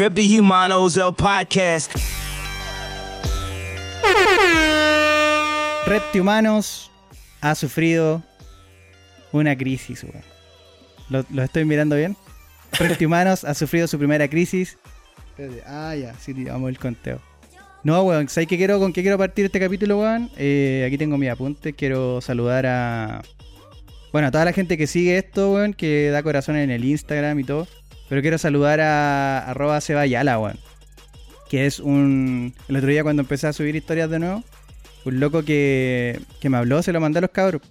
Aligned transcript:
Drip 0.00 0.14
the 0.14 0.40
Humanos, 0.40 0.96
el 0.96 1.14
podcast. 1.14 1.94
Reptihumanos 5.86 6.90
ha 7.42 7.54
sufrido 7.54 8.22
una 9.30 9.54
crisis, 9.58 10.02
weón. 10.02 11.26
¿Lo, 11.28 11.42
estoy 11.42 11.66
mirando 11.66 11.96
bien? 11.96 12.16
Reptihumanos 12.78 13.44
ha 13.44 13.52
sufrido 13.52 13.86
su 13.86 13.98
primera 13.98 14.26
crisis. 14.26 14.78
Ah, 15.66 15.94
ya, 15.94 16.14
sí, 16.14 16.32
vamos 16.44 16.70
el 16.70 16.78
conteo. 16.78 17.20
No, 17.84 18.02
weón, 18.02 18.26
¿sabes 18.30 18.48
qué 18.48 18.56
quiero, 18.56 18.78
con 18.78 18.94
qué 18.94 19.02
quiero 19.02 19.18
partir 19.18 19.44
este 19.44 19.60
capítulo, 19.60 19.98
weón? 19.98 20.30
Eh, 20.38 20.82
aquí 20.86 20.96
tengo 20.96 21.18
mi 21.18 21.28
apunte. 21.28 21.74
Quiero 21.74 22.22
saludar 22.22 22.64
a. 22.64 23.20
Bueno, 24.12 24.28
a 24.28 24.30
toda 24.30 24.46
la 24.46 24.54
gente 24.54 24.78
que 24.78 24.86
sigue 24.86 25.18
esto, 25.18 25.52
weón, 25.52 25.74
que 25.74 26.08
da 26.08 26.22
corazón 26.22 26.56
en 26.56 26.70
el 26.70 26.86
Instagram 26.86 27.38
y 27.38 27.44
todo. 27.44 27.68
Pero 28.10 28.22
quiero 28.22 28.38
saludar 28.38 28.80
a 28.80 29.38
arroba 29.38 29.80
Sebayala, 29.80 30.38
weón. 30.38 30.58
Que 31.48 31.66
es 31.66 31.78
un. 31.78 32.52
El 32.68 32.76
otro 32.76 32.90
día 32.90 33.04
cuando 33.04 33.22
empecé 33.22 33.46
a 33.46 33.52
subir 33.52 33.76
historias 33.76 34.10
de 34.10 34.18
nuevo, 34.18 34.42
un 35.04 35.20
loco 35.20 35.44
que, 35.44 36.20
que 36.40 36.50
me 36.50 36.56
habló, 36.58 36.82
se 36.82 36.92
lo 36.92 37.00
mandé 37.00 37.18
a 37.18 37.22
los 37.22 37.30
cabros. 37.30 37.62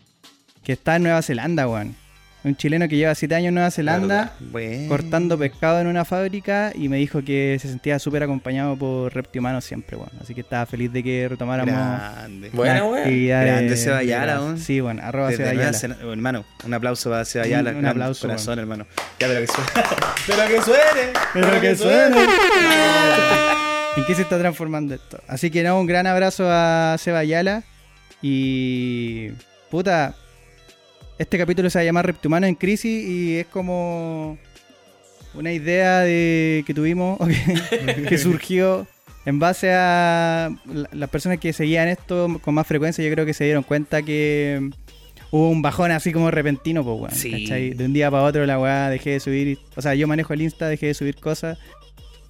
Que 0.64 0.72
está 0.74 0.96
en 0.96 1.04
Nueva 1.04 1.22
Zelanda, 1.22 1.68
weón. 1.68 1.94
Un 2.42 2.56
chileno 2.56 2.88
que 2.88 2.96
lleva 2.96 3.14
7 3.14 3.36
años 3.36 3.50
en 3.50 3.56
Nueva 3.56 3.70
Zelanda 3.70 4.32
Bueno. 4.40 4.88
cortando 4.88 5.38
pescado 5.38 5.82
en 5.82 5.88
una 5.88 6.06
fábrica 6.06 6.72
y 6.74 6.88
me 6.88 6.96
dijo 6.96 7.22
que 7.22 7.58
se 7.62 7.68
sentía 7.68 8.00
súper 8.00 8.24
acompañado 8.24 8.78
por 8.78 9.14
Reptimano 9.14 9.60
siempre, 9.60 9.98
bueno. 9.98 10.14
Así 10.22 10.34
que 10.34 10.40
estaba 10.42 10.66
feliz 10.66 10.92
de 10.94 11.04
que 11.04 11.28
retomáramos 11.28 11.74
Grande. 11.76 12.48
Actividades 12.48 13.46
Grande 13.52 13.70
de- 13.72 13.76
Sebayala, 13.78 14.34
de- 14.36 14.40
weón. 14.40 14.58
Sí, 14.58 14.80
bueno, 14.80 15.02
arroba 15.04 15.32
Sebayala. 15.34 15.72
Oh, 16.06 16.12
hermano, 16.14 16.46
un 16.66 16.74
aplauso 16.74 17.10
para 17.10 17.26
Sebayala. 17.26 17.72
Un- 17.72 17.78
un 17.78 17.86
aplauso, 17.86 18.28
Corazón, 18.28 18.58
weón. 18.58 18.60
hermano. 18.60 18.86
Ya, 19.20 19.28
pero 19.28 19.42
que 19.42 19.48
suene. 19.48 19.70
pero 20.28 20.48
que 20.50 20.62
suene. 20.62 21.12
Pero 21.34 21.62
que 21.62 21.76
suene. 21.76 22.18
¿En 23.98 24.06
qué 24.06 24.16
se 24.16 24.22
está 24.22 24.40
transformando 24.40 24.96
esto? 24.96 25.20
Así 25.28 25.52
que 25.52 25.62
no, 25.62 25.78
un 25.78 25.88
gran 25.88 26.08
abrazo 26.08 26.46
a 26.50 26.96
Sebayala. 26.98 27.64
Y. 28.22 29.30
Puta. 29.70 30.16
Este 31.20 31.38
capítulo 31.38 31.70
se 31.70 31.78
va 31.78 31.82
a 31.82 31.86
llamar 31.86 32.06
Reptumano 32.08 32.48
en 32.48 32.56
Crisis 32.56 33.06
y 33.08 33.38
es 33.38 33.48
como. 33.48 34.38
Una 35.36 35.52
idea 35.54 36.00
de 36.00 36.64
que 36.66 36.74
tuvimos, 36.74 37.20
que, 38.10 38.18
surgió 38.18 38.88
en 39.28 39.38
base 39.38 39.72
a 39.72 40.50
la- 40.66 40.90
las 40.92 41.10
personas 41.12 41.38
que 41.38 41.54
seguían 41.54 41.88
esto 41.88 42.40
con 42.44 42.56
más 42.56 42.66
frecuencia. 42.66 43.06
Yo 43.06 43.12
creo 43.14 43.28
que 43.28 43.36
se 43.36 43.44
dieron 43.44 43.62
cuenta 43.62 44.02
que 44.02 44.72
hubo 45.30 45.50
un 45.52 45.62
bajón 45.62 45.92
así 45.92 46.12
como 46.12 46.32
repentino, 46.32 46.84
pues, 46.84 47.00
weón. 47.00 47.12
Sí. 47.14 47.44
¿cachai? 47.44 47.72
De 47.76 47.86
un 47.86 47.94
día 47.94 48.10
para 48.10 48.24
otro 48.24 48.44
la 48.48 48.58
weá 48.60 48.90
dejé 48.90 49.12
de 49.12 49.20
subir. 49.20 49.60
O 49.76 49.84
sea, 49.84 49.94
yo 49.94 50.08
manejo 50.08 50.34
el 50.34 50.42
Insta, 50.42 50.68
dejé 50.68 50.88
de 50.88 50.94
subir 50.96 51.16
cosas. 51.18 51.60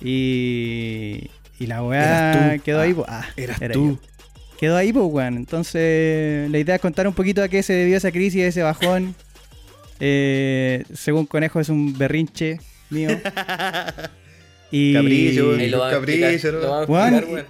Y. 0.01 1.29
Y 1.57 1.67
la 1.67 1.81
weá 1.83 2.57
quedó 2.63 2.81
ahí, 2.81 2.91
Ah, 2.91 2.95
pues. 2.95 3.07
Ah, 3.09 3.25
eras 3.37 3.61
era 3.61 3.73
tú. 3.73 3.97
yo. 4.01 4.09
Quedó 4.59 4.75
ahí, 4.75 4.91
pues, 4.91 5.05
weón. 5.09 5.37
Entonces, 5.37 6.51
la 6.51 6.57
idea 6.57 6.75
es 6.75 6.81
contar 6.81 7.07
un 7.07 7.13
poquito 7.13 7.41
a 7.41 7.47
qué 7.47 7.63
se 7.63 7.73
debió 7.73 7.95
esa 7.95 8.11
crisis, 8.11 8.43
ese 8.43 8.61
bajón. 8.61 9.15
Eh, 10.01 10.85
según 10.93 11.25
Conejo, 11.25 11.59
es 11.59 11.67
un 11.67 11.97
berrinche 11.97 12.61
mío. 12.89 13.09
Y, 14.71 14.93
Capricho, 14.93 15.55
y, 15.55 15.63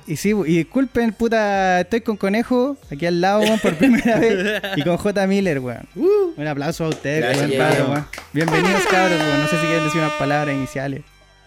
y 0.08 0.16
sí, 0.16 0.30
y 0.30 0.58
disculpen, 0.58 1.12
puta, 1.12 1.82
estoy 1.82 2.00
con 2.00 2.16
Conejo 2.16 2.78
aquí 2.90 3.06
al 3.06 3.20
lado, 3.20 3.42
weón, 3.42 3.60
por 3.60 3.76
primera 3.76 4.20
vez. 4.20 4.62
Y 4.78 4.84
con 4.84 4.96
J. 4.96 5.28
Miller, 5.28 5.60
weón. 5.60 5.86
Un 5.96 6.48
aplauso 6.48 6.86
a 6.86 6.90
ustedes, 6.90 7.20
Gracias, 7.20 7.50
weón, 7.50 7.60
padre, 7.60 7.82
weón. 7.82 7.92
weón. 7.92 8.06
Bienvenidos, 8.32 8.84
cabros, 8.90 9.20
weón. 9.20 9.42
No 9.42 9.48
sé 9.48 9.60
si 9.60 9.66
quieren 9.66 9.84
decir 9.84 10.00
unas 10.00 10.14
palabras 10.14 10.56
iniciales. 10.56 11.02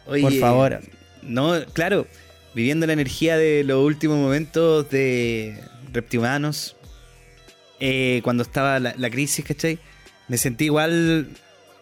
Oye, 0.06 0.22
Por 0.22 0.34
favor. 0.34 0.80
No, 1.22 1.54
claro, 1.72 2.06
viviendo 2.55 2.86
la 2.86 2.92
energía 2.92 3.36
de 3.36 3.64
los 3.64 3.84
últimos 3.84 4.19
momentos 4.19 4.89
de 4.91 5.58
Reptimanos, 5.92 6.77
eh, 7.81 8.20
cuando 8.22 8.42
estaba 8.42 8.78
la, 8.78 8.94
la 8.97 9.10
crisis, 9.10 9.44
¿cachai? 9.44 9.78
Me 10.28 10.38
sentí 10.38 10.66
igual, 10.66 11.28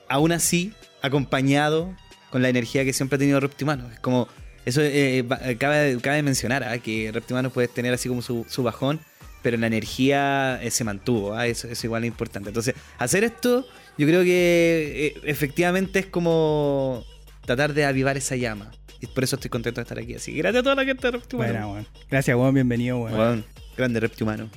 aún 0.09 0.33
así, 0.33 0.73
acompañado 1.03 1.95
con 2.31 2.43
la 2.43 2.49
energía 2.49 2.85
que 2.85 2.93
siempre 2.93 3.17
ha 3.17 3.19
tenido 3.19 3.41
Reptimanos. 3.41 3.93
Es 3.93 4.01
como, 4.01 4.29
eso 4.65 4.81
eh, 4.83 5.23
va- 5.23 5.41
eh, 5.45 5.57
cabe, 5.57 5.99
cabe 6.01 6.23
mencionar, 6.23 6.65
¿ah? 6.65 6.79
que 6.79 7.11
Reptimanos 7.13 7.53
puede 7.53 7.69
tener 7.69 7.93
así 7.93 8.09
como 8.09 8.23
su, 8.23 8.45
bajón, 8.63 9.01
pero 9.43 9.57
la 9.57 9.67
energía 9.67 10.61
eh, 10.63 10.71
se 10.71 10.85
mantuvo, 10.85 11.35
¿ah? 11.35 11.47
eso, 11.47 11.69
eso 11.69 11.87
igual 11.87 12.05
importante. 12.05 12.49
Entonces, 12.51 12.75
hacer 12.99 13.25
esto, 13.25 13.67
yo 13.99 14.07
creo 14.07 14.23
que 14.23 15.15
eh, 15.17 15.21
efectivamente 15.25 15.99
es 15.99 16.07
como 16.07 17.05
tratar 17.45 17.75
de 17.75 17.85
avivar 17.85 18.17
esa 18.17 18.37
llama. 18.37 18.71
Y 19.01 19.07
por 19.07 19.25
eso 19.25 19.37
estoy 19.37 19.49
contento 19.51 19.81
de 19.81 19.83
estar 19.83 19.99
aquí. 19.99 20.15
Así 20.15 20.33
que 20.33 20.39
gracias 20.39 20.61
a 20.61 20.63
toda 20.63 20.75
la 20.77 20.85
gente 20.85 21.07
de 21.07 21.11
Reptimanos. 21.13 21.53
Bueno, 21.53 21.73
weón. 21.73 21.87
Gracias, 22.11 22.37
weón. 22.37 22.55
Bienvenido, 22.55 22.99
weón. 22.99 23.19
Weón, 23.19 23.45
grande 23.77 24.01
Reptimano. 24.01 24.51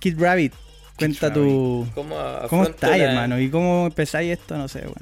Kid 0.00 0.18
Rabbit, 0.20 0.52
cuenta 0.98 1.32
tu. 1.32 1.86
¿Cómo, 1.94 2.16
¿Cómo 2.48 2.64
estáis, 2.64 3.02
la- 3.02 3.10
hermano? 3.10 3.40
¿Y 3.40 3.48
cómo 3.48 3.86
empezáis 3.86 4.32
esto? 4.32 4.56
No 4.56 4.66
sé, 4.68 4.80
weón. 4.80 4.94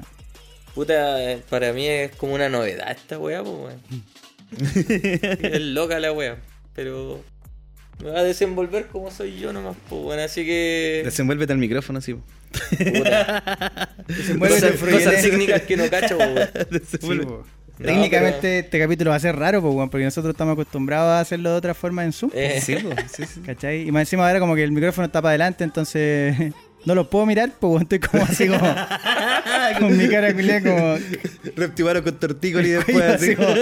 Puta, 0.75 1.23
eh, 1.31 1.41
para 1.49 1.71
mí 1.73 1.87
es 1.87 2.15
como 2.15 2.33
una 2.35 2.49
novedad 2.49 2.91
esta 2.91 3.17
weá, 3.17 3.43
pues 3.43 3.55
weón. 3.55 3.81
es 5.41 5.61
loca 5.61 5.99
la 5.99 6.11
weá. 6.11 6.37
Pero 6.73 7.23
me 8.03 8.11
va 8.11 8.19
a 8.19 8.23
desenvolver 8.23 8.87
como 8.87 9.09
soy 9.09 9.39
yo 9.39 9.51
nomás, 9.51 9.75
pues 9.89 10.01
weón. 10.03 10.19
Así 10.19 10.45
que. 10.45 11.01
Desenvuélvete 11.05 11.53
al 11.53 11.59
micrófono, 11.59 12.01
sí. 12.01 12.13
Puta. 12.13 13.89
Desenvuélvete, 14.07 14.71
Cosas, 14.77 14.93
cosas 14.93 15.21
técnicas 15.23 15.61
que 15.63 15.75
no 15.77 15.89
cacho, 15.89 16.17
pues, 16.17 16.29
weón. 16.35 16.49
Desenvuélvete. 16.69 17.33
No, 17.77 17.85
Técnicamente 17.85 18.59
este 18.59 18.79
capítulo 18.79 19.09
va 19.11 19.17
a 19.17 19.19
ser 19.19 19.35
raro, 19.35 19.61
pues, 19.61 19.89
porque 19.89 20.05
nosotros 20.05 20.33
estamos 20.33 20.53
acostumbrados 20.53 21.09
a 21.09 21.19
hacerlo 21.19 21.51
de 21.51 21.57
otra 21.57 21.73
forma 21.73 22.03
en 22.05 22.13
Zoom. 22.13 22.31
Eh, 22.33 22.61
Sí, 22.61 22.75
po, 22.75 22.89
sí, 23.13 23.25
sí. 23.25 23.41
¿Cachai? 23.41 23.87
Y 23.87 23.91
más 23.91 24.01
encima 24.01 24.25
ahora 24.27 24.39
como 24.39 24.55
que 24.55 24.63
el 24.63 24.71
micrófono 24.71 25.07
está 25.07 25.21
para 25.21 25.31
adelante, 25.31 25.63
entonces 25.63 26.53
no 26.85 26.95
lo 26.95 27.09
puedo 27.09 27.25
mirar, 27.25 27.51
pues 27.59 27.69
weón, 27.71 27.83
estoy 27.83 27.99
como 27.99 28.23
así 28.23 28.47
como 28.47 28.59
con 29.79 29.97
mi 29.97 30.07
cara 30.07 30.33
culiada 30.33 30.61
como 30.61 30.97
Reptimano 31.55 32.03
con 32.03 32.19
tortícolis 32.19 32.67
y 32.69 32.71
después 32.73 33.01
así. 33.01 33.25
así 33.31 33.35
como- 33.35 33.55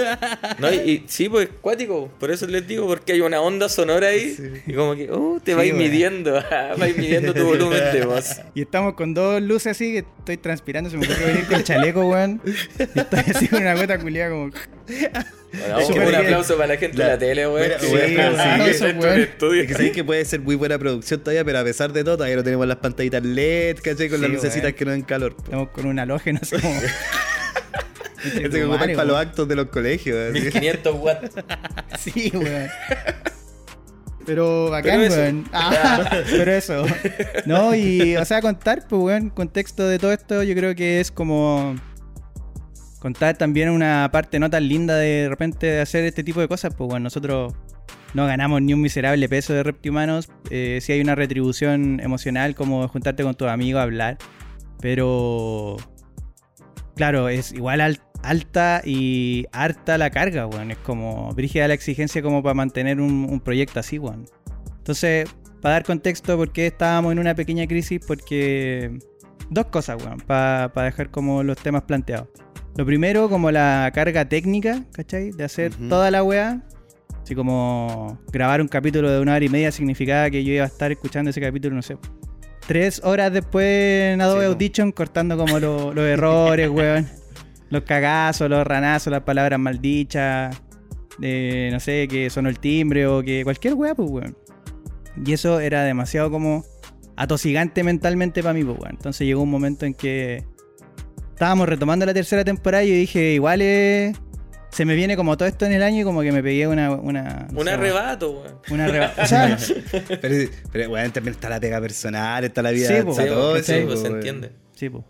No, 0.58 0.72
y, 0.72 0.76
y 0.76 1.04
sí, 1.06 1.28
pues 1.28 1.48
cuático, 1.60 2.10
por 2.20 2.30
eso 2.30 2.46
les 2.46 2.66
digo, 2.66 2.86
porque 2.86 3.12
hay 3.12 3.20
una 3.20 3.40
onda 3.40 3.68
sonora 3.68 4.08
ahí 4.08 4.62
y 4.66 4.72
como 4.74 4.94
que, 4.94 5.10
uh, 5.10 5.40
te 5.40 5.54
vais 5.54 5.72
weón. 5.72 5.82
midiendo, 5.82 6.42
vais 6.78 6.96
midiendo 6.96 7.32
tu 7.34 7.44
volumen 7.44 7.80
de 7.92 8.04
voz. 8.04 8.40
Y 8.54 8.62
estamos 8.62 8.94
con 8.94 9.14
dos 9.14 9.40
luces 9.42 9.72
así 9.72 9.92
que 9.92 9.98
estoy 10.18 10.36
transpirando, 10.36 10.90
se 10.90 10.96
me 10.96 11.06
ocurrió 11.06 11.26
venir 11.26 11.44
con 11.46 11.54
el 11.56 11.64
chaleco, 11.64 12.06
weón. 12.08 12.40
Y 12.78 12.98
estoy 12.98 13.20
así 13.34 13.48
con 13.48 13.62
una 13.62 13.74
gota 13.74 13.98
culiada 13.98 14.30
como... 14.30 14.50
Bueno, 15.58 15.74
vamos, 15.74 15.88
un 15.90 15.94
bien. 15.94 16.14
aplauso 16.14 16.56
para 16.56 16.66
la 16.68 16.76
gente 16.76 16.96
de 17.02 17.08
la 17.08 17.18
tele, 17.18 17.44
siempre 17.78 19.14
sí, 19.16 19.20
estudio. 19.22 19.62
Es 19.62 19.68
que 19.68 19.74
sabéis 19.74 19.92
que 19.92 20.04
puede 20.04 20.24
ser 20.24 20.40
muy 20.40 20.54
buena 20.56 20.78
producción 20.78 21.20
todavía, 21.20 21.44
pero 21.44 21.58
a 21.60 21.64
pesar 21.64 21.92
de 21.92 22.02
todo, 22.04 22.16
todavía 22.16 22.36
no 22.36 22.44
tenemos 22.44 22.66
las 22.66 22.76
pantallitas 22.78 23.22
LED, 23.22 23.76
¿cachai? 23.82 24.08
Con 24.08 24.20
las 24.20 24.30
Sí, 24.30 24.36
lucecitas 24.36 24.72
que 24.74 24.84
nos 24.84 24.94
den 24.94 25.02
calor. 25.02 25.36
po. 25.36 25.44
Estamos 25.44 25.68
con 25.70 25.86
un 25.86 25.98
halógeno 25.98 26.38
así 26.42 26.56
como... 26.56 26.74
Este 28.24 28.48
que 28.48 28.64
ocupan 28.64 28.92
para 28.92 29.04
los 29.04 29.16
actos 29.18 29.46
de 29.46 29.54
los 29.54 29.66
colegios. 29.66 30.30
así. 30.30 30.40
1500 30.40 30.94
watts. 30.98 31.30
Sí, 31.98 32.32
weón. 32.34 32.68
Pero 34.26 34.70
bacán, 34.70 35.00
Pero 35.00 35.14
weón. 35.14 35.44
Ah, 35.52 36.22
pero 36.30 36.52
eso. 36.52 36.86
No, 37.44 37.74
y, 37.74 38.16
o 38.16 38.24
sea, 38.24 38.40
contar, 38.40 38.86
pues, 38.88 39.00
weón, 39.02 39.28
contexto 39.30 39.86
de 39.86 39.98
todo 39.98 40.12
esto, 40.12 40.42
yo 40.42 40.54
creo 40.54 40.74
que 40.74 41.00
es 41.00 41.10
como. 41.10 41.76
Contar 43.04 43.36
también 43.36 43.68
una 43.68 44.08
parte 44.10 44.38
no 44.38 44.48
tan 44.48 44.66
linda 44.66 44.96
de, 44.96 45.28
repente 45.28 45.66
de 45.66 45.82
hacer 45.82 46.04
este 46.04 46.24
tipo 46.24 46.40
de 46.40 46.48
cosas, 46.48 46.74
pues, 46.74 46.88
bueno, 46.88 47.04
nosotros 47.04 47.52
no 48.14 48.26
ganamos 48.26 48.62
ni 48.62 48.72
un 48.72 48.80
miserable 48.80 49.28
peso 49.28 49.52
de 49.52 49.62
Reptihumanos. 49.62 50.30
Eh, 50.48 50.78
sí 50.80 50.92
hay 50.92 51.02
una 51.02 51.14
retribución 51.14 52.00
emocional, 52.00 52.54
como 52.54 52.88
juntarte 52.88 53.22
con 53.22 53.34
tus 53.34 53.48
amigos 53.48 53.80
a 53.80 53.82
hablar. 53.82 54.16
Pero. 54.80 55.76
Claro, 56.96 57.28
es 57.28 57.52
igual 57.52 57.82
al- 57.82 58.00
alta 58.22 58.80
y 58.82 59.44
harta 59.52 59.98
la 59.98 60.08
carga, 60.08 60.46
weón. 60.46 60.70
Es 60.70 60.78
como 60.78 61.30
brígida 61.34 61.68
la 61.68 61.74
exigencia 61.74 62.22
como 62.22 62.42
para 62.42 62.54
mantener 62.54 63.02
un, 63.02 63.38
proyecto 63.40 63.80
así, 63.80 63.98
weón. 63.98 64.24
Entonces, 64.78 65.28
para 65.60 65.74
dar 65.74 65.84
contexto 65.84 66.38
por 66.38 66.52
qué 66.52 66.68
estábamos 66.68 67.12
en 67.12 67.18
una 67.18 67.34
pequeña 67.34 67.66
crisis, 67.66 68.00
porque 68.06 68.98
dos 69.50 69.66
cosas, 69.66 70.02
weón, 70.02 70.20
para 70.20 70.70
dejar 70.84 71.10
como 71.10 71.42
los 71.42 71.58
temas 71.58 71.82
planteados. 71.82 72.28
Lo 72.76 72.84
primero, 72.84 73.28
como 73.28 73.50
la 73.50 73.90
carga 73.94 74.28
técnica, 74.28 74.82
¿cachai? 74.92 75.30
De 75.30 75.44
hacer 75.44 75.72
toda 75.88 76.10
la 76.10 76.22
weá. 76.22 76.62
Así 77.22 77.34
como 77.34 78.18
grabar 78.32 78.60
un 78.60 78.68
capítulo 78.68 79.10
de 79.10 79.20
una 79.20 79.34
hora 79.34 79.44
y 79.44 79.48
media 79.48 79.70
significaba 79.72 80.28
que 80.28 80.44
yo 80.44 80.52
iba 80.52 80.64
a 80.64 80.66
estar 80.66 80.90
escuchando 80.92 81.30
ese 81.30 81.40
capítulo, 81.40 81.74
no 81.76 81.82
sé. 81.82 81.96
Tres 82.66 83.00
horas 83.04 83.32
después 83.32 84.12
en 84.12 84.20
Adobe 84.20 84.40
Sí. 84.42 84.46
Audition 84.46 84.92
cortando 84.92 85.36
como 85.36 85.58
lo- 85.58 85.94
los 85.94 86.04
errores, 86.04 86.68
weón. 86.68 87.06
Los 87.70 87.82
cagazos, 87.84 88.50
los 88.50 88.66
ranazos, 88.66 89.10
las 89.10 89.22
palabras 89.22 89.58
maldichas. 89.58 90.60
eh, 91.22 91.68
no 91.72 91.78
sé, 91.78 92.08
que 92.08 92.28
sonó 92.28 92.48
el 92.48 92.58
timbre 92.58 93.06
o 93.06 93.22
que 93.22 93.44
cualquier 93.44 93.74
weá, 93.74 93.94
pues, 93.94 94.10
weón. 94.10 94.36
Y 95.24 95.32
eso 95.32 95.60
era 95.60 95.84
demasiado 95.84 96.28
como 96.30 96.64
atosigante 97.16 97.84
mentalmente 97.84 98.42
para 98.42 98.52
mí, 98.52 98.64
pues, 98.64 98.76
weón. 98.80 98.96
Entonces 98.96 99.24
llegó 99.26 99.42
un 99.42 99.50
momento 99.50 99.86
en 99.86 99.94
que 99.94 100.42
estábamos 101.34 101.68
retomando 101.68 102.06
la 102.06 102.14
tercera 102.14 102.44
temporada 102.44 102.84
y 102.84 102.88
yo 102.88 102.94
dije, 102.94 103.32
igual 103.34 103.60
es, 103.60 104.16
se 104.70 104.84
me 104.84 104.94
viene 104.94 105.16
como 105.16 105.36
todo 105.36 105.46
esto 105.48 105.66
en 105.66 105.72
el 105.72 105.82
año 105.82 106.00
y 106.00 106.04
como 106.04 106.22
que 106.22 106.32
me 106.32 106.42
pegué 106.42 106.66
una. 106.66 106.90
una 106.92 107.46
no 107.52 107.60
Un 107.60 107.66
sé, 107.66 107.72
arrebato, 107.72 108.30
weón. 108.32 108.58
Una 108.70 108.84
arrebato. 108.86 109.20
O 109.22 109.26
sea, 109.26 109.56
Pero, 110.20 110.50
pero 110.72 110.88
bueno, 110.88 111.12
también 111.12 111.34
está 111.34 111.48
la 111.48 111.60
pega 111.60 111.80
personal, 111.80 112.44
está 112.44 112.62
la 112.62 112.70
vida. 112.70 112.88
Sí, 112.88 113.02
po. 113.04 113.14
Sí, 113.14 113.26
todo 113.26 113.56
sí, 113.62 113.72
po, 113.80 113.86
pues, 113.88 114.00
se 114.00 114.06
entiende. 114.08 114.52
Sí, 114.74 114.88
po. 114.88 115.04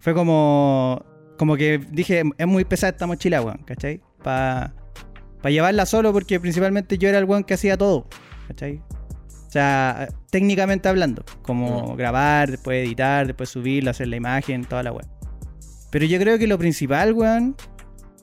Fue 0.00 0.14
como. 0.14 1.04
Como 1.36 1.56
que 1.56 1.80
dije, 1.90 2.22
es 2.36 2.46
muy 2.48 2.64
pesada 2.64 2.90
esta 2.90 3.06
mochila, 3.06 3.40
weón, 3.40 3.58
¿cachai? 3.64 4.00
Para 4.22 4.72
llevarla 5.44 5.86
solo, 5.86 6.12
porque 6.12 6.40
principalmente 6.40 6.98
yo 6.98 7.08
era 7.08 7.18
el 7.18 7.24
weón 7.24 7.44
que 7.44 7.54
hacía 7.54 7.76
todo, 7.76 8.08
¿cachai? 8.48 8.80
O 9.46 9.50
sea, 9.50 10.08
técnicamente 10.30 10.88
hablando, 10.88 11.24
como 11.42 11.94
Mm. 11.94 11.96
grabar, 11.96 12.50
después 12.50 12.84
editar, 12.86 13.26
después 13.28 13.48
subirlo, 13.48 13.90
hacer 13.90 14.08
la 14.08 14.16
imagen, 14.16 14.64
toda 14.64 14.82
la 14.82 14.90
weón. 14.92 15.08
Pero 15.90 16.04
yo 16.06 16.18
creo 16.18 16.38
que 16.38 16.46
lo 16.46 16.58
principal, 16.58 17.12
weón, 17.12 17.56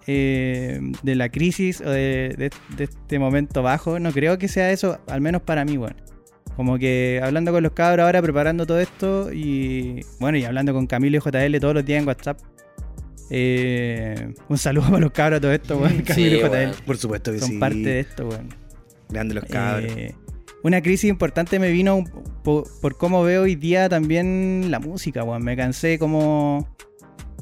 eh, 0.08 0.80
de 1.02 1.16
la 1.16 1.30
crisis 1.30 1.82
o 1.82 1.90
de, 1.90 2.36
de- 2.38 2.52
de 2.78 2.84
este 2.84 3.18
momento 3.20 3.64
bajo, 3.64 4.00
no 4.00 4.12
creo 4.12 4.38
que 4.38 4.48
sea 4.48 4.72
eso, 4.72 5.00
al 5.08 5.22
menos 5.22 5.42
para 5.42 5.66
mí, 5.66 5.78
weón. 5.78 5.96
Como 6.56 6.78
que 6.78 7.20
hablando 7.24 7.52
con 7.52 7.64
los 7.64 7.74
cabros 7.74 8.06
ahora, 8.06 8.22
preparando 8.22 8.66
todo 8.66 8.80
esto 8.80 9.34
y 9.34 10.02
bueno, 10.20 10.38
y 10.38 10.46
hablando 10.46 10.74
con 10.74 10.88
Camilo 10.88 11.18
y 11.18 11.20
JL 11.20 11.60
todos 11.60 11.74
los 11.74 11.86
días 11.86 12.02
en 12.02 12.08
WhatsApp. 12.08 12.40
Eh, 13.30 14.34
un 14.50 14.58
saludo 14.58 14.86
para 14.90 15.00
los 15.00 15.12
cabros 15.12 15.38
a 15.38 15.42
todo 15.42 15.52
esto, 15.52 15.78
weón. 15.78 16.02
Camilo 16.04 16.36
y 16.38 16.40
JL. 16.42 16.84
Por 16.86 16.98
supuesto 16.98 17.32
que 17.32 17.40
son 17.40 17.50
sí. 17.50 17.58
parte 17.58 17.78
de 17.80 18.00
esto, 18.02 18.28
weón. 18.28 18.50
Grande 19.10 19.34
los 19.36 19.44
cabros. 19.46 19.92
Eh, 19.98 20.16
una 20.64 20.82
crisis 20.82 21.10
importante 21.10 21.60
me 21.60 21.72
vino 21.72 21.96
un- 21.96 22.10
po- 22.44 22.64
por, 22.82 22.98
cómo 22.98 23.24
veo 23.24 23.44
hoy 23.44 23.56
día 23.56 23.90
también 23.90 24.68
la 24.70 24.80
música, 24.80 25.24
weón. 25.24 25.44
Me 25.44 25.56
cansé 25.58 26.00
como 26.00 26.68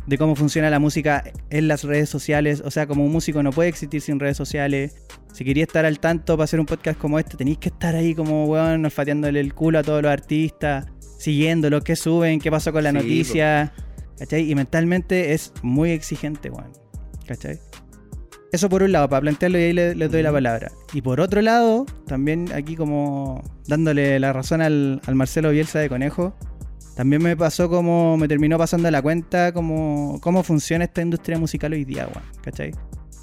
de 0.07 0.17
cómo 0.17 0.35
funciona 0.35 0.69
la 0.69 0.79
música 0.79 1.23
en 1.49 1.67
las 1.67 1.83
redes 1.83 2.09
sociales. 2.09 2.61
O 2.65 2.71
sea, 2.71 2.87
como 2.87 3.05
un 3.05 3.11
músico 3.11 3.41
no 3.43 3.51
puede 3.51 3.69
existir 3.69 4.01
sin 4.01 4.19
redes 4.19 4.37
sociales. 4.37 4.95
Si 5.33 5.43
quería 5.45 5.63
estar 5.63 5.85
al 5.85 5.99
tanto 5.99 6.35
para 6.37 6.45
hacer 6.45 6.59
un 6.59 6.65
podcast 6.65 6.99
como 6.99 7.19
este, 7.19 7.37
tenéis 7.37 7.57
que 7.57 7.69
estar 7.69 7.95
ahí 7.95 8.13
como, 8.13 8.45
weón, 8.45 8.85
olfateándole 8.85 9.39
el 9.39 9.53
culo 9.53 9.79
a 9.79 9.83
todos 9.83 10.01
los 10.03 10.11
artistas, 10.11 10.85
siguiéndolos, 11.17 11.83
qué 11.83 11.95
suben, 11.95 12.39
qué 12.39 12.51
pasó 12.51 12.71
con 12.71 12.83
la 12.83 12.91
Sí, 12.91 12.95
noticia. 12.97 13.73
¿Cachai? 14.19 14.49
Y 14.49 14.55
mentalmente 14.55 15.33
es 15.33 15.51
muy 15.63 15.91
exigente, 15.91 16.49
weón. 16.49 16.71
¿Cachai? 17.25 17.57
Eso 18.51 18.69
por 18.69 18.83
un 18.83 18.91
lado, 18.91 19.09
para 19.09 19.21
plantearlo 19.21 19.57
y 19.57 19.63
ahí 19.63 19.73
le- 19.73 19.95
les 19.95 20.11
doy 20.11 20.21
la 20.21 20.31
palabra. 20.31 20.71
Y 20.93 21.01
por 21.01 21.19
otro 21.19 21.41
lado, 21.41 21.87
también 22.05 22.51
aquí 22.53 22.75
como 22.75 23.41
dándole 23.67 24.19
la 24.19 24.31
razón 24.31 24.61
al, 24.61 25.01
al 25.07 25.15
Marcelo 25.15 25.49
Bielsa 25.49 25.79
de 25.79 25.89
Conejo, 25.89 26.35
también 26.95 27.23
me 27.23 27.35
pasó 27.35 27.69
como, 27.69 28.17
me 28.17 28.27
terminó 28.27 28.57
pasando 28.57 28.89
la 28.91 29.01
cuenta 29.01 29.51
como 29.51 30.19
cómo 30.21 30.43
funciona 30.43 30.85
esta 30.85 31.01
industria 31.01 31.39
musical 31.39 31.73
hoy 31.73 31.85
día, 31.85 32.07
weón, 32.07 32.23
¿cachai? 32.41 32.71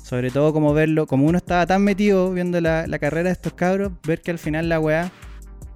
Sobre 0.02 0.30
todo 0.30 0.52
como 0.52 0.74
verlo, 0.74 1.06
como 1.06 1.26
uno 1.26 1.38
estaba 1.38 1.66
tan 1.66 1.82
metido 1.82 2.32
viendo 2.32 2.60
la, 2.60 2.86
la 2.88 2.98
carrera 2.98 3.28
de 3.28 3.32
estos 3.32 3.52
cabros, 3.52 3.92
ver 4.04 4.22
que 4.22 4.32
al 4.32 4.38
final 4.38 4.68
la 4.68 4.80
weá 4.80 5.12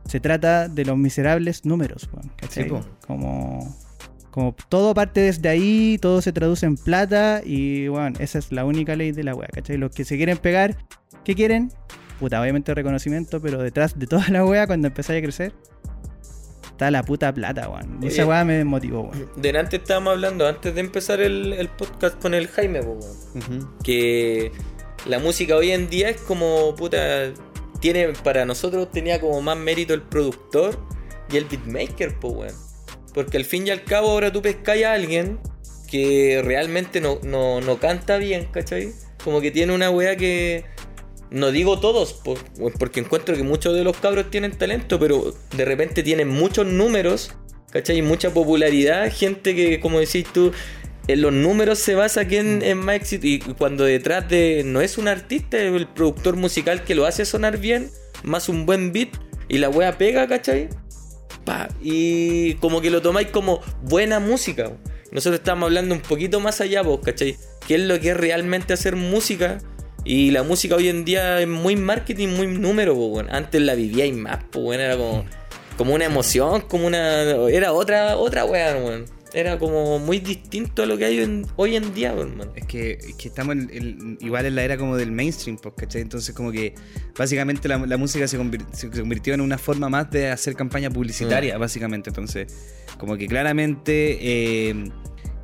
se 0.06 0.18
trata 0.18 0.68
de 0.68 0.84
los 0.84 0.96
miserables 0.96 1.64
números, 1.64 2.08
weón, 2.12 2.32
¿cachai? 2.36 2.64
Sí, 2.64 2.70
po. 2.70 2.80
como, 3.06 3.76
como 4.32 4.56
todo 4.68 4.92
parte 4.92 5.20
desde 5.20 5.48
ahí, 5.48 5.96
todo 6.00 6.20
se 6.20 6.32
traduce 6.32 6.66
en 6.66 6.76
plata 6.76 7.42
y 7.44 7.86
bueno, 7.86 8.16
esa 8.18 8.38
es 8.38 8.50
la 8.50 8.64
única 8.64 8.96
ley 8.96 9.12
de 9.12 9.22
la 9.22 9.36
weá, 9.36 9.48
¿cachai? 9.48 9.76
Los 9.76 9.92
que 9.92 10.04
se 10.04 10.16
quieren 10.16 10.38
pegar, 10.38 10.76
¿qué 11.24 11.36
quieren? 11.36 11.70
Puta, 12.18 12.40
obviamente 12.40 12.74
reconocimiento, 12.74 13.40
pero 13.40 13.62
detrás 13.62 13.96
de 13.96 14.06
toda 14.08 14.28
la 14.30 14.44
weá, 14.44 14.66
cuando 14.66 14.88
empezáis 14.88 15.20
a 15.20 15.22
crecer, 15.22 15.54
está 16.74 16.90
la 16.90 17.04
puta 17.04 17.32
plata, 17.32 17.68
weón. 17.68 18.00
Y 18.02 18.08
esa 18.08 18.26
weá 18.26 18.44
me 18.44 18.54
desmotivó, 18.54 19.02
weón. 19.02 19.30
Delante 19.36 19.76
estábamos 19.76 20.14
hablando, 20.14 20.46
antes 20.46 20.74
de 20.74 20.80
empezar 20.80 21.20
el, 21.20 21.52
el 21.52 21.68
podcast 21.68 22.20
con 22.20 22.34
el 22.34 22.48
Jaime, 22.48 22.82
po, 22.82 22.98
weón. 22.98 23.68
Que 23.82 24.50
la 25.06 25.18
música 25.18 25.56
hoy 25.56 25.70
en 25.70 25.88
día 25.88 26.08
es 26.08 26.20
como 26.20 26.74
puta 26.74 27.32
tiene 27.80 28.08
para 28.22 28.46
nosotros 28.46 28.90
tenía 28.90 29.20
como 29.20 29.42
más 29.42 29.58
mérito 29.58 29.92
el 29.92 30.00
productor 30.00 30.78
y 31.30 31.36
el 31.36 31.44
beatmaker 31.44 32.18
pues 32.18 32.34
weón 32.34 32.54
porque 33.12 33.36
al 33.36 33.44
fin 33.44 33.66
y 33.66 33.70
al 33.70 33.84
cabo 33.84 34.10
ahora 34.10 34.32
tú 34.32 34.40
pescáis 34.40 34.86
a 34.86 34.94
alguien 34.94 35.38
que 35.90 36.40
realmente 36.42 37.02
no, 37.02 37.18
no, 37.22 37.60
no 37.60 37.78
canta 37.78 38.16
bien 38.16 38.46
¿cachai? 38.50 38.94
como 39.22 39.42
que 39.42 39.50
tiene 39.50 39.74
una 39.74 39.90
wea 39.90 40.16
que 40.16 40.64
no 41.34 41.50
digo 41.50 41.80
todos 41.80 42.12
po- 42.12 42.38
porque 42.78 43.00
encuentro 43.00 43.34
que 43.36 43.42
muchos 43.42 43.74
de 43.74 43.82
los 43.82 43.96
cabros 43.96 44.30
tienen 44.30 44.52
talento 44.52 45.00
pero 45.00 45.34
de 45.56 45.64
repente 45.64 46.02
tienen 46.04 46.28
muchos 46.28 46.64
números 46.64 47.32
¿cachai? 47.72 48.00
mucha 48.02 48.32
popularidad 48.32 49.12
gente 49.12 49.54
que 49.56 49.80
como 49.80 49.98
decís 49.98 50.24
tú 50.32 50.52
en 51.08 51.20
los 51.20 51.32
números 51.32 51.80
se 51.80 51.96
basa 51.96 52.26
quién 52.26 52.62
es 52.62 52.76
más 52.76 52.94
éxito 52.96 53.26
y 53.26 53.40
cuando 53.40 53.84
detrás 53.84 54.28
de 54.28 54.62
no 54.64 54.80
es 54.80 54.96
un 54.96 55.08
artista 55.08 55.58
es 55.58 55.74
el 55.74 55.88
productor 55.88 56.36
musical 56.36 56.84
que 56.84 56.94
lo 56.94 57.04
hace 57.04 57.24
sonar 57.24 57.58
bien 57.58 57.90
más 58.22 58.48
un 58.48 58.64
buen 58.64 58.92
beat 58.92 59.08
y 59.48 59.58
la 59.58 59.68
wea 59.68 59.98
pega 59.98 60.28
¿cachai? 60.28 60.68
Pa, 61.44 61.68
y 61.82 62.54
como 62.54 62.80
que 62.80 62.90
lo 62.90 63.02
tomáis 63.02 63.28
como 63.28 63.60
buena 63.82 64.20
música 64.20 64.70
nosotros 65.10 65.40
estamos 65.40 65.66
hablando 65.66 65.96
un 65.96 66.00
poquito 66.00 66.38
más 66.38 66.60
allá 66.60 66.82
vos 66.82 67.00
¿cachai? 67.04 67.36
qué 67.66 67.74
es 67.74 67.80
lo 67.80 67.98
que 67.98 68.10
es 68.10 68.16
realmente 68.16 68.72
hacer 68.72 68.94
música 68.94 69.58
y 70.04 70.30
la 70.30 70.42
música 70.42 70.76
hoy 70.76 70.88
en 70.88 71.04
día 71.04 71.40
es 71.40 71.48
muy 71.48 71.76
marketing 71.76 72.28
muy 72.28 72.46
número 72.46 72.94
po, 72.94 73.06
weón. 73.06 73.30
antes 73.30 73.60
la 73.62 73.74
vivíais 73.74 74.14
más 74.14 74.38
pues 74.50 74.62
bueno, 74.64 74.82
era 74.82 74.96
como 74.96 75.24
como 75.76 75.92
una 75.92 76.04
emoción, 76.04 76.60
como 76.60 76.86
una. 76.86 77.22
Era 77.48 77.72
otra, 77.72 78.16
otra 78.16 78.44
weá, 78.44 78.76
weón. 78.76 79.06
Era 79.32 79.58
como 79.58 79.98
muy 79.98 80.20
distinto 80.20 80.84
a 80.84 80.86
lo 80.86 80.96
que 80.96 81.04
hay 81.06 81.18
en- 81.18 81.44
hoy 81.56 81.74
en 81.74 81.92
día, 81.92 82.12
weón, 82.14 82.36
man. 82.36 82.50
Es 82.54 82.64
que, 82.66 82.92
es 82.92 83.16
que 83.16 83.26
estamos 83.26 83.56
en- 83.56 83.70
en- 83.72 84.18
igual 84.20 84.46
en 84.46 84.54
la 84.54 84.62
era 84.62 84.76
como 84.76 84.96
del 84.96 85.10
mainstream, 85.10 85.56
pues, 85.58 85.74
¿cachai? 85.76 86.02
Entonces 86.02 86.32
como 86.32 86.52
que 86.52 86.76
básicamente 87.18 87.66
la, 87.66 87.78
la 87.78 87.96
música 87.96 88.28
se, 88.28 88.38
convir- 88.38 88.64
se 88.72 88.88
convirtió 88.88 89.34
en 89.34 89.40
una 89.40 89.58
forma 89.58 89.88
más 89.88 90.08
de 90.12 90.28
hacer 90.30 90.54
campaña 90.54 90.90
publicitaria, 90.90 91.58
básicamente. 91.58 92.10
Entonces, 92.10 92.54
como 92.96 93.16
que 93.16 93.26
claramente, 93.26 94.18
eh, 94.20 94.74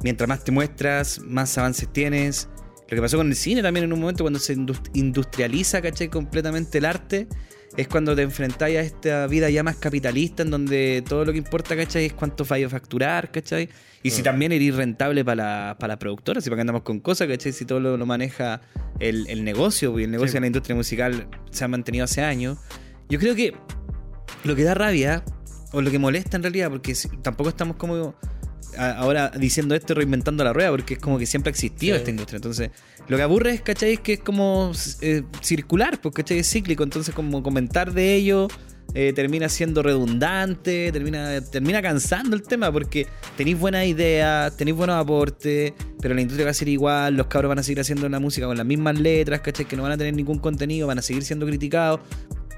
mientras 0.05 0.29
más 0.29 0.45
te 0.45 0.53
muestras, 0.53 1.19
más 1.25 1.59
avances 1.59 1.93
tienes. 1.93 2.49
Lo 2.91 2.97
que 2.97 3.01
pasó 3.03 3.17
con 3.17 3.29
el 3.29 3.37
cine 3.37 3.63
también 3.63 3.85
en 3.85 3.93
un 3.93 4.01
momento 4.01 4.25
cuando 4.25 4.39
se 4.41 4.57
indus- 4.57 4.83
industrializa, 4.95 5.81
¿cachai? 5.81 6.09
Completamente 6.09 6.79
el 6.79 6.85
arte. 6.85 7.29
Es 7.77 7.87
cuando 7.87 8.17
te 8.17 8.23
enfrentáis 8.23 8.79
a 8.79 8.81
esta 8.81 9.27
vida 9.29 9.49
ya 9.49 9.63
más 9.63 9.77
capitalista, 9.77 10.43
en 10.43 10.51
donde 10.51 11.05
todo 11.09 11.25
lo 11.25 11.31
que 11.31 11.39
importa, 11.39 11.77
¿cachai? 11.77 12.07
Es 12.07 12.13
cuánto 12.15 12.45
fallo 12.45 12.69
facturar, 12.69 13.31
¿cachai? 13.31 13.69
Y 14.03 14.11
si 14.11 14.23
Mm. 14.23 14.25
también 14.25 14.51
eres 14.53 14.75
rentable 14.75 15.25
para 15.25 15.37
la, 15.69 15.77
para 15.79 15.95
la 15.95 15.99
productora, 16.01 16.41
si 16.41 16.51
para 16.51 16.57
que 16.57 16.61
andamos 16.63 16.83
con 16.83 16.99
cosas, 16.99 17.29
¿cachai? 17.29 17.53
Si 17.53 17.65
todo 17.65 17.79
lo, 17.79 17.97
lo 17.97 18.07
maneja 18.07 18.61
el, 18.99 19.25
el 19.29 19.45
negocio, 19.45 19.97
y 20.01 20.03
el 20.05 20.11
negocio 20.11 20.33
Sí. 20.33 20.35
de 20.35 20.41
la 20.41 20.47
industria 20.49 20.75
musical 20.75 21.29
se 21.53 21.64
ha 21.64 21.69
mantenido 21.69 22.05
hace 22.07 22.23
años. 22.23 22.59
Yo 23.09 23.21
creo 23.21 23.37
que 23.37 23.55
lo 24.43 24.57
que 24.57 24.64
da 24.64 24.75
rabia, 24.75 25.23
o 25.73 25.81
lo 25.81 25.93
que 25.93 26.00
molesta 26.00 26.37
en 26.37 26.43
realidad, 26.43 26.71
porque 26.71 26.93
tampoco 27.23 27.50
estamos 27.50 27.76
como 27.76 27.95
a- 27.95 28.14
ahora 28.77 29.31
diciendo 29.31 29.75
esto 29.75 29.93
y 29.93 29.97
reinventando 29.97 30.45
la 30.45 30.53
rueda, 30.53 30.71
porque 30.71 30.95
es 30.95 31.00
como 31.00 31.19
que 31.19 31.27
siempre 31.27 31.50
ha 31.50 31.53
existido 31.53 31.95
Sí. 31.97 31.99
esta 32.00 32.11
industria. 32.11 32.37
Entonces, 32.37 32.71
lo 33.09 33.17
que 33.17 33.23
aburre 33.23 33.53
es, 33.53 33.61
¿cachai? 33.62 33.95
Es 33.95 34.00
que 34.00 34.15
es 34.15 34.21
como 34.21 34.73
eh, 35.00 35.23
circular, 35.41 36.00
pues, 36.00 36.15
¿cachai? 36.15 36.39
Es 36.39 36.50
cíclico. 36.50 36.83
Entonces, 36.83 37.15
como 37.15 37.43
comentar 37.43 37.93
de 37.93 38.15
ello 38.15 38.49
eh, 38.93 39.12
termina 39.15 39.49
siendo 39.49 39.85
redundante, 39.85 40.91
termina, 40.91 41.41
termina 41.43 41.81
cansando 41.81 42.35
el 42.35 42.43
tema, 42.43 42.73
porque 42.73 43.07
tenéis 43.37 43.57
buenas 43.57 43.87
ideas, 43.87 44.57
tenéis 44.57 44.77
buenos 44.77 44.97
aportes, 44.97 45.73
pero 46.00 46.12
la 46.12 46.21
industria 46.23 46.45
va 46.47 46.50
a 46.50 46.55
ser 46.55 46.69
igual, 46.69 47.15
los 47.15 47.29
cabros 47.29 47.50
van 47.50 47.61
a 47.61 47.62
seguir 47.62 47.79
haciendo 47.81 48.09
la 48.09 48.19
música 48.19 48.47
con 48.47 48.57
las 48.57 48.67
mismas 48.67 48.99
letras, 48.99 49.43
¿cachai? 49.43 49.65
Que 49.67 49.77
no 49.77 49.85
van 49.85 49.93
a 49.93 49.97
tener 49.97 50.15
ningún 50.15 50.39
contenido, 50.41 50.89
van 50.89 50.99
a 50.99 51.03
seguir 51.03 51.23
siendo 51.23 51.47
criticados 51.47 52.00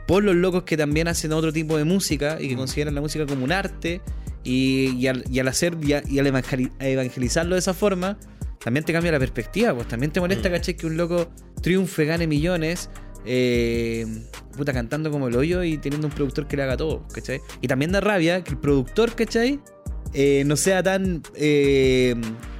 por 0.07 0.23
los 0.25 0.35
locos 0.35 0.63
que 0.65 0.77
también 0.77 1.09
hacen 1.09 1.33
otro 1.33 1.53
tipo 1.53 1.77
de 1.77 1.85
música 1.85 2.39
y 2.41 2.49
que 2.49 2.57
consideran 2.57 2.95
la 2.95 3.01
música 3.01 3.27
como 3.27 3.45
un 3.45 3.53
arte. 3.53 4.01
Y, 4.45 4.97
y 4.99 5.07
al, 5.07 5.25
y 5.31 5.39
al 5.39 5.47
hacer 5.49 5.77
y, 5.83 5.93
a- 5.93 6.03
y 6.09 6.19
al 6.19 6.27
evangeli- 6.27 6.73
evangelizarlo 6.81 7.55
de 7.55 7.61
esa 7.61 7.75
forma, 7.75 8.19
también 8.63 8.85
te 8.85 8.93
cambia 8.93 9.13
la 9.13 9.19
perspectiva. 9.21 9.73
Pues 9.75 9.87
también 9.89 10.11
te 10.13 10.19
molesta, 10.21 10.49
Mm. 10.49 10.53
¿cachai? 10.53 10.75
Que 10.77 10.87
un 10.87 10.97
loco 10.97 11.31
triunfe, 11.63 12.05
gane 12.07 12.27
millones, 12.27 12.91
eh, 13.25 14.05
puta, 14.57 14.73
cantando 14.73 15.11
como 15.13 15.29
el 15.29 15.37
hoyo 15.37 15.63
y 15.63 15.79
teniendo 15.79 16.09
un 16.09 16.13
productor 16.13 16.49
que 16.49 16.57
le 16.57 16.65
haga 16.65 16.77
todo, 16.77 17.07
¿cachai? 17.15 17.41
Y 17.61 17.69
también 17.69 17.93
da 17.93 18.01
rabia 18.01 18.43
que 18.43 18.51
el 18.51 18.59
productor, 18.59 19.15
¿cachai? 19.15 19.61
Eh, 20.13 20.43
no 20.45 20.57
sea 20.57 20.83
tan, 20.83 21.23
eh, 21.37 22.17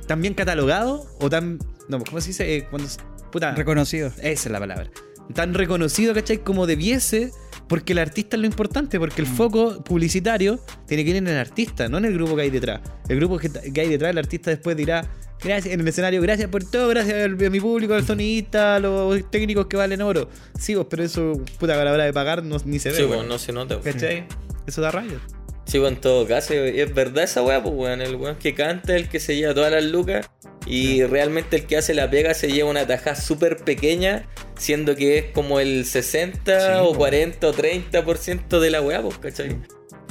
tan 0.07 0.23
bien 0.23 0.35
catalogado 0.35 1.05
o 1.21 1.29
tan. 1.29 1.59
No, 1.89 1.99
¿cómo 1.99 2.21
se 2.21 2.29
dice? 2.29 2.57
Eh, 2.57 2.67
cuando, 2.71 2.89
puta, 3.33 3.55
Reconocido. 3.57 4.07
esa 4.19 4.23
es 4.31 4.47
la 4.51 4.61
palabra. 4.61 4.89
Tan 5.35 5.55
reconocido, 5.55 6.15
¿cachai? 6.15 6.39
Como 6.39 6.67
debiese, 6.67 7.31
porque 7.69 7.93
el 7.93 7.99
artista 7.99 8.37
es 8.37 8.41
lo 8.41 8.47
importante, 8.47 8.99
porque 8.99 9.23
el 9.23 9.29
Mm. 9.29 9.35
foco 9.35 9.85
publicitario 9.85 10.61
tiene 10.87 11.05
que 11.05 11.11
ir 11.11 11.17
en 11.17 11.29
el 11.29 11.39
artista, 11.39 11.89
no 11.89 11.99
en 11.99 12.05
el 12.07 12.15
grupo 12.15 12.37
que 12.37 12.43
hay 12.43 12.51
detrás. 12.51 12.81
El 13.09 13.17
grupo 13.17 13.39
que, 13.39 13.51
que 13.51 13.81
hay 13.81 13.89
detrás, 13.89 14.11
el 14.11 14.19
artista 14.19 14.51
después 14.51 14.77
dirá, 14.77 15.07
gracias 15.43 15.75
en 15.75 15.81
el 15.81 15.89
escenario, 15.89 16.21
gracias 16.21 16.49
por 16.49 16.65
todo, 16.65 16.89
gracias 16.89 17.25
a 17.25 17.29
mi 17.29 17.61
público, 17.61 17.95
al 17.95 18.05
sonidista, 18.05 18.77
a 18.77 18.79
los 18.81 19.31
técnicos 19.31 19.67
que 19.67 19.77
valen 19.77 20.03
oro. 20.03 20.29
Sí, 20.59 20.75
vos, 20.75 20.87
pero 20.91 21.03
eso, 21.03 21.41
puta, 21.59 21.81
a 21.81 21.85
la 21.85 21.93
hora 21.93 22.05
de 22.05 22.13
pagar 22.13 22.43
no, 22.45 22.57
ni 22.65 22.79
se 22.79 22.91
ve. 22.91 22.97
Sí, 22.97 23.03
weón, 23.05 23.29
no 23.29 23.39
se 23.39 23.53
nota. 23.53 23.81
¿Cachai? 23.81 24.25
Eso 24.67 24.81
da 24.81 24.91
rabia. 24.91 25.19
Sí, 25.65 25.79
weón, 25.79 25.95
en 25.95 26.01
todo 26.01 26.27
caso, 26.27 26.53
es 26.55 26.93
verdad 26.95 27.25
esa 27.25 27.43
weá, 27.43 27.63
pues 27.63 27.75
weón. 27.75 28.03
El 28.03 28.17
weón 28.17 28.37
que 28.37 28.55
canta, 28.55 28.97
el 28.97 29.09
que 29.09 29.19
se 29.21 29.37
lleva 29.37 29.55
todas 29.55 29.73
las 29.73 29.85
lucas, 29.85 30.29
Y 30.65 31.03
realmente 31.03 31.57
el 31.57 31.67
que 31.67 31.77
hace 31.77 31.93
la 31.93 32.09
pega 32.09 32.35
se 32.35 32.53
lleva 32.53 32.71
una 32.71 32.87
tajada 32.87 33.17
súper 33.17 33.57
pequeña, 33.57 34.29
siendo 34.63 34.95
que 34.97 35.19
es 35.19 35.25
como 35.33 35.61
el 35.61 35.85
60 35.85 36.61
Sí, 36.61 36.67
o 36.81 36.93
po. 36.93 36.99
40 36.99 37.47
o 37.49 37.53
30% 37.55 38.61
de 38.61 38.71
la 38.71 38.81
weá, 38.81 39.03
pues, 39.03 39.19
¿cachai? 39.19 39.57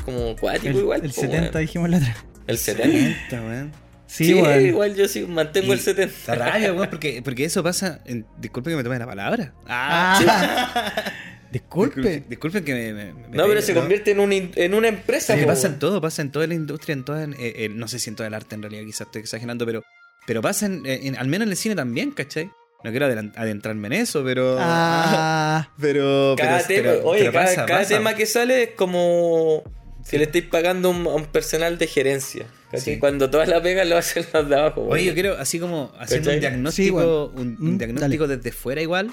Como 0.06 0.36
cuático 0.36 0.78
igual. 0.78 1.02
el 1.06 1.12
po, 1.12 1.22
70 1.22 1.42
weón. 1.52 1.62
dijimos 1.66 1.90
la 1.90 1.98
otra. 1.98 2.18
El 2.48 2.58
70. 2.58 3.18
Puta, 3.30 3.42
weón. 3.42 3.72
Sí, 4.08 4.26
Sí, 4.26 4.34
weón. 4.34 4.66
igual 4.66 4.96
yo 4.96 5.08
sí 5.08 5.22
mantengo 5.26 5.68
Y 5.70 5.72
el 5.72 5.80
70. 5.80 6.36
La 6.36 6.46
rabia, 6.52 6.74
weón, 6.74 6.90
porque, 6.90 7.22
porque 7.24 7.46
eso 7.46 7.64
pasa. 7.64 8.02
en- 8.06 8.26
disculpen 8.40 8.74
que 8.74 8.78
me 8.78 8.84
tome 8.84 9.00
la 9.00 9.06
palabra. 9.08 9.54
Ah. 9.68 10.94
Disculpe. 11.52 12.24
Disculpen 12.30 12.64
que 12.64 12.74
me. 12.74 12.94
me- 12.94 13.14
me 13.14 13.36
No, 13.36 13.46
pero 13.46 13.62
se 13.62 13.74
convierte 13.74 14.12
en, 14.12 14.20
un 14.22 14.32
in- 14.32 14.52
en 14.56 14.74
una 14.74 14.88
empresa. 14.88 15.38
Sí, 15.38 15.46
pasa 15.46 15.68
en 15.68 15.80
todo, 15.80 16.00
pasa 16.00 16.22
en 16.22 16.32
toda 16.32 16.48
la 16.48 16.54
industria, 16.54 16.94
en 16.94 17.04
toda, 17.04 17.24
eh, 17.26 17.36
eh, 17.40 17.70
no 17.70 17.88
sé 17.90 18.00
si 18.00 18.10
en 18.10 18.16
todo 18.16 18.26
el 18.28 18.34
arte 18.34 18.56
en 18.56 18.62
realidad, 18.62 18.84
quizás 18.86 19.02
estoy 19.08 19.22
exagerando, 19.22 19.66
pero, 19.66 19.84
pero 20.26 20.42
pasa 20.42 20.66
en, 20.68 20.86
eh, 20.86 21.02
en- 21.04 21.18
al 21.18 21.28
menos 21.28 21.46
en 21.48 21.52
el 21.52 21.58
cine 21.58 21.76
también, 21.76 22.12
¿cachai? 22.12 22.50
No 22.84 22.90
quiero 22.92 23.06
adentrarme 23.06 23.88
en 23.88 23.94
eso, 23.94 24.24
pero... 24.24 24.58
Ah. 24.60 25.70
Pero... 25.80 26.36
Cada, 26.38 26.58
pero, 26.60 26.68
tema, 26.68 26.90
pero- 26.98 27.06
oye, 27.08 27.20
pero 27.22 27.34
cada, 27.34 27.46
pasa, 27.46 27.66
cada 27.66 27.80
pasa. 27.82 27.96
tema 27.98 28.14
que 28.16 28.26
sale 28.26 28.64
es 28.64 28.70
como 28.72 29.64
que 30.10 30.18
le 30.18 30.24
estáis 30.26 30.46
pagando 30.46 30.90
a 30.90 30.92
un, 30.92 31.06
a 31.06 31.10
un 31.16 31.26
personal 31.26 31.78
de 31.78 31.88
gerencia. 31.88 32.46
Sí. 32.74 32.98
Cuando 33.00 33.30
todas 33.30 33.48
las 33.50 33.62
pegas 33.62 33.88
lo 33.88 33.98
hacen 33.98 34.26
los 34.34 34.50
de 34.50 34.56
abajo. 34.56 34.82
Oye, 34.88 35.06
yo 35.06 35.14
quiero 35.14 35.38
así 35.38 35.60
como 35.60 35.92
hacer 36.00 36.20
¿Cachai? 36.20 36.36
un 36.36 36.40
diagnóstico, 36.42 36.86
Sí, 36.86 36.90
bueno. 36.92 37.26
un, 37.36 37.58
un 37.60 37.76
Mm, 37.76 37.78
diagnóstico 37.78 38.28
desde 38.28 38.52
fuera 38.52 38.82
igual. 38.82 39.12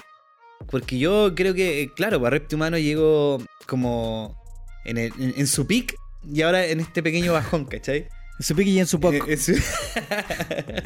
Porque 0.71 0.97
yo 0.97 1.33
creo 1.35 1.53
que, 1.53 1.81
eh, 1.83 1.91
claro, 1.95 2.19
para 2.19 2.31
Repti 2.31 2.55
Humano 2.55 2.77
llegó 2.77 3.41
como 3.67 4.41
en, 4.85 4.97
el- 4.97 5.13
en- 5.19 5.33
en 5.37 5.47
su 5.47 5.67
peak 5.67 5.95
y 6.33 6.41
ahora 6.41 6.65
en 6.65 6.79
este 6.79 7.03
pequeño 7.03 7.33
bajón, 7.33 7.65
¿cachai? 7.65 8.07
En 8.39 8.45
su 8.45 8.55
pique 8.55 8.71
y 8.71 8.79
en 8.79 8.87
su 8.87 8.99
poco. 8.99 9.25
Eh, 9.27 9.37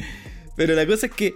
Pero 0.56 0.74
la 0.74 0.86
cosa 0.86 1.06
es 1.06 1.12
que, 1.12 1.34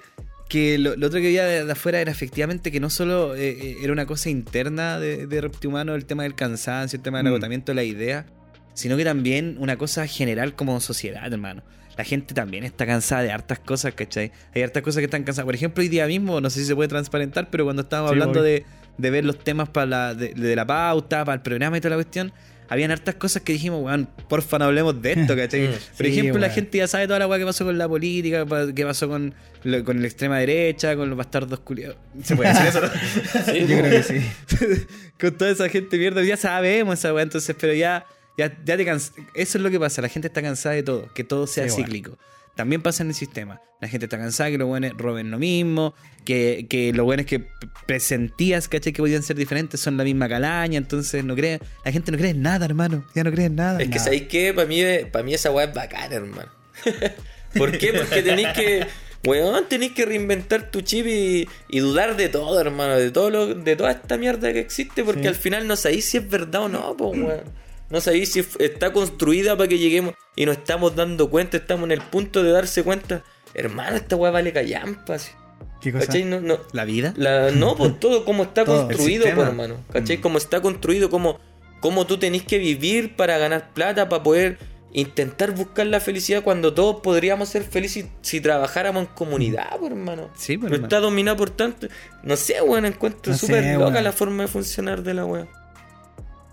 que 0.48 0.78
lo, 0.78 0.96
lo 0.96 1.06
otro 1.08 1.18
que 1.20 1.26
veía 1.26 1.44
de, 1.44 1.64
de 1.64 1.72
afuera 1.72 2.00
era 2.00 2.10
efectivamente 2.10 2.72
que 2.72 2.80
no 2.80 2.88
solo 2.90 3.34
eh, 3.36 3.50
eh, 3.50 3.76
era 3.82 3.92
una 3.92 4.06
cosa 4.06 4.30
interna 4.30 4.98
de, 4.98 5.26
de 5.26 5.40
Reptihumano, 5.40 5.94
el 5.94 6.06
tema 6.06 6.22
del 6.22 6.34
cansancio, 6.34 6.96
el 6.96 7.02
tema 7.02 7.18
del 7.18 7.26
Mm. 7.26 7.28
agotamiento 7.28 7.72
de 7.72 7.76
la 7.76 7.84
idea, 7.84 8.26
sino 8.74 8.96
que 8.96 9.04
también 9.04 9.56
una 9.58 9.76
cosa 9.76 10.06
general 10.06 10.54
como 10.54 10.80
sociedad, 10.80 11.30
hermano. 11.32 11.62
La 11.96 12.04
gente 12.04 12.32
también 12.32 12.62
está 12.64 12.86
cansada 12.86 13.22
de 13.22 13.32
hartas 13.32 13.58
cosas, 13.58 13.92
¿cachai? 13.94 14.30
Hay 14.54 14.62
hartas 14.62 14.82
cosas 14.84 15.00
que 15.00 15.06
están 15.06 15.24
cansadas. 15.24 15.46
Por 15.46 15.56
ejemplo, 15.56 15.82
hoy 15.82 15.88
día 15.88 16.06
mismo, 16.06 16.40
no 16.40 16.48
sé 16.48 16.60
si 16.60 16.66
se 16.66 16.76
puede 16.76 16.88
transparentar, 16.88 17.50
pero 17.50 17.64
cuando 17.64 17.82
estábamos 17.82 18.12
Sí, 18.12 18.14
hablando 18.14 18.40
de, 18.40 18.64
de 18.98 19.10
ver 19.10 19.24
los 19.24 19.38
temas 19.40 19.68
para 19.68 19.86
la, 19.86 20.14
de, 20.14 20.32
de 20.32 20.54
la 20.56 20.64
pauta, 20.64 21.24
para 21.24 21.34
el 21.34 21.42
programa 21.42 21.76
y 21.76 21.80
toda 21.80 21.90
la 21.90 21.96
cuestión, 21.96 22.32
habían 22.68 22.90
hartas 22.90 23.14
cosas 23.16 23.42
que 23.42 23.52
dijimos, 23.54 23.82
weón, 23.82 24.08
porfa 24.28 24.58
no 24.58 24.66
hablemos 24.66 25.00
de 25.00 25.12
esto, 25.12 25.34
¿cachai? 25.36 25.68
Mm. 25.68 25.72
Por 25.96 26.06
Sí, 26.06 26.12
ejemplo, 26.12 26.38
la 26.38 26.50
gente 26.50 26.78
ya 26.78 26.86
sabe 26.86 27.06
toda 27.06 27.18
la 27.18 27.26
weá 27.26 27.38
que 27.38 27.44
pasó 27.46 27.64
con 27.64 27.76
la 27.78 27.88
política, 27.88 28.44
que 28.74 28.84
pasó 28.84 29.08
con, 29.08 29.34
lo- 29.64 29.84
con 29.84 30.00
la 30.00 30.06
extrema 30.06 30.38
derecha, 30.38 30.94
con 30.96 31.08
los 31.08 31.16
bastardos 31.18 31.60
culiados. 31.60 31.96
¿Se 32.22 32.36
puede 32.36 32.50
decir 32.50 32.66
eso? 32.66 32.80
Sí, 33.52 33.60
Yo 33.60 33.78
creo 33.78 33.90
que 33.90 34.02
sí. 34.02 34.86
con 35.20 35.36
toda 35.36 35.50
esa 35.50 35.68
gente 35.68 35.96
mierda, 35.98 36.22
ya 36.22 36.36
sabemos 36.36 36.98
esa 36.98 37.12
weá, 37.14 37.22
entonces, 37.22 37.56
pero 37.58 37.72
ya, 37.74 38.04
ya, 38.36 38.56
ya 38.64 38.76
te 38.76 38.84
cans- 38.84 39.12
Eso 39.34 39.58
es 39.58 39.62
lo 39.64 39.70
que 39.70 39.80
pasa, 39.80 40.02
la 40.02 40.08
gente 40.08 40.28
está 40.28 40.42
cansada 40.42 40.74
de 40.74 40.82
todo, 40.82 41.08
que 41.14 41.24
todo 41.24 41.46
sea 41.46 41.68
Sí, 41.68 41.80
weón. 41.82 42.16
También 42.58 42.82
pasa 42.82 43.04
en 43.04 43.10
el 43.10 43.14
sistema. 43.14 43.60
La 43.80 43.86
gente 43.86 44.06
está 44.06 44.18
cansada 44.18 44.50
que 44.50 44.58
los 44.58 44.66
buenos 44.66 44.90
roben 44.98 45.30
lo 45.30 45.38
mismo, 45.38 45.94
que, 46.24 46.66
que 46.68 46.92
los 46.92 47.04
buenos 47.04 47.24
que 47.24 47.46
presentías, 47.86 48.66
¿cachai? 48.66 48.92
Que 48.92 49.00
podían 49.00 49.22
ser 49.22 49.36
diferentes 49.36 49.78
son 49.78 49.96
la 49.96 50.02
misma 50.02 50.28
calaña, 50.28 50.76
entonces 50.76 51.22
no 51.24 51.36
creen. 51.36 51.60
La 51.84 51.92
gente 51.92 52.10
no 52.10 52.18
cree 52.18 52.32
en 52.32 52.42
nada, 52.42 52.64
hermano. 52.66 53.06
Ya 53.14 53.22
no 53.22 53.30
cree 53.30 53.46
en 53.46 53.54
nada. 53.54 53.80
Es 53.80 53.88
que. 53.88 54.00
¿sabéis 54.00 54.24
qué? 54.24 54.52
Para 54.52 54.66
mí, 54.66 54.82
para 55.12 55.22
mí 55.24 55.34
esa 55.34 55.52
weá 55.52 55.66
es 55.66 55.72
bacana, 55.74 56.16
hermano. 56.16 56.50
¿Por 57.56 57.78
qué? 57.78 57.92
Porque 57.92 58.22
tenéis 58.22 58.48
que. 58.56 58.86
Weón, 59.24 59.68
tenéis 59.68 59.92
que 59.92 60.04
reinventar 60.04 60.72
tu 60.72 60.80
chip 60.80 61.06
y, 61.06 61.48
y 61.68 61.78
dudar 61.78 62.16
de 62.16 62.28
todo, 62.28 62.60
hermano. 62.60 62.96
De 62.96 63.12
todo 63.12 63.30
lo, 63.30 63.54
de 63.54 63.76
toda 63.76 63.92
esta 63.92 64.16
mierda 64.16 64.52
que 64.52 64.58
existe. 64.58 65.04
Porque 65.04 65.22
Sí. 65.22 65.28
al 65.28 65.34
final 65.36 65.68
no 65.68 65.76
sabéis 65.76 66.06
si 66.06 66.16
es 66.16 66.28
verdad 66.28 66.62
o 66.62 66.68
no, 66.68 66.96
pues, 66.96 67.20
weón. 67.20 67.67
No 67.90 68.00
sabéis 68.00 68.32
si 68.32 68.44
está 68.58 68.92
construida 68.92 69.56
para 69.56 69.68
que 69.68 69.78
lleguemos 69.78 70.14
y 70.36 70.44
nos 70.46 70.58
estamos 70.58 70.94
dando 70.94 71.30
cuenta, 71.30 71.56
estamos 71.56 71.84
en 71.84 71.92
el 71.92 72.00
punto 72.02 72.42
de 72.42 72.52
darse 72.52 72.82
cuenta. 72.82 73.22
Hermano, 73.54 73.96
esta 73.96 74.14
weá 74.16 74.30
vale 74.30 74.52
callampas. 74.52 75.32
¿Qué 75.80 75.92
cosa? 75.92 76.06
¿Cachai? 76.06 76.24
No, 76.24 76.40
no, 76.40 76.58
La 76.72 76.84
vida. 76.84 77.14
la, 77.16 77.50
no, 77.50 77.76
pues 77.76 77.98
todo 77.98 78.24
como 78.24 78.42
está 78.42 78.64
Todo. 78.66 78.86
construido, 78.86 79.24
El 79.26 79.34
pues, 79.34 79.46
sistema. 79.46 79.64
hermano. 79.66 79.84
¿Cachai? 79.92 80.18
Mm. 80.18 80.20
Como 80.20 80.38
está 80.38 80.60
construido, 80.60 81.08
como, 81.08 81.38
como 81.80 82.06
tú 82.06 82.18
tenés 82.18 82.42
que 82.42 82.58
vivir 82.58 83.16
para 83.16 83.38
ganar 83.38 83.72
plata, 83.72 84.08
para 84.08 84.22
poder 84.22 84.58
intentar 84.92 85.52
buscar 85.52 85.86
la 85.86 86.00
felicidad 86.00 86.42
cuando 86.42 86.72
todos 86.74 87.00
podríamos 87.02 87.48
ser 87.50 87.62
felices 87.62 88.04
si, 88.04 88.10
si 88.22 88.40
trabajáramos 88.40 89.04
en 89.06 89.14
comunidad, 89.14 89.76
pues, 89.78 89.92
hermano. 89.92 90.30
Sí, 90.36 90.58
pues, 90.58 90.70
Pero 90.70 90.74
hermano. 90.76 90.84
está 90.86 91.00
dominado 91.00 91.36
por 91.38 91.50
tanto. 91.50 91.88
No 92.22 92.36
sé, 92.36 92.60
weón, 92.60 92.84
encuentro 92.84 93.32
No 93.32 93.38
súper 93.38 93.78
loca 93.78 94.00
la 94.02 94.12
forma 94.12 94.42
de 94.44 94.48
funcionar 94.48 95.02
de 95.02 95.14
la 95.14 95.24
weón. 95.24 95.48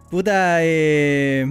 Puta, 0.09 0.57
eh. 0.61 1.47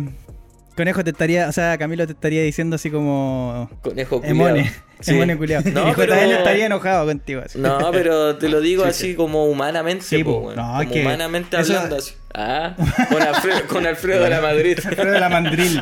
Conejo 0.76 1.04
te 1.04 1.10
estaría, 1.10 1.48
o 1.48 1.52
sea, 1.52 1.78
Camilo 1.78 2.06
te 2.06 2.12
estaría 2.12 2.42
diciendo 2.42 2.76
así 2.76 2.90
como. 2.90 3.70
Conejo 3.82 4.20
Emone. 4.24 4.72
Sí. 5.00 5.18
Culiao. 5.36 5.62
No, 5.72 5.90
y 5.90 5.94
pero- 5.94 6.14
JL 6.14 6.32
estaría 6.32 6.66
enojado 6.66 7.06
contigo. 7.06 7.42
Así. 7.44 7.58
No, 7.58 7.90
pero 7.92 8.36
te 8.36 8.48
lo 8.48 8.60
digo 8.62 8.84
así 8.84 9.14
como 9.14 9.46
humanamente, 9.46 10.04
Sí, 10.04 10.24
po. 10.24 10.52
No, 10.54 10.78
como 10.78 10.90
que 10.90 11.00
humanamente 11.02 11.58
eso- 11.60 11.74
hablando 11.74 11.96
así. 11.96 12.12
Ah, 12.36 12.74
con 13.12 13.22
Alfredo, 13.22 13.60
con 13.68 13.86
Alfredo 13.86 14.24
de 14.24 14.30
la 14.30 14.40
Madrid. 14.40 14.76
Alfredo 14.84 15.12
de 15.12 15.20
la 15.20 15.28
mandril. 15.28 15.80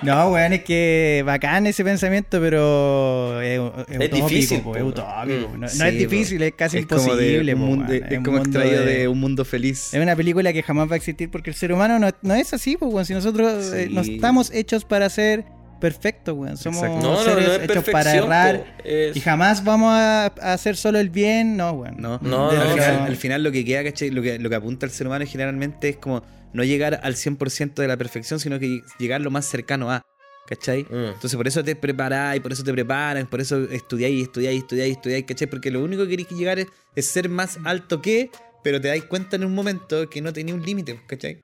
No, 0.00 0.30
weón, 0.30 0.54
es 0.54 0.64
que 0.64 1.22
bacán 1.26 1.66
ese 1.66 1.84
pensamiento, 1.84 2.40
pero 2.40 3.42
es, 3.42 3.60
es 3.60 3.60
Es 4.00 4.06
utópico, 4.08 4.28
difícil, 4.28 4.60
po, 4.62 4.70
po, 4.72 4.76
es 4.78 4.82
utópico. 4.84 5.48
Mm. 5.48 5.52
No, 5.52 5.58
no 5.58 5.68
Sí, 5.68 5.82
es 5.82 5.98
difícil, 5.98 6.42
es 6.42 6.52
casi 6.54 6.78
es 6.78 6.86
como 6.86 7.14
de 7.14 7.26
imposible. 7.32 7.54
mundo- 7.56 7.84
weón. 7.90 8.04
es 8.10 8.18
como 8.24 8.38
extraído 8.38 8.84
de- 8.86 8.98
de 9.00 9.08
un 9.08 9.20
mundo 9.20 9.44
feliz. 9.44 9.92
Es 9.92 10.00
una 10.02 10.16
película 10.16 10.50
que 10.54 10.62
jamás 10.62 10.88
va 10.88 10.94
a 10.94 10.96
existir 10.96 11.30
porque 11.30 11.50
el 11.50 11.56
ser 11.56 11.72
humano 11.74 11.98
no, 11.98 12.08
no 12.22 12.34
es 12.34 12.54
así, 12.54 12.78
pues, 12.78 12.90
weón. 12.94 13.04
Si 13.04 13.12
nosotros 13.12 13.70
eh, 13.74 13.88
Sí. 13.88 13.94
no 13.94 14.00
estamos 14.00 14.50
hechos 14.52 14.86
para 14.86 15.10
ser 15.10 15.44
perfectos, 15.80 16.36
weón. 16.36 16.56
Somos. 16.56 16.82
No, 17.02 17.16
seres 17.24 17.48
no 17.48 17.54
hechos 17.64 17.84
para 17.90 18.14
errar. 18.14 18.76
Es- 18.84 19.16
Y 19.16 19.20
jamás 19.20 19.64
vamos 19.64 19.90
a, 19.92 20.26
a 20.26 20.52
hacer 20.52 20.76
solo 20.76 20.98
el 21.00 21.10
bien, 21.10 21.56
no, 21.56 21.72
weón. 21.72 21.96
No, 21.98 22.18
No, 22.22 22.50
al, 22.50 22.68
final, 22.74 22.96
no. 22.98 23.04
al 23.04 23.16
final 23.16 23.42
lo 23.42 23.50
que 23.52 23.64
queda, 23.64 23.82
¿cachai? 23.82 24.10
Lo 24.10 24.22
que, 24.22 24.38
lo 24.38 24.48
que 24.48 24.54
apunta 24.56 24.86
el 24.86 24.92
ser 24.92 25.06
humano 25.06 25.24
generalmente 25.26 25.88
es 25.88 25.96
como 25.96 26.22
no 26.52 26.62
llegar 26.64 27.00
al 27.02 27.14
100% 27.16 27.74
de 27.74 27.88
la 27.88 27.96
perfección, 27.96 28.38
sino 28.38 28.58
que 28.58 28.80
llegar 28.98 29.20
lo 29.20 29.30
más 29.30 29.46
cercano 29.46 29.90
a, 29.90 30.02
¿cachai? 30.48 30.82
Mm. 30.84 31.12
Entonces 31.14 31.36
por 31.36 31.46
eso 31.48 31.62
te 31.64 31.74
preparáis, 31.76 32.40
por 32.42 32.52
eso 32.52 32.62
te 32.64 32.72
preparan, 32.72 33.26
por 33.26 33.40
eso 33.40 33.62
estudiáis, 33.70 34.22
estudiáis, 34.24 34.62
estudiáis, 34.62 34.92
estudiáis, 34.96 35.24
¿cachai? 35.24 35.48
Porque 35.48 35.70
lo 35.70 35.82
único 35.82 36.04
que 36.04 36.10
queréis 36.10 36.28
llegar 36.30 36.58
es, 36.58 36.66
es 36.96 37.06
ser 37.06 37.28
más 37.28 37.58
alto 37.64 38.02
que, 38.02 38.30
pero 38.64 38.80
te 38.80 38.88
dais 38.88 39.04
cuenta 39.04 39.36
en 39.36 39.44
un 39.44 39.54
momento 39.54 40.10
que 40.10 40.20
no 40.20 40.32
tenía 40.32 40.54
un 40.54 40.62
límite, 40.62 41.00
¿cachai? 41.06 41.40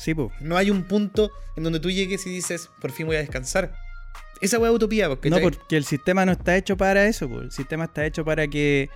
Sí, 0.00 0.14
pues. 0.14 0.30
No 0.40 0.56
hay 0.56 0.70
un 0.70 0.84
punto 0.84 1.30
en 1.56 1.62
donde 1.64 1.78
tú 1.78 1.90
llegues 1.90 2.26
y 2.26 2.30
dices, 2.30 2.70
por 2.80 2.90
fin 2.90 3.06
voy 3.06 3.16
a 3.16 3.18
descansar. 3.18 3.74
Esa 4.40 4.58
weá 4.58 4.70
es 4.70 4.76
utopía, 4.76 5.14
pues, 5.14 5.30
No, 5.30 5.38
porque 5.40 5.76
el 5.76 5.84
sistema 5.84 6.24
no 6.24 6.32
está 6.32 6.56
hecho 6.56 6.74
para 6.78 7.04
eso, 7.04 7.28
po. 7.28 7.40
el 7.40 7.52
sistema 7.52 7.84
está 7.84 8.06
hecho 8.06 8.24
para 8.24 8.48
que 8.48 8.88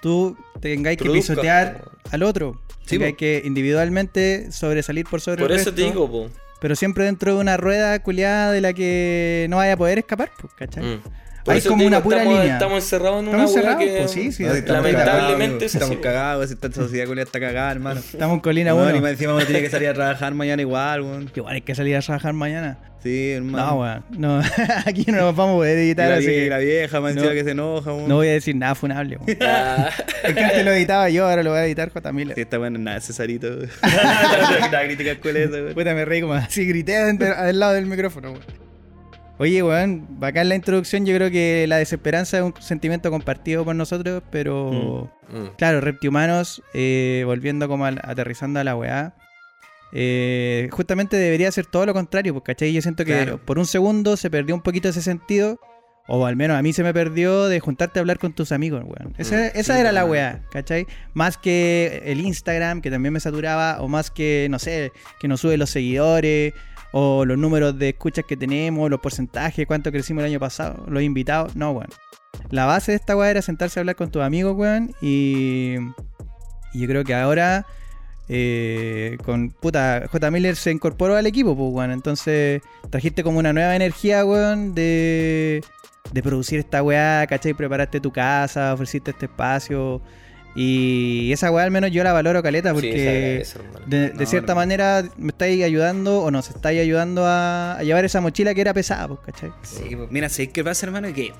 tú 0.00 0.36
tengáis 0.60 0.98
que 0.98 1.04
Produzca, 1.04 1.32
pisotear 1.32 1.80
po. 1.82 1.90
al 2.12 2.22
otro. 2.22 2.62
Sí, 2.82 2.90
tengáis 2.90 3.14
po. 3.14 3.18
que 3.18 3.42
individualmente 3.44 4.52
sobresalir 4.52 5.04
por 5.06 5.20
sobre 5.20 5.42
Por 5.42 5.50
el 5.50 5.58
eso 5.58 5.74
te 5.74 5.82
resto, 5.82 5.92
digo, 5.92 6.08
po. 6.08 6.30
Pero 6.60 6.76
siempre 6.76 7.06
dentro 7.06 7.34
de 7.34 7.40
una 7.40 7.56
rueda 7.56 8.00
culiada 8.00 8.52
de 8.52 8.60
la 8.60 8.72
que 8.72 9.48
no 9.50 9.56
vaya 9.56 9.72
a 9.72 9.76
poder 9.76 9.98
escapar, 9.98 10.30
pues, 10.40 10.52
¿cachai? 10.54 10.84
Mm. 10.84 11.02
Por 11.44 11.54
Hay 11.54 11.60
como 11.62 11.84
una 11.84 12.00
pura 12.02 12.18
estamos, 12.18 12.38
línea. 12.38 12.52
Estamos 12.54 12.84
encerrados 12.84 13.22
en 13.22 13.28
una 13.28 13.44
Estamos 13.44 13.76
que... 13.78 13.96
pues 13.98 14.10
sí, 14.12 14.30
sí. 14.32 14.44
No, 14.44 14.54
Lamentablemente 14.54 15.64
es 15.64 15.74
estamos 15.74 15.96
cagados, 15.98 16.50
esta 16.50 16.70
sociedad 16.72 17.06
culia 17.06 17.24
está 17.24 17.40
cagada, 17.40 17.72
hermano. 17.72 17.98
Estamos 18.00 18.34
en 18.34 18.40
colina 18.40 18.70
No, 18.70 18.76
1. 18.82 18.92
ni 18.92 19.00
más 19.00 19.10
encima 19.12 19.34
uno 19.34 19.44
tiene 19.44 19.60
que 19.60 19.70
salir 19.70 19.88
a 19.88 19.94
trabajar 19.94 20.34
mañana 20.34 20.62
igual, 20.62 21.02
weón. 21.02 21.30
Igual 21.34 21.54
hay 21.54 21.62
que 21.62 21.74
salir 21.74 21.96
a 21.96 22.00
trabajar 22.00 22.32
mañana. 22.32 22.78
Sí, 23.02 23.32
hermano. 23.32 23.66
No, 23.66 23.80
weón. 23.80 24.04
No, 24.10 24.42
aquí 24.86 25.04
no 25.08 25.16
nos 25.18 25.34
vamos 25.34 25.54
a 25.54 25.56
poder 25.56 25.78
Y 25.78 25.80
editar, 25.88 26.10
la, 26.10 26.16
así 26.18 26.26
vie- 26.26 26.44
que 26.44 26.48
la 26.50 26.58
vieja, 26.58 26.98
encima 26.98 27.26
No. 27.26 27.30
que 27.32 27.42
se 27.44 27.50
enoja, 27.50 27.92
weón. 27.92 28.08
no 28.08 28.14
voy 28.14 28.28
a 28.28 28.32
decir 28.32 28.54
nada 28.54 28.76
funable, 28.76 29.16
weón. 29.16 29.38
Ah, 29.42 29.90
Es 30.22 30.34
que 30.34 30.40
antes 30.44 30.64
lo 30.64 30.70
editaba 30.70 31.08
yo, 31.10 31.28
ahora 31.28 31.42
lo 31.42 31.50
voy 31.50 31.58
a 31.58 31.64
editar 31.66 31.90
J. 31.90 32.12
Miller. 32.12 32.36
Sí, 32.36 32.42
está 32.42 32.58
bueno, 32.58 32.78
nada, 32.78 33.00
Cesarito. 33.00 33.48
la 33.82 34.82
crítica 34.84 35.10
escuela 35.10 35.40
esa, 35.40 35.50
weón. 35.54 35.74
Puta, 35.74 35.92
me 35.94 36.04
reí 36.04 36.20
como 36.20 36.34
así, 36.34 36.64
grité 36.66 36.96
al 36.96 37.58
lado 37.58 37.72
del 37.72 37.86
micrófono, 37.86 38.30
weón. 38.30 38.61
Oye, 39.42 39.60
weón, 39.62 40.06
bacán 40.20 40.48
la 40.48 40.54
introducción. 40.54 41.04
Yo 41.04 41.16
creo 41.16 41.28
que 41.30 41.66
la 41.66 41.76
desesperanza 41.78 42.38
es 42.38 42.44
un 42.44 42.54
sentimiento 42.60 43.10
compartido 43.10 43.64
por 43.64 43.74
nosotros, 43.74 44.22
pero. 44.30 45.10
mm. 45.28 45.56
Claro, 45.58 45.80
Reptihumanos, 45.80 46.62
eh, 46.74 47.24
volviendo 47.26 47.66
como 47.66 47.84
al- 47.86 48.00
aterrizando 48.04 48.60
a 48.60 48.64
la 48.64 48.76
weá. 48.76 49.14
eh, 49.94 50.68
justamente 50.70 51.16
debería 51.16 51.50
ser 51.52 51.66
todo 51.66 51.84
lo 51.86 51.92
contrario, 51.92 52.32
pues, 52.32 52.44
¿cachai? 52.44 52.72
Yo 52.72 52.80
siento 52.80 53.04
que 53.04 53.12
Claro. 53.12 53.44
por 53.44 53.58
un 53.58 53.66
segundo 53.66 54.16
se 54.16 54.30
perdió 54.30 54.54
un 54.54 54.62
poquito 54.62 54.88
ese 54.88 55.02
sentido. 55.02 55.58
O 56.08 56.26
al 56.26 56.34
menos 56.34 56.56
a 56.58 56.62
mí 56.62 56.72
se 56.72 56.82
me 56.82 56.92
perdió 56.92 57.46
de 57.46 57.60
juntarte 57.60 57.98
a 57.98 58.00
hablar 58.00 58.18
con 58.18 58.32
tus 58.32 58.50
amigos, 58.52 58.82
weón. 58.84 59.14
Esa, 59.18 59.36
Mm, 59.36 59.50
esa 59.54 59.74
sí, 59.74 59.80
era 59.80 59.92
la 59.92 60.04
weá, 60.04 60.42
¿cachai? 60.50 60.86
Más 61.14 61.36
que 61.38 62.02
el 62.06 62.20
Instagram, 62.20 62.80
que 62.80 62.90
también 62.90 63.12
me 63.12 63.20
saturaba, 63.20 63.80
o 63.80 63.86
más 63.88 64.10
que, 64.10 64.48
no 64.50 64.58
sé, 64.58 64.90
que 65.20 65.28
nos 65.28 65.40
sube 65.40 65.56
los 65.56 65.70
seguidores, 65.70 66.54
o 66.92 67.24
los 67.24 67.36
números 67.38 67.78
de 67.78 67.90
escuchas 67.90 68.24
que 68.26 68.36
tenemos, 68.36 68.88
los 68.90 69.00
porcentajes, 69.00 69.66
cuánto 69.66 69.90
crecimos 69.90 70.22
el 70.22 70.30
año 70.30 70.40
pasado, 70.40 70.84
los 70.88 71.02
invitados. 71.02 71.56
No, 71.56 71.72
weón. 71.72 71.88
La 72.50 72.66
base 72.66 72.92
de 72.92 72.96
esta 72.96 73.16
weá 73.16 73.30
era 73.30 73.42
sentarse 73.42 73.78
a 73.78 73.82
hablar 73.82 73.96
con 73.96 74.10
tus 74.10 74.22
amigos, 74.22 74.54
weón, 74.56 74.94
y, 75.00 75.76
y 76.72 76.80
yo 76.80 76.86
creo 76.86 77.04
que 77.04 77.14
ahora 77.14 77.66
eh, 78.28 79.18
con 79.24 79.50
puta 79.50 80.08
J. 80.10 80.30
Miller 80.30 80.56
se 80.56 80.70
incorporó 80.70 81.16
al 81.16 81.26
equipo, 81.26 81.56
pues, 81.56 81.72
weón. 81.72 81.90
Entonces 81.90 82.62
trajiste 82.90 83.22
como 83.22 83.38
una 83.38 83.52
nueva 83.52 83.74
energía, 83.76 84.24
weón, 84.24 84.74
de, 84.74 85.62
de 86.12 86.22
producir 86.22 86.58
esta 86.60 86.82
weá, 86.82 87.26
¿cachai? 87.26 87.54
Preparaste 87.54 88.00
tu 88.00 88.12
casa, 88.12 88.74
ofreciste 88.74 89.10
este 89.10 89.26
espacio. 89.26 90.00
Y 90.54 91.32
esa 91.32 91.50
weá 91.50 91.64
al 91.64 91.70
menos 91.70 91.90
yo 91.90 92.04
la 92.04 92.12
valoro 92.12 92.42
caleta 92.42 92.74
porque 92.74 93.44
de, 93.86 94.10
de 94.10 94.12
No, 94.14 94.26
cierta 94.26 94.54
manera 94.54 95.02
me 95.16 95.28
estáis 95.28 95.64
ayudando 95.64 96.20
o 96.20 96.30
nos 96.30 96.50
estáis 96.50 96.80
ayudando 96.80 97.24
a, 97.26 97.78
a 97.78 97.82
llevar 97.82 98.04
esa 98.04 98.20
mochila 98.20 98.54
que 98.54 98.60
era 98.60 98.74
pesada, 98.74 99.08
pues, 99.08 99.20
¿cachai? 99.24 99.50
Sí, 99.62 99.96
pues, 99.96 100.10
mira, 100.10 100.28
¿sabes 100.28 100.48
qué 100.50 100.62
pasa, 100.62 100.84
hermano? 100.86 101.12
Que, 101.14 101.32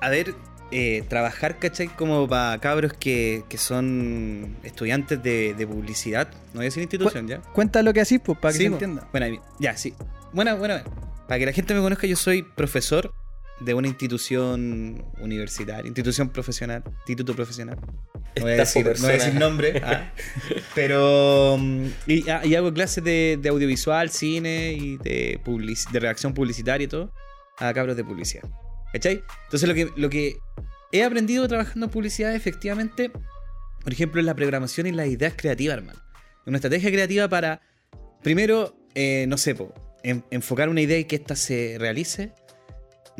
a 0.00 0.08
ver, 0.08 0.34
eh, 0.70 1.02
trabajar, 1.08 1.58
¿cachai? 1.58 1.88
Como 1.88 2.28
para 2.28 2.56
cabros 2.60 2.92
que, 2.92 3.42
que 3.48 3.58
son 3.58 4.56
estudiantes 4.62 5.20
de, 5.20 5.54
de 5.54 5.66
publicidad, 5.66 6.28
no 6.52 6.58
voy 6.58 6.62
a 6.62 6.64
decir 6.66 6.82
institución, 6.82 7.26
¿ya? 7.26 7.38
Cuenta 7.40 7.82
lo 7.82 7.92
que 7.92 8.00
hacís, 8.02 8.20
pues, 8.24 8.38
para 8.38 8.52
que 8.52 8.58
Sí, 8.58 8.64
se 8.64 8.70
po. 8.70 8.76
entienda. 8.76 9.08
Bueno, 9.10 9.42
ya, 9.58 9.76
sí. 9.76 9.94
Bueno, 10.32 10.56
bueno, 10.58 10.76
para 11.26 11.40
que 11.40 11.46
la 11.46 11.52
gente 11.52 11.74
me 11.74 11.80
conozca, 11.80 12.06
yo 12.06 12.14
soy 12.14 12.42
profesor 12.44 13.12
de 13.60 13.74
una 13.74 13.88
institución 13.88 15.04
universitaria, 15.20 15.86
institución 15.86 16.30
profesional, 16.30 16.82
instituto 17.00 17.34
profesional. 17.34 17.78
No 18.36 18.42
voy 18.42 18.52
a 18.52 18.56
decir, 18.56 18.84
no 18.86 18.90
voy 18.92 18.92
a 18.92 18.92
persona. 18.92 19.12
decir 19.12 19.34
nombre, 19.34 19.80
ah. 19.84 20.12
pero 20.74 21.56
mm, 21.58 21.86
y, 22.06 22.28
ah, 22.30 22.44
y 22.44 22.54
hago 22.54 22.72
clases 22.72 23.02
de, 23.04 23.38
de 23.40 23.48
audiovisual, 23.48 24.10
cine 24.10 24.72
y 24.72 24.96
de, 24.98 25.40
publici- 25.44 25.90
de 25.90 26.00
redacción 26.00 26.32
publicitaria 26.34 26.84
y 26.84 26.88
todo 26.88 27.12
a 27.58 27.72
cabros 27.74 27.96
de 27.96 28.04
publicidad. 28.04 28.44
¿Cachai? 28.92 29.22
Entonces 29.44 29.68
lo 29.68 29.74
que, 29.74 29.88
lo 29.96 30.10
que 30.10 30.36
he 30.92 31.04
aprendido 31.04 31.46
trabajando 31.46 31.86
en 31.86 31.92
publicidad 31.92 32.34
efectivamente, 32.34 33.10
por 33.82 33.92
ejemplo, 33.92 34.20
es 34.20 34.26
la 34.26 34.34
programación 34.34 34.86
y 34.86 34.92
las 34.92 35.06
ideas 35.08 35.34
creativas, 35.36 35.76
hermano. 35.78 36.00
Una 36.46 36.56
estrategia 36.56 36.90
creativa 36.90 37.28
para, 37.28 37.60
primero, 38.22 38.76
eh, 38.94 39.26
no 39.28 39.36
sé, 39.38 39.54
po, 39.54 39.72
en- 40.02 40.24
enfocar 40.30 40.68
una 40.68 40.80
idea 40.80 40.98
y 40.98 41.04
que 41.04 41.16
ésta 41.16 41.36
se 41.36 41.76
realice, 41.78 42.32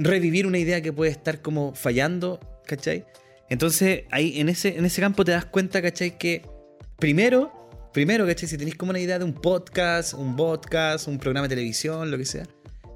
revivir 0.02 0.46
una 0.46 0.58
idea 0.58 0.80
que 0.80 0.92
puede 0.92 1.10
estar 1.10 1.42
como 1.42 1.74
fallando, 1.74 2.40
¿cachai? 2.66 3.04
Entonces, 3.48 4.04
ahí 4.10 4.40
en 4.40 4.48
ese, 4.48 4.76
en 4.78 4.84
ese 4.84 5.00
campo 5.00 5.24
te 5.24 5.32
das 5.32 5.44
cuenta, 5.44 5.82
¿cachai? 5.82 6.16
Que 6.18 6.42
primero, 6.98 7.52
primero, 7.92 8.26
¿cachai? 8.26 8.48
Si 8.48 8.56
tenéis 8.56 8.76
como 8.76 8.90
una 8.90 9.00
idea 9.00 9.18
de 9.18 9.24
un 9.24 9.34
podcast, 9.34 10.14
un 10.14 10.36
podcast, 10.36 11.08
un 11.08 11.18
programa 11.18 11.48
de 11.48 11.54
televisión, 11.56 12.10
lo 12.10 12.18
que 12.18 12.24
sea, 12.24 12.46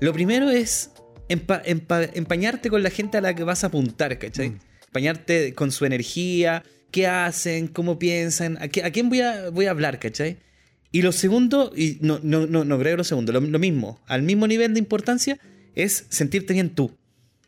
lo 0.01 0.13
primero 0.13 0.51
es 0.51 0.91
empa- 1.29 1.63
empa- 1.65 2.11
empañarte 2.15 2.71
con 2.71 2.83
la 2.83 2.91
gente 2.91 3.19
a 3.19 3.21
la 3.21 3.35
que 3.35 3.45
vas 3.45 3.65
a 3.65 3.69
apuntar, 3.69 4.19
¿cachai? 4.19 4.55
Empañarte 4.87 5.55
con 5.55 5.73
su 5.73 5.85
energía, 5.85 6.63
qué 6.91 7.07
hacen, 7.09 7.67
cómo 7.69 7.99
piensan, 7.99 8.57
a, 8.61 8.69
qué- 8.69 8.85
a 8.85 8.91
quién 8.93 9.09
voy 9.09 9.21
a, 9.21 9.51
voy 9.51 9.67
a 9.67 9.71
hablar, 9.71 9.99
¿cachai? 9.99 10.37
Y 10.93 11.03
lo 11.03 11.11
segundo, 11.11 11.73
y 11.77 11.99
no, 12.03 12.21
no, 12.23 12.47
no, 12.47 12.65
no 12.65 12.79
creo 12.79 12.97
lo 12.97 13.03
segundo, 13.03 13.33
lo, 13.33 13.41
lo 13.41 13.59
mismo, 13.59 14.01
al 14.07 14.23
mismo 14.23 14.47
nivel 14.47 14.75
de 14.75 14.79
importancia, 14.79 15.37
es 15.75 16.07
sentirte 16.09 16.53
bien 16.53 16.71
tú. 16.71 16.93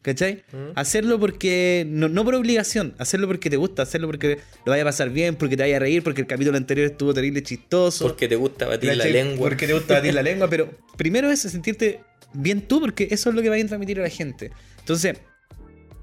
¿Cachai? 0.07 0.45
Mm. 0.53 0.71
Hacerlo 0.77 1.19
porque, 1.19 1.85
no, 1.89 2.09
no 2.09 2.25
por 2.25 2.37
obligación, 2.37 2.95
hacerlo 2.99 3.27
porque 3.27 3.51
te 3.51 3.57
gusta, 3.57 3.83
hacerlo 3.83 4.07
porque 4.07 4.39
lo 4.65 4.71
vaya 4.71 4.83
a 4.83 4.87
pasar 4.87 5.11
bien, 5.11 5.35
porque 5.35 5.57
te 5.57 5.65
vaya 5.65 5.79
a 5.79 5.81
reír, 5.81 6.05
porque 6.05 6.21
el 6.21 6.29
capítulo 6.29 6.57
anterior 6.57 6.93
estuvo 6.93 7.13
terrible 7.13 7.43
chistoso. 7.43 8.07
Porque 8.07 8.29
te 8.29 8.37
gusta 8.37 8.67
batir 8.67 8.97
la 8.97 9.05
lengua. 9.05 9.49
Porque 9.49 9.67
te 9.67 9.73
gusta 9.73 9.95
batir 9.95 10.15
la 10.15 10.23
lengua, 10.23 10.49
pero 10.49 10.71
primero 10.97 11.29
es 11.29 11.41
sentirte 11.41 12.03
bien 12.33 12.61
tú, 12.69 12.81
porque 12.81 13.09
eso 13.11 13.31
es 13.31 13.35
lo 13.35 13.43
que 13.43 13.49
va 13.49 13.57
a 13.57 13.67
transmitir 13.67 13.99
a 13.99 14.03
la 14.03 14.09
gente. 14.09 14.53
Entonces, 14.79 15.19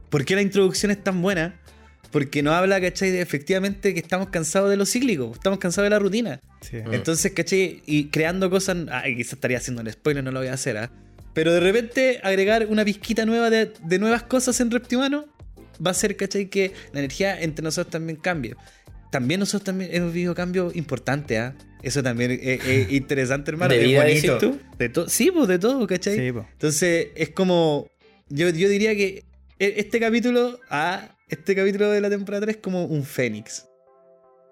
¿por 0.10 0.26
qué 0.26 0.36
la 0.36 0.42
introducción 0.42 0.92
es 0.92 1.02
tan 1.02 1.22
buena? 1.22 1.62
Porque 2.12 2.44
nos 2.44 2.56
habla, 2.56 2.82
¿cachai? 2.82 3.10
De 3.10 3.22
efectivamente 3.22 3.94
que 3.94 4.02
estamos 4.02 4.28
cansados 4.30 4.70
de 4.70 4.76
lo 4.76 4.86
cíclico, 4.86 5.32
estamos 5.34 5.60
cansados 5.60 5.86
de 5.86 5.90
la 5.92 6.00
rutina. 6.00 6.42
Sí. 6.60 6.76
Mm. 6.76 6.94
Entonces, 6.94 7.32
¿cachai? 7.32 7.82
Y 7.86 8.10
creando 8.10 8.50
cosas. 8.50 8.78
Ay, 8.92 9.16
quizás 9.16 9.34
estaría 9.34 9.60
haciendo 9.60 9.82
el 9.82 9.92
spoiler, 9.94 10.24
no 10.26 10.32
lo 10.32 10.40
voy 10.40 10.50
a 10.50 10.54
hacer, 10.54 10.78
¿ah? 10.78 10.92
Pero 11.34 11.52
de 11.54 11.60
repente 11.60 12.20
agregar 12.24 12.68
una 12.68 12.86
pizquita 12.86 13.26
nueva 13.26 13.50
de, 13.50 13.72
de 13.84 14.00
nuevas 14.00 14.24
cosas 14.24 14.60
en 14.62 14.70
Reptimano 14.72 15.26
va 15.86 15.90
a 15.90 15.92
hacer, 15.92 16.16
¿cachai? 16.16 16.50
Que 16.50 16.72
la 16.92 17.00
energía 17.00 17.42
entre 17.42 17.64
nosotros 17.64 17.92
también 17.92 18.18
cambie. 18.18 18.56
También 19.12 19.40
nosotros 19.40 19.64
también 19.64 19.90
hemos 19.94 20.14
vivido 20.14 20.36
cambios 20.36 20.76
importantes, 20.76 21.40
¿ah? 21.40 21.56
Eso 21.82 22.02
también 22.02 22.32
es, 22.32 22.66
es 22.66 22.92
interesante, 22.92 23.52
hermano. 23.52 23.74
¿De 23.74 23.82
es 23.82 23.88
vida, 23.88 24.04
decís 24.06 24.32
tú? 24.40 24.60
De 24.78 24.90
todo. 24.90 25.10
Sí, 25.10 25.32
pues 25.32 25.48
de 25.48 25.60
todo, 25.60 25.86
¿cachai? 25.88 26.16
Sí, 26.18 26.32
po. 26.32 26.46
Entonces, 26.52 27.08
es 27.16 27.30
como. 27.30 27.88
Yo, 28.30 28.50
yo 28.50 28.70
diría 28.70 28.96
que 28.96 29.26
e- 29.60 29.74
este 29.78 30.00
capítulo, 30.00 30.60
ah, 30.70 31.10
este 31.30 31.56
capítulo 31.56 31.90
de 31.92 32.00
la 32.02 32.10
temporada 32.10 32.46
3 32.46 32.56
es 32.58 32.62
como 32.62 32.86
un 32.86 33.04
fénix. 33.04 33.66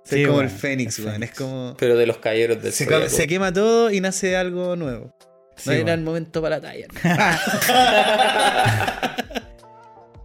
O 0.03 0.07
sea, 0.07 0.15
Sí, 0.17 0.21
es 0.21 0.27
como 0.27 0.39
weón, 0.39 0.51
el 0.51 0.57
fénix, 0.57 0.97
el 0.99 1.05
weón. 1.05 1.13
fénix. 1.15 1.31
Es 1.31 1.37
como. 1.37 1.75
Pero 1.79 1.95
de 1.97 2.05
los 2.07 2.17
caballeros 2.17 2.61
del 2.61 2.73
Se, 2.73 3.09
se 3.09 3.27
quema 3.27 3.53
todo 3.53 3.91
y 3.91 4.01
nace 4.01 4.35
algo 4.35 4.75
nuevo. 4.75 5.15
Sí, 5.63 5.69
no 5.69 5.75
era 5.75 5.93
el 5.93 6.01
momento 6.01 6.41
para 6.41 6.59
la 6.59 6.61
talla. 6.61 6.87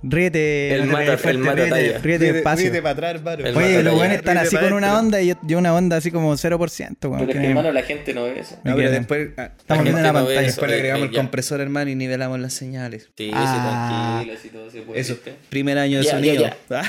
Ríete, 0.09 0.73
El 0.75 0.85
mata- 0.85 1.05
fuerte, 1.19 1.31
el 1.31 1.39
mata 1.39 1.55
ríete, 1.57 1.71
talla. 1.71 1.99
ríete 1.99 2.33
despacio. 2.35 2.71
para 2.83 2.91
atrás, 2.91 3.15
hermano. 3.17 3.45
El 3.45 3.57
Oye, 3.57 3.83
los 3.83 3.95
buenos 3.95 4.17
están 4.19 4.37
Ríete 4.37 4.57
así 4.57 4.65
con 4.65 4.73
una 4.75 4.99
onda 5.01 5.21
y 5.21 5.29
yo, 5.29 5.35
yo 5.43 5.59
una 5.59 5.75
onda 5.75 5.97
así 5.97 6.13
como 6.13 6.33
0%, 6.37 7.09
weón. 7.09 7.19
Pero 7.27 7.33
es 7.33 7.39
que- 7.39 7.47
hermano, 7.49 7.73
la 7.73 7.83
gente 7.83 8.15
no 8.15 8.23
ve 8.25 8.39
eso. 8.39 8.57
No, 8.63 8.77
pero 8.77 8.91
después, 8.91 9.31
ah, 9.37 9.51
Estamos 9.59 9.83
viendo 9.83 10.03
la 10.03 10.09
no 10.09 10.15
pantalla. 10.15 10.41
eso. 10.41 10.47
después 10.47 10.71
le 10.71 10.77
Eh, 10.77 10.81
agregamos 10.81 11.03
eh, 11.03 11.09
el 11.09 11.13
ya. 11.15 11.21
compresor, 11.21 11.61
hermano, 11.61 11.91
y 11.91 11.95
nivelamos 11.97 12.39
las 12.39 12.53
señales. 12.53 13.11
Sí, 13.17 13.31
Ah. 13.35 14.21
sí, 14.23 14.27
tranquilo, 14.29 14.39
así 14.39 14.49
todo 14.51 14.71
se 14.71 14.83
puede. 14.83 15.01
Eso, 15.01 15.15
¿viste? 15.15 15.35
primer 15.49 15.79
año 15.79 15.99
de 15.99 16.05
Ya, 16.05 16.11
sonido. 16.13 16.43
ya, 16.45 16.57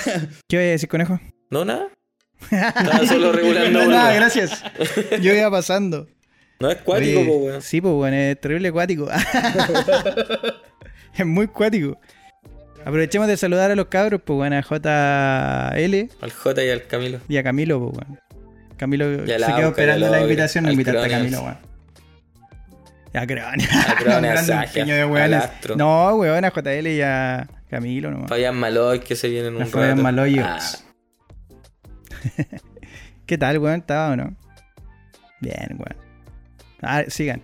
¿Qué 0.47 0.57
voy 0.57 0.65
a 0.65 0.69
decir, 0.69 0.89
conejo? 0.89 1.19
No, 1.49 1.65
nada. 1.65 1.87
Estaba 2.51 3.05
solo 3.07 3.31
regulando. 3.31 3.83
No, 3.83 3.89
nada, 3.89 4.13
gracias. 4.13 4.63
Yo 5.21 5.33
iba 5.33 5.49
pasando. 5.49 6.07
No 6.59 6.71
es 6.71 6.77
cuático, 6.81 7.23
po, 7.25 7.37
weón. 7.37 7.61
Sí, 7.61 7.81
pues, 7.81 7.93
weón, 7.93 8.13
es 8.13 8.39
terrible 8.41 8.71
cuático. 8.71 9.07
es 11.17 11.25
muy 11.25 11.47
cuático. 11.47 11.99
Aprovechemos 12.81 13.27
de 13.27 13.37
saludar 13.37 13.71
a 13.71 13.75
los 13.75 13.87
cabros, 13.87 14.21
pues, 14.23 14.39
weón, 14.39 14.53
a 14.53 14.61
JL 14.61 16.09
Al 16.21 16.31
J 16.31 16.63
y 16.63 16.69
al 16.69 16.87
Camilo. 16.87 17.19
y 17.27 17.37
a 17.37 17.43
Camilo, 17.43 17.79
pues, 17.79 17.97
weón. 18.07 18.19
Camilo 18.77 19.25
se 19.25 19.35
quedó 19.37 19.69
esperando 19.69 20.09
la 20.09 20.21
invitación, 20.21 20.65
no 20.65 20.71
invitaste 20.71 21.05
a. 21.05 21.09
Camilo, 21.09 21.41
weón. 21.41 21.57
A 23.13 23.25
Cronia. 23.25 23.67
A 23.89 23.95
Cronia, 23.95 24.15
a 24.15 24.21
Nombrando 24.21 24.41
un 24.41 24.47
Saja, 24.47 24.73
piño 24.73 24.95
de 24.95 25.01
al 25.01 25.09
weones. 25.11 25.43
Astro. 25.43 25.75
No, 25.75 26.15
weón, 26.15 26.45
a 26.45 26.51
JL 26.51 26.87
y 26.87 27.01
a 27.01 27.47
Camilo 27.69 28.11
nomás. 28.11 28.29
Fabián 28.29 28.55
Maloy 28.55 28.99
que 28.99 29.15
se 29.15 29.27
vienen 29.27 29.55
un 29.55 29.63
A 29.63 29.65
Fabián 29.65 29.91
rato. 29.91 30.03
Maloy. 30.03 30.39
Ah, 30.39 30.59
¿Qué 33.25 33.37
tal, 33.37 33.57
weón? 33.57 33.79
¿Estaba 33.79 34.13
o 34.13 34.15
no? 34.15 34.35
Bien, 35.41 35.77
weón. 35.77 36.06
Ah, 36.81 37.03
sigan. 37.07 37.41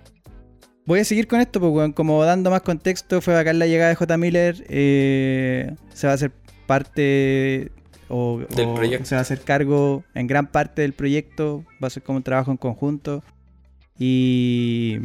Voy 0.86 1.00
a 1.00 1.06
seguir 1.06 1.28
con 1.28 1.40
esto, 1.40 1.60
weón. 1.60 1.94
Como 1.94 2.24
dando 2.24 2.52
más 2.52 2.62
contexto, 2.62 3.22
fue 3.22 3.34
bacán 3.34 3.58
la 3.60 3.68
llegada 3.68 3.90
de 3.90 3.96
J. 3.96 4.18
Miller. 4.18 4.66
eh, 4.68 5.74
se 5.94 6.08
va 6.08 6.12
a 6.12 6.16
hacer 6.16 6.32
parte. 6.68 7.72
O, 8.10 8.40
Del 8.56 8.68
o 8.68 8.76
proyecto. 8.76 9.06
Se 9.06 9.16
va 9.16 9.20
a 9.20 9.22
hacer 9.22 9.42
cargo 9.42 10.04
en 10.14 10.28
gran 10.28 10.48
parte 10.48 10.82
del 10.82 10.94
proyecto. 10.94 11.64
Va 11.82 11.88
a 11.88 11.90
ser 11.90 12.04
como 12.04 12.18
un 12.18 12.24
trabajo 12.24 12.52
en 12.52 12.58
conjunto. 12.58 13.24
Y. 13.98 15.00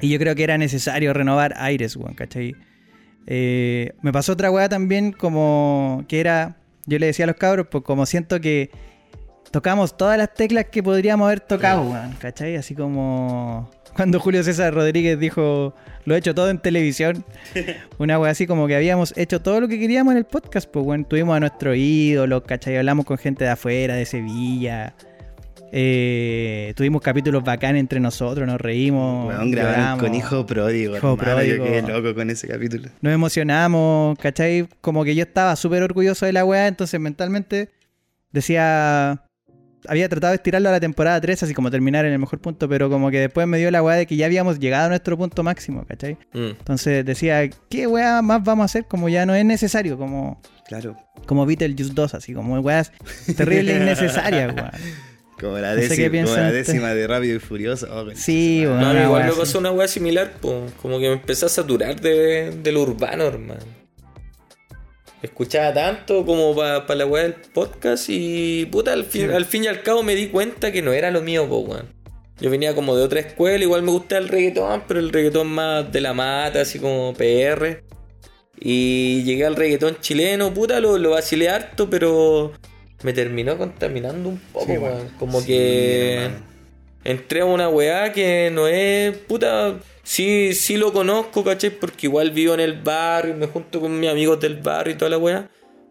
Y 0.00 0.08
yo 0.08 0.18
creo 0.18 0.34
que 0.34 0.42
era 0.42 0.58
necesario 0.58 1.12
renovar 1.12 1.54
aires, 1.58 1.94
weón, 1.96 2.14
¿cachai? 2.14 2.56
Eh, 3.26 3.92
me 4.02 4.12
pasó 4.12 4.32
otra 4.32 4.50
weá 4.50 4.68
también, 4.68 5.12
como 5.12 6.04
que 6.08 6.18
era. 6.20 6.56
Yo 6.86 6.98
le 6.98 7.06
decía 7.06 7.26
a 7.26 7.28
los 7.28 7.36
cabros, 7.36 7.68
pues 7.70 7.84
como 7.84 8.06
siento 8.06 8.40
que 8.40 8.70
tocamos 9.52 9.96
todas 9.96 10.18
las 10.18 10.34
teclas 10.34 10.64
que 10.64 10.82
podríamos 10.82 11.26
haber 11.26 11.40
tocado, 11.40 11.82
weón, 11.82 12.12
¿cachai? 12.14 12.56
Así 12.56 12.74
como 12.74 13.70
cuando 13.94 14.18
Julio 14.18 14.42
César 14.42 14.74
Rodríguez 14.74 15.18
dijo, 15.18 15.74
lo 16.06 16.14
he 16.14 16.18
hecho 16.18 16.34
todo 16.34 16.50
en 16.50 16.58
televisión. 16.58 17.24
Una 17.98 18.18
weá 18.18 18.32
así 18.32 18.46
como 18.46 18.66
que 18.66 18.74
habíamos 18.74 19.16
hecho 19.16 19.40
todo 19.40 19.60
lo 19.60 19.68
que 19.68 19.78
queríamos 19.78 20.12
en 20.12 20.18
el 20.18 20.24
podcast, 20.24 20.68
pues 20.68 20.84
weón, 20.84 21.04
tuvimos 21.04 21.36
a 21.36 21.40
nuestro 21.40 21.74
ídolo, 21.74 22.42
¿cachai? 22.42 22.76
Hablamos 22.76 23.04
con 23.04 23.18
gente 23.18 23.44
de 23.44 23.50
afuera, 23.50 23.94
de 23.94 24.06
Sevilla. 24.06 24.94
Eh, 25.74 26.72
tuvimos 26.76 27.00
capítulos 27.00 27.44
bacán 27.44 27.76
entre 27.76 28.00
nosotros, 28.00 28.46
nos 28.46 28.60
reímos. 28.60 29.28
Weón, 29.28 29.50
grabaron 29.50 29.98
con 29.98 30.14
Hijo 30.14 30.46
Pródigo. 30.46 30.96
Hijo 30.96 31.12
hermano, 31.12 31.36
Pródigo. 31.36 31.64
Yo 31.66 31.70
quedé 31.70 31.82
loco 31.82 32.14
con 32.14 32.30
ese 32.30 32.48
capítulo. 32.48 32.88
nos 33.02 33.12
emocionamos, 33.12 34.18
¿cachai? 34.18 34.66
Como 34.80 35.04
que 35.04 35.14
yo 35.14 35.22
estaba 35.22 35.54
súper 35.56 35.82
orgulloso 35.82 36.24
de 36.24 36.32
la 36.32 36.44
weá, 36.44 36.68
entonces 36.68 36.98
mentalmente 36.98 37.70
decía, 38.32 39.22
había 39.88 40.08
tratado 40.08 40.30
de 40.32 40.36
estirarlo 40.36 40.68
a 40.68 40.72
la 40.72 40.80
temporada 40.80 41.20
3, 41.20 41.42
así 41.42 41.54
como 41.54 41.70
terminar 41.70 42.04
en 42.04 42.12
el 42.12 42.18
mejor 42.18 42.38
punto, 42.40 42.68
pero 42.68 42.88
como 42.90 43.10
que 43.10 43.20
después 43.20 43.46
me 43.46 43.58
dio 43.58 43.70
la 43.70 43.82
weá 43.82 43.96
de 43.96 44.06
que 44.06 44.16
ya 44.16 44.26
habíamos 44.26 44.58
llegado 44.58 44.86
a 44.86 44.88
nuestro 44.88 45.16
punto 45.18 45.42
máximo, 45.42 45.84
¿cachai? 45.86 46.14
Mm. 46.32 46.46
Entonces 46.58 47.04
decía, 47.04 47.48
¿qué 47.68 47.86
weá 47.86 48.22
más 48.22 48.42
vamos 48.44 48.62
a 48.62 48.66
hacer? 48.66 48.84
Como 48.86 49.08
ya 49.08 49.26
no 49.26 49.34
es 49.34 49.44
necesario, 49.44 49.98
como, 49.98 50.40
Claro. 50.66 50.96
como 51.26 51.46
Beetlejuice 51.46 51.92
2, 51.94 52.14
así 52.14 52.34
como 52.34 52.58
weas 52.60 52.92
terrible 53.36 53.76
innecesarias, 53.76 54.52
weón. 54.56 54.70
Como 55.40 55.58
la, 55.58 55.74
No 55.74 55.82
sé 55.82 55.96
qué 55.96 56.08
décima, 56.08 56.24
como 56.26 56.36
la 56.36 56.52
décima 56.52 56.94
de 56.94 57.06
Rápido 57.08 57.36
y 57.36 57.40
Furioso. 57.40 57.88
Oh, 57.90 58.08
Sí, 58.14 58.62
weón. 58.64 58.78
No, 58.80 58.92
igual 58.92 59.22
weá 59.22 59.26
me 59.26 59.32
pasó 59.32 59.58
una 59.58 59.72
weá 59.72 59.88
similar, 59.88 60.32
po. 60.40 60.66
como 60.80 61.00
que 61.00 61.08
me 61.08 61.14
empecé 61.14 61.46
a 61.46 61.48
saturar 61.48 62.00
de, 62.00 62.52
de 62.62 62.72
lo 62.72 62.82
urbano, 62.82 63.24
hermano. 63.24 63.60
Escuchaba 65.22 65.72
tanto 65.72 66.26
como 66.26 66.54
para 66.54 66.94
la 66.94 67.06
weá 67.06 67.22
del 67.22 67.34
podcast 67.34 68.06
y 68.08 68.66
puta, 68.66 68.92
al 68.92 69.04
fin, 69.04 69.30
al 69.30 69.44
fin 69.44 69.64
y 69.64 69.66
al 69.68 69.82
cabo 69.82 70.02
me 70.02 70.16
di 70.16 70.28
cuenta 70.28 70.72
que 70.72 70.82
no 70.82 70.92
era 70.92 71.12
lo 71.12 71.22
mío, 71.22 71.48
po, 71.48 71.60
weón. 71.60 71.94
Yo 72.40 72.50
venía 72.50 72.74
como 72.74 72.96
de 72.96 73.04
otra 73.04 73.20
escuela, 73.20 73.62
igual 73.62 73.82
me 73.82 73.92
gustaba 73.92 74.20
el 74.20 74.28
reggaetón, 74.28 74.82
pero 74.88 74.98
el 74.98 75.12
reggaetón 75.12 75.46
más 75.46 75.92
de 75.92 76.00
la 76.00 76.12
mata, 76.12 76.62
así 76.62 76.80
como 76.80 77.14
PR. 77.14 77.84
Y 78.58 79.22
llegué 79.22 79.46
al 79.46 79.54
reggaetón 79.54 79.98
chileno, 80.00 80.52
puta, 80.52 80.80
lo, 80.80 80.98
lo 80.98 81.10
vacilé 81.10 81.48
harto, 81.48 81.88
pero 81.88 82.52
me 83.04 83.12
terminó 83.12 83.56
contaminando 83.56 84.28
un 84.28 84.38
poco, 84.52 84.66
Sí, 84.66 84.72
weón. 84.72 85.08
Como 85.20 85.40
Sí, 85.40 85.46
que 85.46 86.30
entré 87.04 87.42
a 87.42 87.44
una 87.44 87.68
weá 87.68 88.12
que 88.12 88.50
no 88.52 88.66
es 88.66 89.16
puta. 89.18 89.78
Sí, 90.02 90.52
sí 90.54 90.76
lo 90.76 90.92
conozco, 90.92 91.44
¿cachai? 91.44 91.70
Porque 91.70 92.06
igual 92.08 92.30
vivo 92.32 92.54
en 92.54 92.60
el 92.60 92.80
barrio, 92.82 93.34
me 93.34 93.46
junto 93.46 93.80
con 93.80 93.98
mis 94.00 94.10
amigos 94.10 94.40
del 94.40 94.56
barrio 94.56 94.94
y 94.94 94.98
toda 94.98 95.10
la 95.10 95.18
weá. 95.18 95.48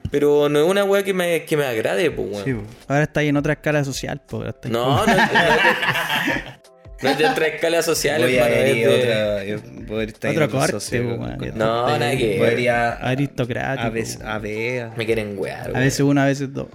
Pero 0.10 0.50
no 0.50 0.60
es 0.64 0.70
una 0.70 0.84
weá 0.84 1.04
que 1.04 1.14
me, 1.14 1.46
que 1.46 1.56
me 1.56 1.64
agrade, 1.66 2.12
pues, 2.12 2.28
weón. 2.32 2.44
Sí. 2.44 2.56
Ahora 2.88 3.04
está 3.04 3.20
ahí 3.22 3.30
en 3.30 3.38
otra 3.38 3.54
escala 3.54 3.84
social, 3.84 4.20
po, 4.28 4.38
ahora 4.38 4.50
está 4.50 4.68
ahí 4.68 4.74
No, 4.74 4.98
no, 4.98 5.06
no, 5.06 5.12
es 5.12 5.18
de- 5.32 6.52
no 7.04 7.10
es 7.10 7.18
de 7.18 7.26
otra 7.26 7.48
escala 7.48 7.82
social, 7.82 8.22
Voy 8.22 8.38
a 8.38 8.48
hermano, 8.48 8.62
es 8.64 8.76
ir 8.78 8.88
de- 8.88 9.56
otra. 9.56 9.86
Poder 9.88 10.10
estar 10.10 10.32
Otro 10.32 10.50
corte, 10.50 10.72
socio, 10.74 11.10
po, 11.10 11.18
con- 11.18 11.58
No, 11.58 11.88
nada 11.98 12.18
que. 12.18 12.36
Podría. 12.38 12.92
aristocrático. 12.94 13.88
A 13.88 13.90
veces. 13.90 14.22
A 14.22 14.40
ver. 14.40 14.90
Me 14.98 15.06
quieren 15.06 15.36
wear, 15.38 15.72
A 15.76 15.80
veces 15.80 16.02
uno, 16.02 16.22
a 16.22 16.26
veces 16.26 16.54
dos. 16.54 16.68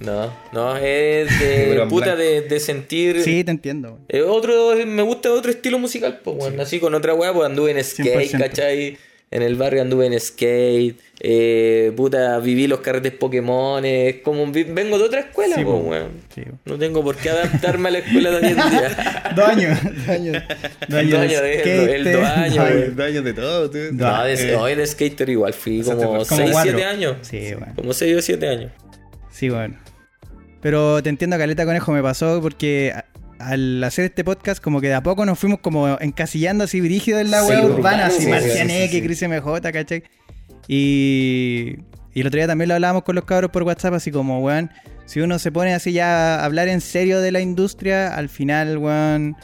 No, 0.00 0.32
no, 0.52 0.76
es 0.76 1.28
de 1.40 1.84
puta 1.88 2.14
de, 2.16 2.42
de 2.42 2.60
sentir. 2.60 3.20
Sí, 3.22 3.42
te 3.44 3.50
entiendo. 3.50 3.98
Eh, 4.08 4.22
otro, 4.22 4.74
me 4.86 5.02
gusta 5.02 5.32
otro 5.32 5.50
estilo 5.50 5.78
musical, 5.78 6.20
pues, 6.22 6.36
bueno, 6.36 6.62
así 6.62 6.78
con 6.78 6.94
otra 6.94 7.14
weá, 7.14 7.32
pues 7.32 7.46
anduve 7.48 7.72
en 7.72 7.82
skate, 7.84 8.30
100%. 8.32 8.38
¿cachai? 8.38 8.96
En 9.30 9.42
el 9.42 9.56
barrio 9.56 9.82
anduve 9.82 10.06
en 10.06 10.18
skate, 10.18 10.96
eh, 11.20 11.92
puta, 11.94 12.38
viví 12.38 12.66
los 12.66 12.80
carretes 12.80 13.12
Pokémon, 13.12 13.84
es 13.84 14.22
como 14.22 14.50
vengo 14.50 14.96
de 14.98 15.04
otra 15.04 15.20
escuela, 15.20 15.54
Sí, 15.56 15.64
pues, 15.64 15.76
po. 15.76 15.82
weón. 15.82 16.10
Sí, 16.34 16.40
weón. 16.46 16.58
No 16.64 16.78
tengo 16.78 17.02
por 17.04 17.14
qué 17.16 17.28
adaptarme 17.28 17.88
a 17.88 17.92
la 17.92 17.98
escuela 17.98 18.30
de 18.30 18.36
hoy 18.36 18.44
en 18.52 18.54
día. 18.56 19.32
Dos 19.36 19.48
años. 19.48 19.78
Dos 19.82 20.08
años. 20.08 20.42
Dos 20.88 21.00
El 21.00 21.10
dueño 21.10 21.42
de- 21.42 21.58
skate, 21.58 21.88
el 21.90 22.06
weón. 22.06 22.24
años. 22.24 22.96
Daños 22.96 23.24
de 23.24 23.34
todo, 23.34 23.68
tú. 23.70 23.78
No, 23.92 24.24
de, 24.24 24.32
Eh, 24.52 24.54
hoy 24.56 24.74
de 24.76 24.86
skater 24.86 25.28
igual 25.28 25.52
fui 25.52 25.82
como 25.82 25.96
por- 25.96 26.06
como 26.06 26.24
6, 26.24 26.50
cuatro. 26.52 26.72
7 26.72 26.84
años. 26.86 27.16
Sí, 27.20 27.36
weón. 27.54 27.74
Como 27.74 27.92
6 27.92 28.16
o 28.16 28.22
7 28.22 28.48
años. 28.48 28.70
Sí, 29.30 29.50
bueno. 29.50 29.76
Pero 30.60 31.02
te 31.02 31.08
entiendo, 31.08 31.38
Caleta 31.38 31.64
Conejo, 31.64 31.92
me 31.92 32.02
pasó 32.02 32.40
porque 32.42 32.92
al 33.38 33.82
hacer 33.84 34.06
este 34.06 34.24
podcast, 34.24 34.60
como 34.62 34.80
que 34.80 34.88
de 34.88 34.94
a 34.94 35.02
poco 35.02 35.24
nos 35.24 35.38
fuimos 35.38 35.60
como 35.60 35.96
encasillando 36.00 36.64
así 36.64 36.80
brígido 36.80 37.20
en 37.20 37.30
la 37.30 37.42
Sí, 37.42 37.48
web 37.50 37.58
urbano, 37.66 37.76
urbana, 37.78 38.06
así 38.06 38.22
sí, 38.24 38.28
Marcian 38.28 38.68
sí, 38.68 38.74
sí, 38.74 38.82
X, 38.82 38.90
sí. 38.96 39.02
Chris 39.02 39.22
MJ, 39.22 39.60
¿cachai? 39.72 40.02
Y, 40.66 41.76
y 42.14 42.20
el 42.20 42.26
otro 42.26 42.38
día 42.38 42.46
también 42.46 42.68
lo 42.68 42.74
hablábamos 42.74 43.04
con 43.04 43.14
los 43.14 43.24
cabros 43.24 43.50
por 43.50 43.62
WhatsApp, 43.62 43.94
así 43.94 44.10
como, 44.10 44.40
weón, 44.40 44.70
si 45.06 45.20
uno 45.20 45.38
se 45.38 45.50
pone 45.52 45.74
así 45.74 45.92
ya 45.92 46.36
a 46.40 46.44
hablar 46.44 46.68
en 46.68 46.80
serio 46.80 47.20
de 47.20 47.32
la 47.32 47.40
industria, 47.40 48.14
al 48.14 48.28
final, 48.28 48.78
weón, 48.78 49.36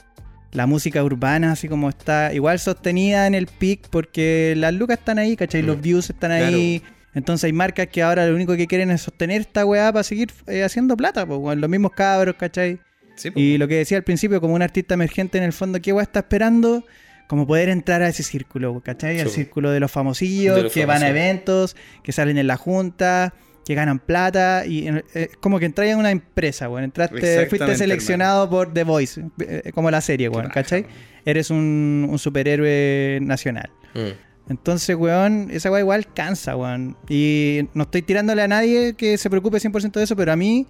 la 0.53 0.67
música 0.67 1.03
urbana, 1.03 1.53
así 1.53 1.69
como 1.69 1.89
está, 1.89 2.33
igual 2.35 2.59
sostenida 2.59 3.27
en 3.27 3.35
el 3.35 3.47
pic, 3.47 3.89
porque 3.89 4.55
las 4.57 4.75
lucas 4.75 4.99
están 4.99 5.19
ahí, 5.19 5.37
¿cachai? 5.37 5.63
Los 5.63 5.79
Mm. 5.79 5.83
views 5.83 6.11
están 6.11 6.31
ahí. 6.33 6.83
Entonces 7.15 7.45
hay 7.45 7.53
marcas 7.53 7.87
que 7.89 8.03
ahora 8.03 8.27
lo 8.27 8.35
único 8.35 8.57
que 8.57 8.67
quieren 8.67 8.91
es 8.91 9.03
sostener 9.03 9.41
esta 9.43 9.65
weá 9.65 9.93
para 9.93 10.03
seguir 10.03 10.31
eh, 10.47 10.65
haciendo 10.65 10.97
plata, 10.97 11.25
pues. 11.27 11.57
Los 11.59 11.71
mismos 11.71 11.93
cabros, 11.93 12.35
¿cachai? 12.37 12.81
Sí, 13.17 13.31
po. 13.31 13.39
Y 13.39 13.57
lo 13.59 13.69
que 13.69 13.77
decía 13.77 13.97
al 13.97 14.03
principio, 14.05 14.41
como 14.41 14.55
un 14.55 14.63
artista 14.63 14.95
emergente 14.95 15.39
en 15.39 15.45
el 15.45 15.53
fondo, 15.53 15.81
¿qué 15.81 15.93
weá 15.93 16.03
está 16.03 16.21
esperando? 16.21 16.85
Como 17.29 17.47
poder 17.47 17.69
entrar 17.69 18.03
a 18.03 18.09
ese 18.09 18.23
círculo, 18.23 18.81
¿cachai? 18.85 19.21
Al 19.21 19.29
Sí. 19.29 19.37
círculo 19.37 19.71
de 19.71 19.81
los 19.81 19.91
famosillos, 19.91 20.57
De 20.57 20.63
los 20.65 20.73
que 20.73 20.85
van 20.87 21.03
a 21.03 21.09
eventos, 21.09 21.77
que 22.03 22.13
salen 22.13 22.37
en 22.37 22.47
la 22.49 22.57
junta, 22.57 23.33
que 23.65 23.75
ganan 23.75 23.99
plata. 24.01 24.67
Y 24.67 24.89
eh, 24.89 25.05
es 25.15 25.29
como 25.41 25.59
que 25.59 25.67
entras 25.67 25.89
en 25.89 25.99
una 25.99 26.11
empresa, 26.11 26.69
weón. 26.69 26.85
Entraste, 26.85 27.47
fuiste 27.47 27.77
seleccionado 27.77 28.51
por 28.51 28.75
The 28.75 28.85
Voice, 28.85 29.23
eh, 29.41 29.71
como 29.73 29.91
la 29.91 30.01
serie, 30.01 30.29
weón, 30.29 30.51
¿cachai? 30.51 30.85
Eres 31.25 31.49
un, 31.51 32.07
un 32.11 32.19
superhéroe 32.19 33.21
nacional. 33.23 33.71
Mm. 33.95 34.34
Entonces, 34.49 34.95
weón, 34.97 35.49
esa 35.51 35.71
weá 35.71 35.81
igual 35.81 36.07
cansa, 36.13 36.57
weón. 36.57 36.97
Y 37.09 37.61
no 37.75 37.85
estoy 37.85 38.03
tirándole 38.03 38.43
a 38.43 38.49
nadie 38.49 38.95
que 38.95 39.17
se 39.17 39.31
preocupe 39.31 39.59
100% 39.59 39.93
de 39.93 40.03
eso, 40.05 40.17
pero 40.17 40.33
a 40.33 40.37
mí 40.37 40.67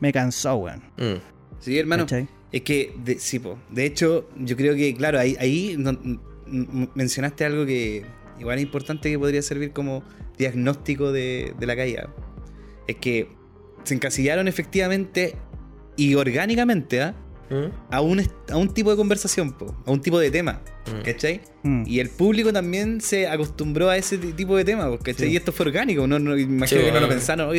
me 0.00 0.12
cansó, 0.12 0.56
weón. 0.56 0.82
Mm. 0.96 1.20
Sí, 1.60 1.78
hermano. 1.78 2.04
¿Cachai? 2.04 2.28
Es 2.52 2.62
que, 2.62 2.94
de, 3.04 3.18
sí, 3.18 3.38
po. 3.38 3.58
De 3.70 3.84
hecho, 3.84 4.28
yo 4.36 4.56
creo 4.56 4.74
que, 4.74 4.94
claro, 4.94 5.18
ahí, 5.18 5.36
ahí 5.38 5.76
no- 5.78 5.98
mencionaste 6.94 7.44
algo 7.44 7.64
que 7.66 8.04
igual 8.40 8.58
es 8.58 8.64
importante 8.64 9.10
que 9.10 9.18
podría 9.18 9.42
servir 9.42 9.72
como 9.72 10.02
diagnóstico 10.38 11.12
de, 11.12 11.54
de 11.58 11.66
la 11.66 11.76
caída. 11.76 12.08
Es 12.88 12.96
que 12.96 13.28
se 13.84 13.94
encasillaron 13.94 14.48
efectivamente 14.48 15.36
y 15.96 16.14
orgánicamente 16.14 17.02
¿ah? 17.02 17.14
Mm. 17.50 17.72
a, 17.90 18.00
un, 18.00 18.22
a 18.50 18.56
un 18.56 18.72
tipo 18.72 18.90
de 18.90 18.96
conversación, 18.96 19.52
po, 19.52 19.74
a 19.84 19.90
un 19.90 20.00
tipo 20.00 20.18
de 20.18 20.30
tema. 20.30 20.60
Mm. 20.86 21.02
¿Cachai? 21.04 21.40
Mm. 21.64 21.82
Y 21.86 21.98
el 22.00 22.08
público 22.08 22.52
también 22.52 23.00
se 23.00 23.26
acostumbró 23.28 23.90
a 23.90 23.96
ese 23.96 24.18
ti- 24.18 24.32
tipo 24.32 24.56
de 24.56 24.64
tema, 24.64 24.88
¿cachai? 24.98 25.26
Sí. 25.26 25.32
Y 25.32 25.36
esto 25.36 25.52
fue 25.52 25.66
orgánico, 25.66 26.06
no, 26.06 26.18
no, 26.18 26.38
imagino 26.38 26.80
Sí, 26.80 26.86
que 26.86 26.92
no 26.92 27.00
lo 27.00 27.08
pensaron. 27.08 27.54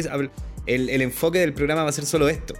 el, 0.66 0.90
el 0.90 1.02
enfoque 1.02 1.40
del 1.40 1.54
programa 1.54 1.84
va 1.84 1.90
a 1.90 1.94
ser 1.94 2.06
solo 2.06 2.30
esto. 2.30 2.54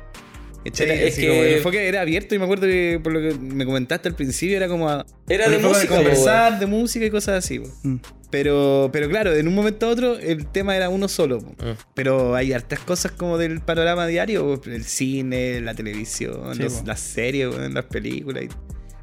¿cachai? 0.66 0.90
Era- 0.90 1.02
es 1.02 1.16
que- 1.16 1.28
como 1.28 1.42
el 1.42 1.54
enfoque 1.56 1.88
era 1.88 2.02
abierto 2.02 2.36
y 2.36 2.38
me 2.40 2.44
acuerdo 2.44 2.68
que 2.68 3.00
por 3.02 3.14
lo 3.14 3.20
que 3.22 3.36
me 3.40 3.66
comentaste 3.66 4.10
al 4.10 4.16
principio 4.16 4.58
era 4.58 4.68
como 4.68 4.90
a, 4.90 5.06
Era 5.30 5.50
de 5.50 5.58
música, 5.58 5.96
conversar, 5.96 6.60
de 6.60 6.66
música 6.68 7.06
y 7.06 7.10
cosas 7.10 7.44
así. 7.44 7.60
Mm. 7.84 7.96
Pero, 8.32 8.90
pero 8.94 9.10
claro, 9.10 9.34
en 9.36 9.48
un 9.48 9.54
momento 9.54 9.86
a 9.86 9.90
otro 9.90 10.18
el 10.18 10.48
tema 10.48 10.76
era 10.76 10.90
uno 10.90 11.08
solo. 11.08 11.40
Mm. 11.40 11.72
Pero 11.94 12.34
hay 12.36 12.54
hartas 12.54 12.80
cosas 12.80 13.12
como 13.12 13.38
del 13.38 13.60
panorama 13.62 14.08
diario, 14.08 14.60
el 14.66 14.84
cine, 14.86 15.60
la 15.62 15.74
televisión, 15.74 16.56
Sí, 16.56 16.64
los- 16.64 16.86
las 16.86 17.00
series, 17.02 17.54
las 17.72 17.86
películas. 17.86 18.46
y- 18.46 18.50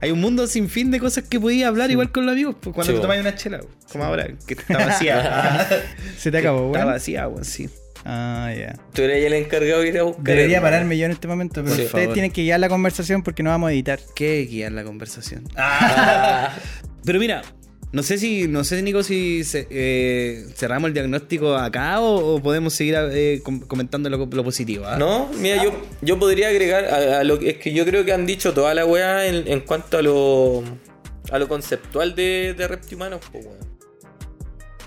Hay 0.00 0.12
un 0.12 0.20
mundo 0.20 0.46
sin 0.46 0.68
fin 0.68 0.90
de 0.92 1.00
cosas 1.00 1.24
que 1.28 1.38
podías 1.40 1.68
hablar 1.68 1.90
igual 1.90 2.10
con 2.12 2.24
los 2.24 2.32
amigos, 2.32 2.54
cuando 2.62 2.84
Sí, 2.84 2.92
te 2.94 3.00
tomáis 3.00 3.20
una 3.20 3.34
chela, 3.34 3.60
como 3.92 4.04
ahora, 4.04 4.28
que 4.46 4.54
está 4.54 4.74
vacía. 4.86 5.66
Se 6.18 6.30
te 6.30 6.38
acabó, 6.38 6.72
Está 6.72 6.84
vacía, 6.84 7.26
weón, 7.28 7.44
sí. 7.44 7.68
Ah, 8.04 8.50
ya. 8.56 8.76
Tú 8.94 9.02
eres 9.02 9.24
el 9.26 9.32
encargado 9.34 9.80
de 9.82 9.88
ir 9.88 9.98
a 9.98 10.04
buscar. 10.04 10.24
Debería 10.24 10.62
pararme 10.62 10.96
yo 10.96 11.04
en 11.04 11.10
este 11.10 11.26
momento, 11.28 11.62
pero 11.64 11.74
Sí, 11.74 11.80
por 11.82 11.86
ustedes 11.86 12.04
favor. 12.04 12.14
tienen 12.14 12.30
que 12.30 12.42
guiar 12.42 12.60
la 12.60 12.68
conversación 12.68 13.22
porque 13.24 13.42
no 13.42 13.50
vamos 13.50 13.68
a 13.68 13.72
editar. 13.72 13.98
¿Qué 14.14 14.46
guiar 14.48 14.70
la 14.72 14.84
conversación? 14.84 15.44
Ah, 15.56 16.54
Pero 17.04 17.18
mira, 17.18 17.42
no 17.90 18.02
sé 18.02 18.18
si, 18.18 18.48
no 18.48 18.64
sé, 18.64 18.82
Nico, 18.82 19.02
si 19.02 19.44
se- 19.44 19.66
eh, 19.70 20.44
cerramos 20.54 20.88
el 20.88 20.94
diagnóstico 20.94 21.54
acá 21.56 22.00
o, 22.00 22.34
o 22.36 22.42
podemos 22.42 22.74
seguir 22.74 22.96
eh, 23.12 23.40
com- 23.42 23.60
comentando 23.60 24.10
lo, 24.10 24.28
positivo. 24.44 24.84
¿ah? 24.86 24.96
No, 24.98 25.28
mira, 25.38 25.62
yo, 25.62 25.72
yo 26.02 26.18
podría 26.18 26.48
agregar 26.48 26.84
a, 26.84 27.20
a 27.20 27.24
lo 27.24 27.38
que 27.38 27.50
es 27.50 27.56
que 27.58 27.72
yo 27.72 27.84
creo 27.86 28.04
que 28.04 28.12
han 28.12 28.26
dicho 28.26 28.52
toda 28.52 28.74
la 28.74 28.84
weá 28.84 29.26
en, 29.26 29.48
cuanto 29.60 29.98
a 29.98 30.02
lo 30.02 30.62
a 31.30 31.38
lo 31.38 31.48
conceptual 31.48 32.14
de, 32.14 32.54
de 32.56 32.68
Reptihumanos, 32.68 33.20
pues 33.32 33.44
weón. 33.46 33.58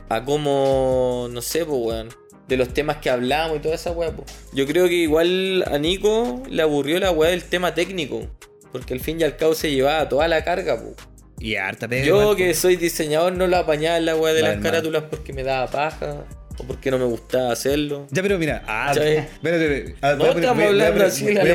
A 0.09 0.23
cómo, 0.25 1.27
no 1.31 1.41
sé, 1.41 1.65
pues 1.65 1.79
weón, 1.81 2.09
de 2.47 2.57
los 2.57 2.69
temas 2.73 2.97
que 2.97 3.09
hablamos 3.09 3.57
y 3.57 3.59
toda 3.61 3.75
esa 3.75 3.91
weá, 3.91 4.11
pues. 4.15 4.29
Yo 4.53 4.65
creo 4.67 4.87
que 4.87 4.95
igual 4.95 5.63
a 5.67 5.77
Nico 5.77 6.43
le 6.49 6.61
aburrió 6.61 6.99
la 6.99 7.11
weá 7.11 7.31
del 7.31 7.43
tema 7.45 7.73
técnico, 7.73 8.27
porque 8.71 8.93
al 8.93 8.99
fin 8.99 9.19
y 9.19 9.23
al 9.23 9.37
cabo 9.37 9.53
se 9.53 9.71
llevaba 9.71 10.09
toda 10.09 10.27
la 10.27 10.43
carga, 10.43 10.79
pues. 10.81 10.95
Y 11.41 11.55
harta 11.55 11.87
pega 11.87 12.05
Yo 12.05 12.21
igual, 12.21 12.35
que 12.37 12.49
po. 12.49 12.55
soy 12.55 12.75
diseñador 12.75 13.33
no 13.33 13.47
lo 13.47 13.57
apañaba 13.57 13.97
en 13.97 14.05
la 14.05 14.15
weá 14.15 14.33
de 14.33 14.41
las 14.43 14.57
carátulas 14.59 15.03
porque 15.09 15.33
me 15.33 15.43
daba 15.43 15.67
paja 15.67 16.25
o 16.57 16.63
porque 16.65 16.91
no 16.91 16.99
me 16.99 17.05
gustaba 17.05 17.51
hacerlo. 17.51 18.07
Ya, 18.11 18.21
pero 18.21 18.37
mira, 18.37 18.63
ah, 18.67 18.91
espérate, 18.91 19.29
espérate. 19.33 19.95
No, 20.01 20.17
voy 20.17 20.27
a 20.27 20.33
poner- 20.33 20.37
estamos 20.43 20.55
voy 20.55 20.63
a- 20.63 20.67
voy 20.67 20.67
voy 20.67 20.77
la 20.77 20.85
a 20.85 20.91
poner 20.91 21.03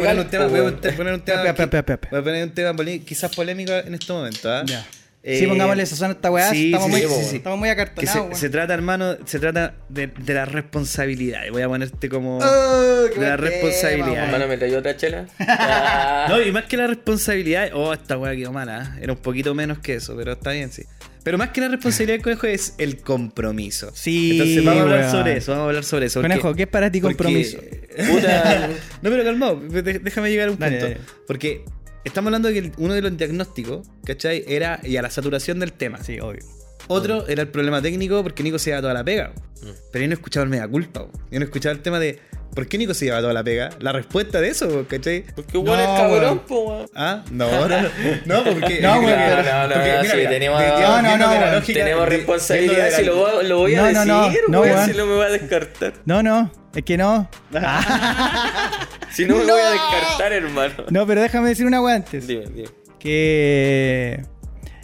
legal, 0.03 0.19
un 0.19 0.29
tema, 0.31 0.47
voy 0.47 0.59
a 0.59 0.63
poner- 0.63 0.75
un 0.75 0.81
tema, 0.81 0.97
voy 0.97 0.99
a 0.99 2.23
poner 2.25 2.45
un 2.45 2.55
tema 2.55 2.77
quizás 3.05 3.35
polémico 3.37 3.73
en 3.73 3.95
este 3.95 4.13
momento, 4.13 4.51
¿ah? 4.51 4.63
Ya. 4.67 4.85
Eh, 5.29 5.41
sí, 5.41 5.47
pongámosle 5.49 5.85
sazón 5.87 6.11
a 6.11 6.13
esta 6.13 6.31
weá. 6.31 6.51
sí, 6.51 6.67
estamos, 6.73 6.87
sí, 6.87 7.05
muy, 7.07 7.25
sí, 7.25 7.37
estamos 7.39 7.59
muy 7.59 7.67
Que 7.67 7.73
acartonados, 7.73 8.39
se, 8.39 8.49
trata, 8.49 8.75
hermano, 8.75 9.17
se 9.25 9.41
trata 9.41 9.75
de, 9.89 10.07
de 10.07 10.35
la 10.35 10.45
responsabilidad. 10.45 11.41
Y 11.47 11.51
voy 11.51 11.63
a 11.63 11.69
ponerte 11.69 12.09
como. 12.09 12.39
Oh, 12.39 13.07
qué 13.13 13.19
de 13.19 13.27
Hermano, 13.27 14.47
me 14.47 14.57
trayó 14.57 14.79
otra 14.79 14.97
chela. 14.97 15.27
Ah. 15.39 16.27
No, 16.29 16.41
y 16.41 16.53
más 16.53 16.65
que 16.67 16.77
la 16.77 16.87
responsabilidad, 16.87 17.71
oh, 17.75 17.93
esta 17.93 18.17
weá 18.17 18.37
quedó 18.37 18.53
mala. 18.53 18.95
¿eh? 18.99 19.01
Era 19.03 19.13
un 19.15 19.19
poquito 19.19 19.53
menos 19.55 19.79
que 19.81 19.95
eso, 19.95 20.15
pero 20.17 20.33
está 20.33 20.53
bien, 20.53 20.71
sí. 20.71 20.85
Pero 21.25 21.39
más 21.39 21.49
que 21.51 21.61
la 21.61 21.69
responsabilidad 21.69 22.15
del 22.19 22.23
conejo 22.23 22.47
es 22.47 22.75
el 22.79 22.99
compromiso. 23.01 23.91
Sí, 23.95 24.33
Entonces 24.33 24.65
vamos 24.65 24.81
a 24.81 24.83
hablar 24.85 25.11
sobre 25.11 25.37
eso, 25.39 25.51
vamos 25.53 25.65
a 25.65 25.69
hablar 25.69 25.85
sobre 25.85 26.07
eso. 26.07 26.21
porque- 26.21 26.35
Conejo, 26.39 26.55
¿qué 26.55 26.63
es 26.63 26.69
para 26.69 26.93
ti 26.93 27.01
porque- 27.01 27.17
compromiso? 27.17 27.59
Puta. 28.13 28.69
no, 29.03 29.11
pero 29.11 29.25
calmado, 29.25 29.61
déjame 29.61 30.31
llegar 30.31 30.49
a 30.49 30.53
un 30.53 30.59
Dale, 30.61 30.77
punto. 30.79 30.87
dale. 30.95 31.01
Porque 31.27 31.65
estamos 32.07 32.29
hablando 32.29 32.49
de 32.49 32.55
que 32.63 32.73
uno 32.79 32.95
de 32.95 33.03
los 33.03 33.17
diagnósticos, 33.17 33.87
¿cachai? 34.05 34.45
Era 34.49 34.81
ya 34.83 35.03
la 35.03 35.11
saturación 35.11 35.59
del 35.61 35.73
tema. 35.73 36.03
Sí, 36.03 36.19
obvio. 36.21 36.41
Otro 36.89 37.27
era 37.27 37.43
el 37.43 37.49
problema 37.49 37.83
técnico 37.83 38.23
porque 38.23 38.43
Nico 38.45 38.59
se 38.59 38.71
lleva 38.71 38.81
toda 38.81 38.95
la 38.95 39.05
pega. 39.05 39.33
Mm. 39.63 39.67
Pero 39.93 40.03
yo 40.05 40.09
no 40.09 40.15
escuchaba 40.15 40.45
el 40.45 40.51
mega 40.51 40.69
culpa. 40.69 41.01
bo. 41.01 41.11
Yo 41.31 41.39
no 41.41 41.45
escuchaba 41.45 41.73
el 41.75 41.81
tema 41.83 41.99
de 41.99 42.21
¿por 42.55 42.69
qué 42.69 42.79
Nico 42.79 42.95
se 42.95 43.07
lleva 43.07 43.21
toda 43.21 43.33
la 43.33 43.43
pega? 43.43 43.71
La 43.81 43.91
respuesta 43.93 44.41
de 44.41 44.49
eso, 44.51 44.69
bo, 44.69 44.85
¿cachai? 44.87 45.25
Porque 45.35 45.59
weón 45.59 45.77
No, 45.79 45.83
es 45.83 46.01
cabrón, 46.01 46.23
weón. 46.23 46.39
po. 46.87 46.87
Ah, 46.95 47.25
no, 47.33 47.69
no, 47.69 47.81
no, 47.83 47.89
no, 48.27 48.45
porque. 48.45 48.79
No, 48.83 48.95
porque- 49.01 49.17
no, 49.17 49.43
no, 49.43 49.69
no, 49.69 49.75
porque, 49.75 49.79
no, 49.79 49.83
mira, 49.83 50.05
sí, 50.05 50.17
mira, 50.17 50.31
tenemos- 50.31 50.61
de- 50.61 50.69
No, 50.69 51.03
no, 51.03 51.19
no, 51.19 51.35
la 51.35 51.55
lógica, 51.57 51.81
Tenemos 51.81 52.09
responsabilidad 52.09 52.91
si 52.93 53.05
lo, 53.05 53.17
voy- 53.17 53.47
lo 53.49 53.59
voy 53.59 53.75
a 53.75 53.93
No, 53.93 54.05
no, 54.05 54.23
decir, 54.27 54.41
no, 54.47 54.53
no, 54.53 54.61
weón, 54.61 54.75
weón. 54.77 54.91
si 54.91 54.97
no 54.97 55.07
me 55.07 55.15
voy 55.17 55.27
a 55.27 55.29
descartar. 55.31 55.93
No, 56.05 56.23
no, 56.23 56.53
es 56.73 56.85
que 56.85 56.97
no. 56.97 57.29
Si 59.17 59.25
no 59.25 59.37
me 59.37 59.45
voy 59.45 59.61
a 59.61 59.71
descartar, 59.71 60.33
hermano. 60.33 60.75
No, 60.91 61.07
pero 61.07 61.23
déjame 61.23 61.49
decir 61.49 61.65
una 61.67 61.81
weá 61.81 61.95
antes. 61.97 62.27
Dime, 62.27 62.45
dime. 62.55 62.69
Que 62.99 64.23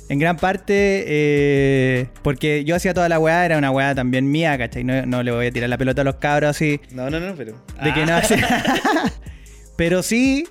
en 0.09 0.18
gran 0.18 0.37
parte, 0.37 1.05
eh, 1.07 2.07
porque 2.23 2.64
yo 2.64 2.75
hacía 2.77 2.95
toda 2.95 3.09
la 3.09 3.18
weá, 3.18 3.45
era 3.45 3.59
una 3.59 3.71
weá 3.71 3.95
también 3.95 4.31
mía, 4.31 4.57
¿cachai? 4.57 4.85
No, 4.85 5.05
no 5.07 5.23
le 5.23 5.33
voy 5.33 5.47
a 5.47 5.51
tirar 5.51 5.68
la 5.68 5.77
pelota 5.79 6.01
a 6.03 6.05
los 6.05 6.16
cabros 6.16 6.51
así, 6.51 6.81
No, 6.92 7.11
no, 7.11 7.21
no, 7.21 7.35
pero. 7.35 7.62
de 7.83 7.92
que 7.95 8.07
no 8.07 8.12
Ah. 8.14 8.18
hace. 8.18 8.37
pero 9.77 10.03
sí, 10.03 10.47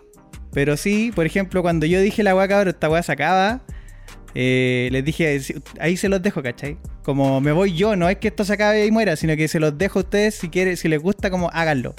pero 0.54 0.78
sí, 0.78 1.12
por 1.16 1.26
ejemplo, 1.26 1.62
cuando 1.62 1.86
yo 1.86 2.00
dije 2.02 2.24
la 2.24 2.36
weá, 2.36 2.48
cabros, 2.48 2.74
esta 2.74 2.90
weá 2.90 3.02
se 3.04 3.12
acaba, 3.12 3.62
eh, 4.36 4.90
les 4.92 5.04
dije, 5.06 5.40
"Sí, 5.40 5.56
ahí 5.80 5.98
se 5.98 6.08
los 6.10 6.22
dejo, 6.22 6.42
¿cachai? 6.44 6.78
Como 7.04 7.42
me 7.42 7.52
voy 7.52 7.74
yo, 7.74 7.96
no 7.96 8.10
es 8.10 8.18
que 8.18 8.28
esto 8.28 8.46
se 8.46 8.54
acabe 8.54 8.86
y 8.86 8.92
muera, 8.92 9.16
sino 9.16 9.36
que 9.36 9.48
se 9.48 9.60
los 9.60 9.76
dejo 9.78 10.00
a 10.00 10.02
ustedes 10.04 10.36
si 10.36 10.50
quieren, 10.50 10.78
si 10.78 10.88
les 10.88 11.02
gusta, 11.02 11.32
como 11.32 11.50
háganlo. 11.52 11.96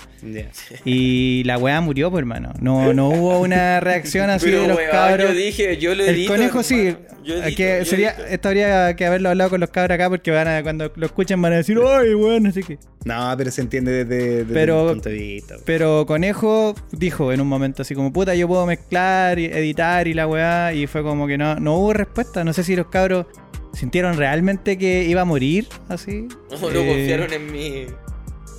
Y 0.85 1.43
la 1.45 1.59
weá 1.59 1.81
murió, 1.81 2.11
pues 2.11 2.21
hermano. 2.21 2.53
No, 2.61 2.93
no 2.95 3.09
hubo 3.09 3.41
una 3.41 3.81
reacción 3.81 4.31
así 4.31 4.47
Pero, 4.47 4.62
de 4.62 4.69
los 4.69 4.79
cabros. 4.91 5.29
yo 5.31 5.35
dije, 5.35 5.77
yo 5.79 5.95
lo 5.95 6.05
El 6.05 6.11
edito, 6.15 6.33
conejo 6.33 6.62
sí. 6.62 6.88
hermano. 6.88 7.07
Yo 7.25 7.35
edito, 7.37 7.57
que 7.57 7.79
yo 7.81 7.85
sería, 7.85 8.11
edito. 8.12 8.25
esto 8.27 8.49
habría 8.49 8.97
que 8.97 9.07
haberlo 9.07 9.29
hablado 9.29 9.51
con 9.51 9.61
los 9.61 9.71
cabros 9.71 9.95
acá 9.95 10.09
porque 10.09 10.31
van 10.31 10.49
a, 10.49 10.62
cuando 10.62 10.93
lo 10.95 11.07
escuchen 11.07 11.41
van 11.43 11.53
a 11.53 11.57
decir, 11.57 11.79
¡ay, 11.85 12.15
weón! 12.15 12.47
Así 12.47 12.62
que. 12.62 12.79
No, 13.05 13.35
pero 13.37 13.51
se 13.51 13.61
entiende 13.61 14.05
desde, 14.05 14.45
desde 14.45 14.55
Pero- 14.55 14.85
mi 14.85 14.91
punto 14.93 15.09
de 15.09 15.15
vista. 15.17 15.55
Pero 15.65 16.07
Conejo 16.07 16.75
dijo 16.93 17.33
en 17.33 17.41
un 17.41 17.49
momento 17.49 17.83
así 17.83 17.95
como, 17.95 18.12
puta, 18.12 18.35
yo 18.35 18.47
puedo 18.49 18.65
mezclar 18.67 19.38
y 19.38 19.47
editar 19.47 20.07
y 20.09 20.15
la 20.15 20.27
weá. 20.27 20.73
Y 20.73 20.87
fue 20.87 21.03
como 21.03 21.27
que 21.27 21.37
no, 21.38 21.57
no 21.57 21.75
hubo 21.77 21.93
respuesta. 21.93 22.45
No 22.45 22.53
sé 22.53 22.62
si 22.65 22.77
los 22.77 22.87
cabros 22.87 23.27
sintieron 23.72 24.16
realmente 24.16 24.76
que 24.78 25.04
iba 25.04 25.22
a 25.22 25.24
morir 25.24 25.68
así. 25.88 26.28
No, 26.50 26.58
no 26.61 26.68
Eh, 26.80 26.88
confiaron 26.88 27.32
en 27.32 27.52
mí. 27.52 27.87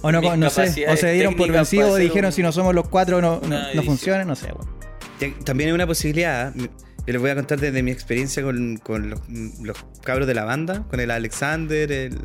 O 0.02 0.12
no, 0.12 0.22
no 0.36 0.50
sé, 0.50 0.86
o 0.88 0.98
se 0.98 1.12
dieron 1.14 1.36
por 1.36 1.48
para 1.48 1.62
o 1.62 1.96
dijeron 1.96 2.26
un- 2.26 2.32
si 2.34 2.42
no 2.44 2.52
somos 2.52 2.76
los 2.76 2.90
cuatro 2.90 3.22
no, 3.22 3.40
no, 3.42 3.84
funciona, 3.84 4.26
no 4.26 4.36
sé, 4.36 4.48
weón. 4.48 4.68
Ya- 5.20 5.46
También 5.46 5.70
hay 5.70 5.74
una 5.74 5.88
posibilidad. 5.88 6.54
Yo 6.56 6.68
les 7.12 7.22
voy 7.22 7.30
a 7.32 7.36
contar 7.36 7.60
desde 7.60 7.84
mi 7.84 7.92
experiencia 7.92 8.44
con, 8.44 8.78
con 8.78 9.10
los, 9.10 9.22
los 9.62 9.78
cabros 10.04 10.28
de 10.28 10.34
la 10.34 10.44
banda, 10.46 10.84
con 10.90 11.00
el 11.00 11.10
Alexander, 11.12 11.90
el, 11.92 12.18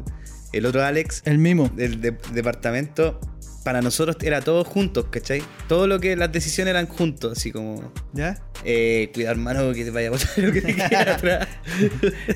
el 0.52 0.66
otro 0.66 0.84
Alex, 0.84 1.22
El 1.24 1.38
mismo. 1.38 1.68
del 1.74 2.00
de- 2.00 2.16
departamento. 2.32 3.20
Para 3.64 3.82
nosotros 3.82 4.16
era 4.22 4.40
todo 4.40 4.64
juntos, 4.64 5.06
¿cachai? 5.10 5.42
Todo 5.68 5.86
lo 5.86 6.00
que 6.00 6.16
las 6.16 6.32
decisiones 6.32 6.70
eran 6.70 6.86
juntos, 6.86 7.36
así 7.36 7.50
como 7.52 7.92
¿Ya? 8.14 8.40
eh, 8.64 9.10
cuidar 9.12 9.36
mano 9.36 9.72
que 9.74 9.84
te 9.84 9.90
vaya 9.90 10.08
a 10.08 10.10
botar 10.12 10.30
lo 10.38 10.52
que 10.52 10.62
te 10.62 10.74
queda 10.74 11.00
atrás. 11.16 11.48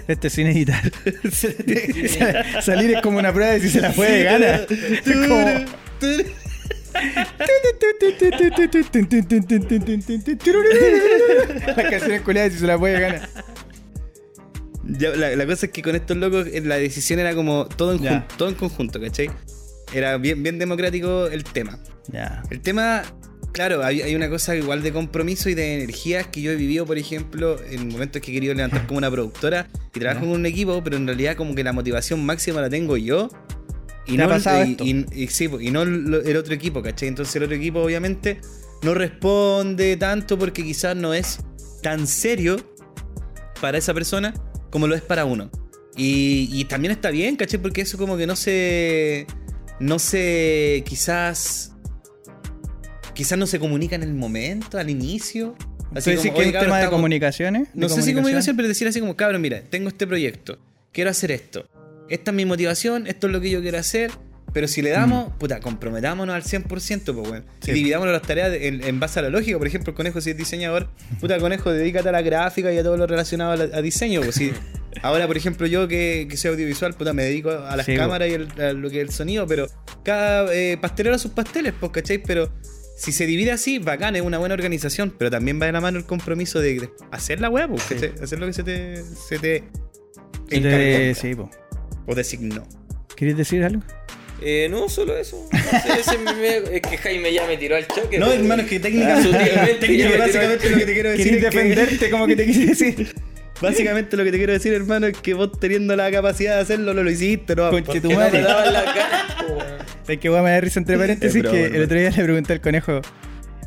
Este 0.08 0.28
sin 0.28 0.48
editar. 0.48 0.82
Salir 2.62 2.94
es 2.96 3.00
como 3.02 3.18
una 3.18 3.32
prueba 3.32 3.52
de 3.52 3.60
si 3.60 3.70
se 3.70 3.80
la 3.80 3.92
puede 3.92 4.24
ganar. 4.24 4.66
Es 4.70 5.00
como- 5.02 5.64
Las 11.76 11.90
canciones 11.90 12.20
culiadas 12.22 12.52
si 12.52 12.58
se 12.58 12.66
la 12.66 12.78
puede 12.78 13.00
ganar. 13.00 13.28
Ya, 14.84 15.10
la, 15.10 15.34
la 15.36 15.46
cosa 15.46 15.66
es 15.66 15.72
que 15.72 15.80
con 15.82 15.94
estos 15.94 16.16
locos 16.16 16.46
eh, 16.52 16.60
la 16.60 16.76
decisión 16.76 17.20
era 17.20 17.34
como 17.34 17.66
todo 17.66 17.92
en, 17.94 18.24
todo 18.36 18.48
en 18.48 18.54
conjunto, 18.56 19.00
¿cachai? 19.00 19.30
Era 19.92 20.16
bien, 20.18 20.42
bien 20.42 20.58
democrático 20.58 21.26
el 21.26 21.44
tema. 21.44 21.78
El 22.50 22.60
tema, 22.60 23.02
claro, 23.52 23.84
hay, 23.84 24.02
hay 24.02 24.14
una 24.14 24.28
cosa 24.28 24.56
igual 24.56 24.82
de 24.82 24.92
compromiso 24.92 25.48
y 25.48 25.54
de 25.54 25.74
energías 25.82 26.26
que 26.28 26.42
yo 26.42 26.50
he 26.52 26.56
vivido, 26.56 26.86
por 26.86 26.98
ejemplo, 26.98 27.58
en 27.70 27.88
momentos 27.88 28.20
que 28.22 28.30
he 28.30 28.34
querido 28.34 28.54
levantar 28.54 28.86
como 28.86 28.98
una 28.98 29.10
productora 29.10 29.68
y 29.94 30.00
trabajo 30.00 30.20
con 30.26 30.30
un 30.30 30.46
equipo, 30.46 30.82
pero 30.82 30.96
en 30.96 31.06
realidad 31.06 31.36
como 31.36 31.54
que 31.54 31.62
la 31.62 31.72
motivación 31.72 32.24
máxima 32.24 32.60
la 32.60 32.70
tengo 32.70 32.96
yo. 32.96 33.28
Y 34.06 34.16
¿Te 34.16 34.22
ha 34.22 34.26
no, 34.26 34.34
y, 34.34 34.70
esto? 34.72 34.84
y- 34.84 35.28
sí, 35.28 35.48
no 35.70 35.82
el, 35.82 36.22
el 36.24 36.36
otro 36.36 36.54
equipo, 36.54 36.82
¿cachai? 36.82 37.08
Entonces 37.08 37.36
el 37.36 37.44
otro 37.44 37.54
equipo 37.56 37.80
obviamente 37.82 38.40
no 38.82 38.94
responde 38.94 39.96
tanto 39.96 40.36
porque 40.38 40.64
quizás 40.64 40.96
no 40.96 41.14
es 41.14 41.38
tan 41.82 42.06
serio 42.08 42.56
para 43.60 43.78
esa 43.78 43.94
persona 43.94 44.34
como 44.70 44.88
lo 44.88 44.94
es 44.96 45.02
para 45.02 45.24
uno. 45.24 45.50
Y, 45.96 46.48
y 46.50 46.64
también 46.64 46.90
está 46.90 47.10
bien, 47.10 47.36
¿cachai? 47.36 47.60
Porque 47.60 47.82
eso 47.82 47.96
como 47.98 48.16
que 48.16 48.26
no 48.26 48.34
se... 48.34 49.26
No 49.82 49.98
se... 49.98 50.82
Quizás... 50.86 51.72
Quizás 53.14 53.36
no 53.38 53.46
se 53.46 53.58
comunica 53.58 53.94
en 53.94 54.02
el 54.02 54.14
momento, 54.14 54.78
al 54.78 54.88
inicio. 54.88 55.54
Así 55.94 56.10
que 56.10 56.16
es 56.16 56.24
un 56.24 56.30
"Oye, 56.36 56.52
tema 56.52 56.78
de 56.78 56.88
comunicaciones. 56.88 57.68
no 57.74 57.88
¿De 57.88 57.94
sé 57.94 58.00
si 58.02 58.14
comunicación, 58.14 58.56
pero 58.56 58.68
decir 58.68 58.88
así 58.88 59.00
como, 59.00 59.16
cabrón, 59.16 59.42
mira, 59.42 59.60
tengo 59.68 59.88
este 59.88 60.06
proyecto, 60.06 60.58
quiero 60.92 61.10
hacer 61.10 61.30
esto. 61.30 61.68
Esta 62.08 62.30
es 62.30 62.34
mi 62.34 62.46
motivación, 62.46 63.06
esto 63.06 63.26
es 63.26 63.32
lo 63.34 63.40
que 63.42 63.50
yo 63.50 63.60
quiero 63.60 63.76
hacer. 63.78 64.10
Pero 64.54 64.68
si 64.68 64.82
le 64.82 64.90
damos, 64.90 65.32
puta, 65.38 65.60
comprometámonos 65.60 66.34
al 66.34 66.42
100%, 66.42 66.66
pues, 67.14 67.28
weón. 67.28 67.44
Sí. 67.60 67.70
Y 67.70 67.74
dividámonos 67.74 68.12
las 68.12 68.22
tareas 68.22 68.52
en, 68.54 68.82
en 68.84 69.00
base 69.00 69.18
a 69.18 69.22
la 69.22 69.30
lógica. 69.30 69.56
Por 69.56 69.66
ejemplo, 69.66 69.90
el 69.92 69.96
conejo, 69.96 70.20
si 70.20 70.30
es 70.30 70.36
diseñador, 70.36 70.88
puta, 71.20 71.38
conejo, 71.38 71.70
dedícate 71.72 72.08
a 72.10 72.12
la 72.12 72.20
gráfica 72.22 72.70
y 72.72 72.76
a 72.78 72.82
todo 72.82 72.96
lo 72.98 73.06
relacionado 73.06 73.52
a, 73.52 73.56
la- 73.56 73.76
a 73.76 73.80
diseño. 73.82 74.20
Pues, 74.22 74.34
si, 74.36 74.52
ahora, 75.02 75.26
por 75.26 75.36
ejemplo, 75.36 75.66
yo 75.66 75.88
que, 75.88 76.26
que 76.28 76.36
soy 76.36 76.50
audiovisual, 76.52 76.94
puta, 76.94 77.12
me 77.12 77.24
dedico 77.24 77.50
a 77.50 77.74
las 77.76 77.86
Sí, 77.86 77.94
cámaras 77.96 78.28
y 78.28 78.32
el- 78.34 78.60
a 78.60 78.72
lo 78.72 78.90
que 78.90 79.00
es 79.00 79.08
el 79.08 79.14
sonido, 79.14 79.46
pero 79.46 79.66
cada 80.04 80.54
eh, 80.54 80.76
pastelero 80.80 81.14
a 81.16 81.18
sus 81.18 81.30
pasteles, 81.32 81.72
pues, 81.78 81.92
¿cachai? 81.92 82.18
Pero 82.18 82.50
si 82.96 83.10
se 83.12 83.26
divide 83.26 83.50
así, 83.52 83.78
bacán, 83.78 84.14
es 84.16 84.22
una 84.22 84.38
buena 84.38 84.54
organización, 84.54 85.14
pero 85.18 85.30
también 85.30 85.60
va 85.60 85.66
de 85.66 85.72
la 85.72 85.80
mano 85.80 85.98
el 85.98 86.04
compromiso 86.04 86.60
de, 86.60 86.74
de 86.80 86.90
hacer 87.10 87.40
la 87.40 87.48
weá, 87.48 87.66
pues, 87.68 87.82
¿cachai? 87.84 88.12
Hacer 88.22 88.38
lo 88.38 88.46
que 88.46 88.52
se 88.52 88.62
te, 88.62 89.02
se 89.04 89.38
te 89.38 89.64
Sí, 91.14 91.34
po. 91.34 91.50
o 92.06 92.14
designó. 92.14 92.66
¿Querías 93.16 93.36
decir 93.38 93.64
algo? 93.64 93.82
Eh, 94.44 94.66
no, 94.70 94.88
solo 94.88 95.16
eso. 95.16 95.48
No 95.52 95.58
sé, 95.80 96.00
ese 96.00 96.18
me- 96.18 96.76
es 96.76 96.82
que 96.82 96.98
Jaime 96.98 97.32
ya 97.32 97.46
me 97.46 97.56
tiró 97.56 97.76
al 97.76 97.86
choque. 97.86 98.18
No, 98.18 98.30
hermano, 98.32 98.62
es 98.62 98.68
que 98.68 98.80
técnicamente, 98.80 99.22
Sutilmente 99.30 99.74
técnica- 99.74 100.04
me 100.04 100.10
tiró 100.10 100.18
básicamente 100.18 100.70
lo 100.70 100.78
que 100.78 100.86
te 100.86 100.92
quiero 100.94 101.10
decir 101.10 101.24
Querías 101.26 101.44
es 101.44 101.50
que, 101.50 101.56
defenderte 101.56 102.10
como 102.10 102.26
que 102.26 102.36
te 102.36 102.46
quise 102.46 102.66
decir. 102.66 103.14
Básicamente 103.62 104.16
lo 104.16 104.24
que 104.24 104.32
te 104.32 104.36
quiero 104.36 104.52
decir, 104.52 104.74
hermano, 104.74 105.06
es 105.06 105.16
que 105.16 105.34
vos 105.34 105.58
teniendo 105.58 105.96
la 105.96 106.10
capacidad 106.10 106.56
de 106.56 106.62
hacerlo, 106.62 106.92
no 106.92 107.02
lo 107.02 107.10
hiciste, 107.10 107.56
no. 107.56 107.70
Porque 107.70 108.00
tu 108.00 108.10
no 108.10 108.16
madre. 108.16 108.42
Me 108.42 108.44
daban 108.44 108.72
la 108.72 108.84
cara. 108.84 109.78
Es 110.06 110.18
que 110.18 110.28
weón 110.28 110.44
me 110.44 110.50
da 110.50 110.60
risa 110.60 110.80
entre 110.80 110.98
paréntesis 110.98 111.42
que 111.42 111.66
el 111.66 111.82
otro 111.84 111.98
día 111.98 112.10
le 112.10 112.24
pregunté 112.24 112.52
al 112.52 112.60
conejo. 112.60 113.00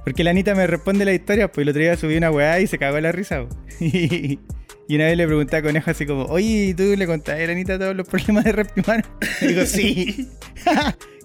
Porque 0.03 0.23
la 0.23 0.29
Anita 0.29 0.53
me 0.53 0.67
responde 0.67 1.03
la 1.03 1.13
historia, 1.13 1.51
pues 1.51 1.63
el 1.63 1.69
otro 1.69 1.81
día 1.81 1.97
subí 1.97 2.15
una 2.15 2.29
weá 2.29 2.59
y 2.59 2.67
se 2.67 2.77
cagó 2.77 2.99
la 2.99 3.11
risa. 3.11 3.45
Y, 4.87 4.97
una 4.97 5.05
vez 5.05 5.17
le 5.17 5.25
pregunté 5.25 5.55
a 5.55 5.63
Conejo 5.63 5.89
así 5.89 6.05
como, 6.05 6.25
oye, 6.25 6.67
¿y 6.67 6.73
¿tú 6.75 6.83
le 6.95 7.07
contaste 7.07 7.43
a 7.43 7.47
la 7.47 7.53
Anita 7.53 7.79
todos 7.79 7.95
los 7.95 8.07
problemas 8.07 8.43
de 8.43 8.67
humano? 8.77 9.03
Y 9.41 9.47
digo, 9.47 9.65
sí. 9.65 10.29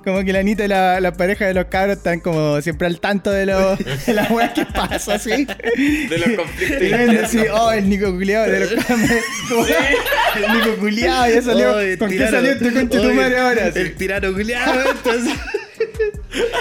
Como 0.04 0.24
que 0.24 0.32
la 0.32 0.38
Anita 0.40 0.64
y 0.64 0.68
la, 0.68 1.00
la 1.00 1.12
pareja 1.12 1.46
de 1.46 1.54
los 1.54 1.66
cabros 1.66 1.98
están 1.98 2.20
como 2.20 2.60
siempre 2.62 2.86
al 2.86 3.00
tanto 3.00 3.30
de, 3.30 3.46
lo, 3.46 3.76
de 3.76 4.14
las 4.14 4.30
weas 4.30 4.52
que 4.52 4.64
pasa, 4.66 5.14
así. 5.14 5.46
De 5.46 6.18
los 6.18 6.36
conflictos 6.36 6.82
Y 6.82 6.88
ven 6.90 7.24
así, 7.24 7.38
oh, 7.52 7.70
el 7.72 7.88
Nico 7.88 8.10
culiado 8.12 8.50
de 8.50 8.60
los 8.60 8.68
cabros. 8.84 9.10
Como, 9.48 9.66
El 9.66 10.52
Nico 10.58 10.76
culiado, 10.78 11.28
ya 11.34 11.42
salió. 11.42 11.72
Oh, 11.72 11.78
el 11.80 11.98
¿Con 11.98 12.08
qué 12.08 12.14
tirano. 12.16 12.36
salió 12.36 12.52
este 12.52 12.72
conche 12.72 12.98
tu 13.00 13.12
madre 13.14 13.38
ahora? 13.38 13.66
El, 13.68 13.76
el 13.76 13.94
tirano 13.96 14.32
culiado, 14.32 14.90
entonces. 14.90 15.34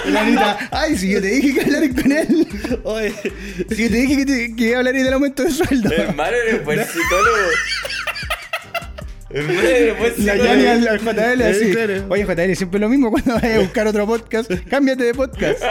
Y 0.04 0.10
la 0.10 0.22
Anita, 0.22 0.68
ay, 0.72 0.96
si 0.98 1.10
yo 1.12 1.20
te 1.20 1.28
dije 1.28 1.54
que 1.54 1.60
hablaras 1.60 1.90
con 2.02 2.10
él. 2.10 2.46
Oye, 2.82 3.14
Si 3.68 3.82
yo 3.84 3.88
te 3.90 3.96
dije 3.96 4.16
que, 4.16 4.26
te, 4.26 4.56
que 4.56 4.74
hablaría 4.74 5.04
del 5.04 5.12
aumento 5.12 5.44
de 5.44 5.50
sueldo. 5.52 5.92
Hermano, 5.92 6.36
eres 6.36 6.64
buen 6.64 6.80
psicólogo. 6.84 7.36
Buen 9.30 10.26
La 10.26 10.32
al, 10.32 10.88
al 10.88 10.98
JL 11.00 11.42
así. 11.42 11.64
Sí, 11.66 11.72
claro. 11.72 12.06
Oye, 12.08 12.24
JL, 12.24 12.54
siempre 12.56 12.78
es 12.78 12.80
lo 12.80 12.88
mismo 12.88 13.10
cuando 13.10 13.34
vayas 13.34 13.58
a 13.58 13.60
buscar 13.60 13.86
otro 13.86 14.06
podcast. 14.06 14.50
Cámbiate 14.68 15.04
de 15.04 15.14
podcast. 15.14 15.62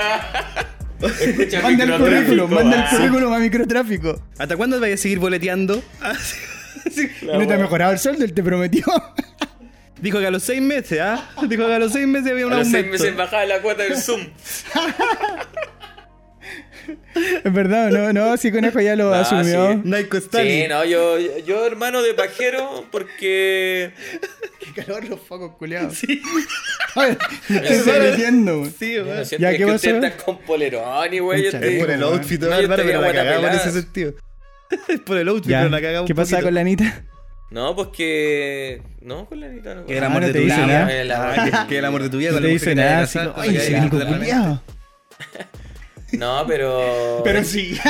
Escucha 1.21 1.61
Manda 1.61 1.83
el 1.83 1.97
currículum, 1.97 2.51
manda 2.53 2.89
el 2.89 2.97
currículum 2.97 3.33
a 3.33 3.39
microtráfico. 3.39 4.21
¿hasta 4.37 4.55
cuándo 4.57 4.79
vayas 4.79 4.99
a 4.99 5.03
seguir 5.03 5.19
boleteando? 5.19 5.81
Ah, 6.01 6.13
sí. 6.91 7.09
No 7.23 7.45
te 7.47 7.53
ha 7.53 7.57
mejorado 7.57 7.91
el 7.93 7.99
sueldo, 7.99 8.23
él 8.25 8.33
te 8.33 8.43
prometió. 8.43 8.83
Dijo 10.01 10.19
que 10.19 10.27
a 10.27 10.31
los 10.31 10.43
seis 10.43 10.61
meses, 10.61 10.99
¿ah? 11.01 11.29
Dijo 11.47 11.67
que 11.67 11.73
a 11.73 11.79
los 11.79 11.91
seis 11.91 12.07
meses 12.07 12.31
había 12.31 12.47
un 12.47 12.53
A 12.53 12.57
los 12.59 12.67
seis 12.67 12.85
aumento. 12.85 13.03
meses 13.03 13.17
bajaba 13.17 13.45
la 13.45 13.61
cuota 13.61 13.83
del 13.83 13.97
Zoom. 13.97 14.21
Es 17.43 17.53
verdad, 17.53 17.89
no, 17.91 18.13
no, 18.13 18.37
si 18.37 18.51
Conejo 18.51 18.79
ya 18.81 18.95
lo 18.95 19.05
No, 19.09 19.13
asumió. 19.15 19.81
sí. 19.83 20.17
Stanley. 20.17 20.61
Sí, 20.63 20.67
no, 20.69 20.85
yo, 20.85 21.17
yo 21.45 21.65
hermano 21.65 22.01
de 22.01 22.13
pajero, 22.13 22.85
porque. 22.91 23.91
Qué 24.59 24.83
calor 24.83 25.03
los 25.05 25.19
focos 25.21 25.55
culiados. 25.57 25.95
Sí, 25.97 26.21
Me 27.49 27.57
estoy 27.69 27.99
metiendo, 27.99 28.65
sí, 28.77 28.99
weón. 28.99 29.25
siento 29.25 29.41
Ya, 29.43 29.51
que 29.51 29.57
¿qué 29.57 29.63
pasó? 29.65 29.75
usted 29.75 30.03
está 30.03 30.23
con 30.23 30.39
polerón 30.39 31.13
y 31.13 31.19
güey. 31.19 31.43
Yo 31.43 31.51
te 31.59 31.75
es 31.77 31.81
Por 31.81 31.91
el 31.91 32.03
outfit, 32.03 32.41
No, 32.41 32.49
pero 32.49 33.01
la 33.01 33.13
cagamos 33.13 33.49
en 33.51 33.55
ese 33.55 33.71
sentido. 33.71 34.13
Es 34.87 34.99
por 34.99 35.17
el 35.17 35.27
outfit, 35.29 35.49
Ya. 35.51 35.59
pero 35.59 35.69
la 35.69 35.81
cagamos 35.81 36.07
¿Qué 36.07 36.13
pasa 36.15 36.41
con 36.41 36.53
la 36.53 36.61
Anita? 36.61 37.03
No, 37.51 37.75
pues 37.75 37.87
que. 37.89 38.83
No, 39.01 39.25
con 39.25 39.39
la 39.39 39.47
Anita 39.47 39.73
no. 39.75 39.85
Que 39.85 39.97
el 39.97 40.03
Ah, 40.03 40.07
amor 40.07 40.21
no 40.21 40.27
de 40.27 40.33
te 40.33 40.39
tu 40.39 40.45
dice 40.45 40.63
vida. 40.63 40.83
Ah, 40.83 41.65
que, 41.67 41.77
el 41.79 41.85
amor 41.85 42.03
de 42.03 42.09
tu 42.09 42.17
vida 42.17 42.31
No 42.31 42.39
te 42.41 42.47
dice 42.47 42.75
nada, 42.75 43.07
¡ay, 43.37 43.51
la 43.53 43.89
que 43.89 43.97
No, 46.13 46.45
pero. 46.47 47.21
Pero 47.23 47.43
sí. 47.43 47.77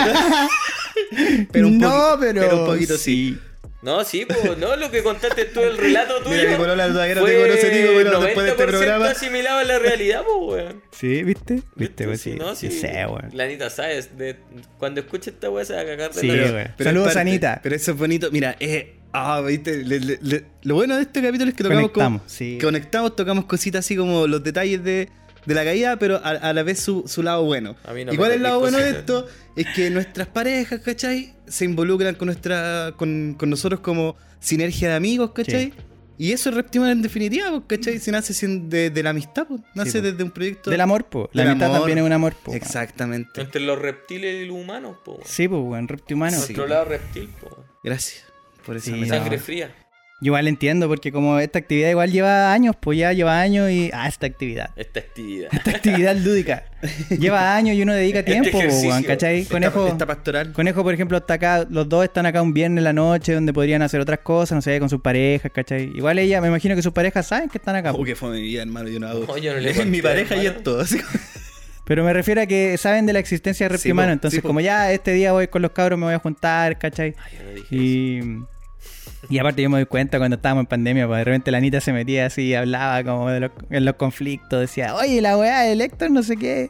Pero 1.52 1.68
un 1.68 1.78
no, 1.78 2.18
pero, 2.20 2.42
pero 2.42 2.60
un 2.62 2.66
poquito 2.66 2.98
sí. 2.98 3.38
No, 3.82 4.04
sí, 4.04 4.26
pues, 4.28 4.58
no, 4.58 4.76
lo 4.76 4.92
que 4.92 5.02
contaste 5.02 5.46
tú, 5.46 5.62
el 5.62 5.78
relato 5.78 6.18
tuyo. 6.22 6.36
Mira, 6.36 6.52
mi 6.52 6.58
polola 6.58 6.88
todavía 6.90 7.16
no 7.16 7.22
fue 7.22 7.32
te 7.32 7.42
conoce, 7.42 7.72
Nico, 7.82 7.94
pero 7.96 8.20
después 8.20 8.46
de 8.46 8.52
este 8.52 8.64
90% 8.66 8.68
programa- 8.68 9.06
asimilado 9.10 9.60
a 9.60 9.64
la 9.64 9.80
realidad, 9.80 10.24
pues, 10.26 10.66
weón. 10.66 10.84
Sí, 10.92 11.24
¿viste? 11.24 11.64
¿Viste, 11.76 12.06
güey? 12.06 12.18
Sí, 12.18 12.34
Sí, 12.34 12.38
no, 12.38 12.56
sí, 12.56 12.70
sí. 12.72 12.80
sé, 12.82 13.06
weón. 13.06 13.30
La 13.32 13.46
Anita 13.46 13.70
sabes, 13.70 14.18
de, 14.18 14.36
cuando 14.78 15.00
escuche 15.00 15.30
esta 15.30 15.50
weá 15.50 15.64
se 15.64 15.74
va 15.76 15.82
a 15.82 15.86
cagar 15.86 16.12
de 16.14 16.20
Sí, 16.20 16.28
la 16.28 16.76
Saludos, 16.78 17.06
parte- 17.08 17.20
Anita. 17.22 17.60
Pero 17.64 17.76
eso 17.76 17.92
es 17.92 17.98
bonito. 17.98 18.30
Mira, 18.32 18.58
eh, 18.60 18.96
ah, 19.14 19.42
viste, 19.48 19.78
le- 19.86 20.00
le- 20.02 20.20
le- 20.22 20.46
lo 20.64 20.76
bueno 20.76 20.98
de 20.98 21.04
este 21.04 21.22
capítulo 21.22 21.50
es 21.50 21.56
que 21.56 21.64
tocamos 21.64 21.84
Conectamos, 21.92 22.22
como- 22.24 22.30
sí. 22.30 22.58
conectamos, 22.62 23.16
tocamos 23.16 23.46
cositas 23.46 23.86
así 23.86 23.96
como 23.96 24.28
los 24.28 24.44
detalles 24.44 24.84
de, 24.84 25.08
de 25.46 25.54
la 25.56 25.64
caída, 25.64 25.98
pero 25.98 26.18
a, 26.18 26.30
a 26.30 26.54
la 26.54 26.64
vez 26.64 26.80
su, 26.80 27.04
su 27.08 27.24
lado 27.24 27.44
bueno. 27.44 27.76
A 27.86 27.94
mí 27.94 28.06
no 28.06 28.14
¿Y 28.14 28.18
cuál 28.18 28.32
es 28.32 28.38
el 28.38 28.44
lado 28.44 28.60
bueno 28.60 28.78
de 28.78 28.90
esto? 28.90 29.28
Es 29.56 29.68
que 29.76 29.90
nuestras 29.90 30.28
parejas, 30.28 30.80
¿cachai? 30.82 31.34
Se 31.48 31.66
involucran 31.66 32.16
con 32.16 32.28
nuestra 32.28 32.94
con, 32.98 33.36
con 33.38 33.50
nosotros 33.50 33.80
como 33.82 34.16
sinergia 34.40 34.90
de 34.90 34.96
amigos, 34.96 35.32
¿cachai? 35.32 35.72
Sí. 35.72 35.74
Y 36.22 36.34
eso 36.34 36.50
es 36.50 36.56
Reptiman 36.56 36.90
en 36.90 37.02
definitiva, 37.02 37.50
pues, 37.50 37.64
¿cachai? 37.80 37.98
Si 38.00 38.12
nace 38.12 38.34
sin- 38.34 38.70
de, 38.70 38.90
de 38.90 39.04
la 39.04 39.12
amistad, 39.12 39.48
pues, 39.48 39.62
nace 39.74 40.02
pues. 40.02 40.04
desde 40.04 40.22
un 40.22 40.32
proyecto... 40.32 40.70
Del 40.70 40.82
amor, 40.82 41.06
po. 41.06 41.30
La 41.32 41.50
amor. 41.50 41.58
también 41.60 41.98
es 42.00 42.04
un 42.04 42.12
amor, 42.12 42.34
po. 42.36 42.52
weón. 42.52 42.62
Exactamente. 42.62 43.40
Entre 43.40 43.62
los 43.62 43.80
reptiles 43.80 44.44
y 44.44 44.46
los 44.46 44.58
humanos, 44.58 44.98
pues. 45.06 45.20
Sí, 45.24 45.48
pues, 45.48 45.62
weón. 45.64 45.88
Reptil 45.88 46.16
humano. 46.16 46.34
Sí. 46.36 46.40
Nuestro 46.54 46.68
lado 46.68 46.84
reptil, 46.86 47.30
pues. 47.40 47.54
Gracias 47.86 48.26
por 48.66 48.76
esa 48.76 48.92
Sí. 48.92 49.06
Sangre 49.08 49.40
fría. 49.40 49.74
Yo 50.22 50.32
igual 50.32 50.50
entiendo, 50.50 50.90
porque 50.90 51.14
como 51.14 51.40
esta 51.40 51.60
actividad 51.60 51.90
igual 51.92 52.12
lleva 52.12 52.52
años, 52.52 52.76
pues 52.78 53.00
ya 53.00 53.14
lleva 53.14 53.40
años 53.40 53.72
y. 53.72 53.90
Ah, 53.94 54.06
esta 54.08 54.26
actividad. 54.28 54.72
Esta 54.76 55.00
actividad. 55.00 55.48
Esta 55.54 55.72
actividad 55.72 56.16
lúdica. 56.18 56.66
Lleva 57.10 57.56
años 57.56 57.78
y 57.78 57.82
uno 57.84 57.94
dedica 57.94 58.20
Este 58.20 58.32
tiempo, 58.34 58.52
po, 58.52 58.58
ejercicio. 58.60 58.90
weón, 58.90 59.04
¿cachai? 59.04 59.40
Esta- 59.40 59.54
Conejo. 59.54 59.88
esta 59.88 60.06
pastoral. 60.06 60.52
Conejo, 60.52 60.84
por 60.84 60.94
ejemplo, 60.94 61.18
está 61.18 61.36
acá, 61.36 61.66
los 61.70 61.88
dos 61.88 62.04
están 62.04 62.26
acá 62.26 62.42
un 62.42 62.54
viernes 62.54 62.80
en 62.80 62.84
la 62.84 62.92
noche 62.94 63.34
donde 63.34 63.54
podrían 63.54 63.82
hacer 63.82 64.02
otras 64.02 64.20
cosas, 64.20 64.56
no 64.58 64.62
sé, 64.62 64.78
con 64.80 64.90
sus 64.90 65.00
parejas, 65.02 65.52
¿cachai? 65.54 65.84
Igual 65.96 66.20
ella, 66.20 66.42
me 66.42 66.50
imagino 66.50 66.76
que 66.76 66.82
sus 66.82 66.92
parejas 66.92 67.26
saben 67.26 67.48
que 67.48 67.58
están 67.58 67.78
acá. 67.78 67.94
Oh, 67.94 68.04
que 68.04 68.16
fue 68.16 68.30
mi 68.32 68.42
vida, 68.42 68.62
hermano. 68.64 68.90
Yo 68.90 69.00
no 69.00 69.08
hago. 69.08 69.26
No, 69.26 69.38
yo 69.38 69.54
no 69.54 69.60
le 69.60 69.70
es 69.72 69.78
conté, 69.78 69.90
mi 69.90 70.02
pareja 70.02 70.36
y 70.36 70.48
es 70.48 70.64
todo. 70.64 70.82
así. 70.82 71.00
Pero 71.86 72.04
me 72.04 72.12
refiero 72.14 72.42
a 72.42 72.46
que 72.46 72.78
saben 72.78 73.06
de 73.06 73.14
la 73.14 73.20
existencia 73.20 73.66
de 73.66 73.70
Reptimano, 73.70 74.12
entonces 74.12 74.38
sí, 74.38 74.42
po. 74.42 74.50
como 74.50 74.60
ya 74.60 74.92
este 74.92 75.12
día 75.14 75.32
voy 75.32 75.48
con 75.48 75.62
los 75.62 75.72
cabros, 75.72 75.98
me 75.98 76.06
voy 76.06 76.14
a 76.14 76.20
juntar, 76.20 76.78
¿cachai? 76.78 77.16
Ay, 77.18 77.34
yo 77.38 77.44
no 77.46 77.52
dije 77.56 78.20
eso. 78.20 78.50
Y, 79.28 79.38
aparte 79.38 79.62
yo 79.62 79.70
me 79.70 79.78
doy 79.78 79.86
cuenta 79.86 80.18
cuando 80.18 80.36
estábamos 80.36 80.64
en 80.64 80.68
pandemia, 80.68 81.08
pues 81.08 81.18
de 81.18 81.24
repente 81.26 81.52
la 81.52 81.58
Anita 81.58 81.82
se 81.82 81.92
metía 81.92 82.26
así, 82.28 82.56
hablaba 82.56 83.04
como 83.04 83.30
de 83.30 83.42
los, 83.42 83.52
en 83.70 83.84
los 83.84 83.96
conflictos, 83.96 84.62
decía, 84.62 84.96
oye, 84.96 85.22
la 85.22 85.38
weá 85.38 85.62
de 85.62 85.74
Héctor, 85.74 86.12
no 86.12 86.24
sé 86.24 86.38
qué, 86.38 86.70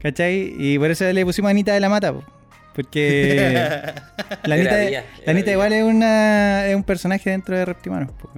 ¿cachai? 0.00 0.54
Y 0.56 0.78
por 0.78 0.90
eso 0.90 1.10
le 1.12 1.24
pusimos 1.24 1.48
a 1.48 1.50
Anita 1.50 1.74
de 1.74 1.80
la 1.80 1.90
Mata, 1.90 2.12
po. 2.12 2.24
porque 2.74 3.92
la 4.44 4.54
Anita, 4.54 4.76
día, 4.78 5.04
la 5.26 5.32
Anita 5.32 5.52
igual 5.52 5.72
es, 5.74 5.84
una, 5.84 6.66
es 6.66 6.74
un 6.74 6.84
personaje 6.84 7.30
dentro 7.30 7.56
de 7.56 7.64
Reptimanos, 7.64 8.10
po. 8.12 8.30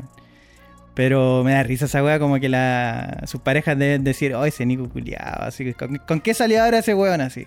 Pero 0.95 1.43
me 1.45 1.53
da 1.53 1.63
risa 1.63 1.87
esa 1.87 2.03
weá, 2.05 2.19
como 2.19 2.39
que 2.39 2.49
la, 2.49 3.23
sus 3.27 3.41
parejas 3.41 3.79
deben 3.79 4.05
decir, 4.05 4.35
oh, 4.35 4.45
ese 4.45 4.67
Nico 4.67 4.89
culiado, 4.89 5.45
así 5.45 5.65
que, 5.65 5.75
¿con, 5.75 5.97
con 5.99 6.21
qué 6.21 6.35
salió 6.35 6.63
ahora 6.63 6.79
ese 6.79 6.95
weón 6.95 7.21
así? 7.21 7.47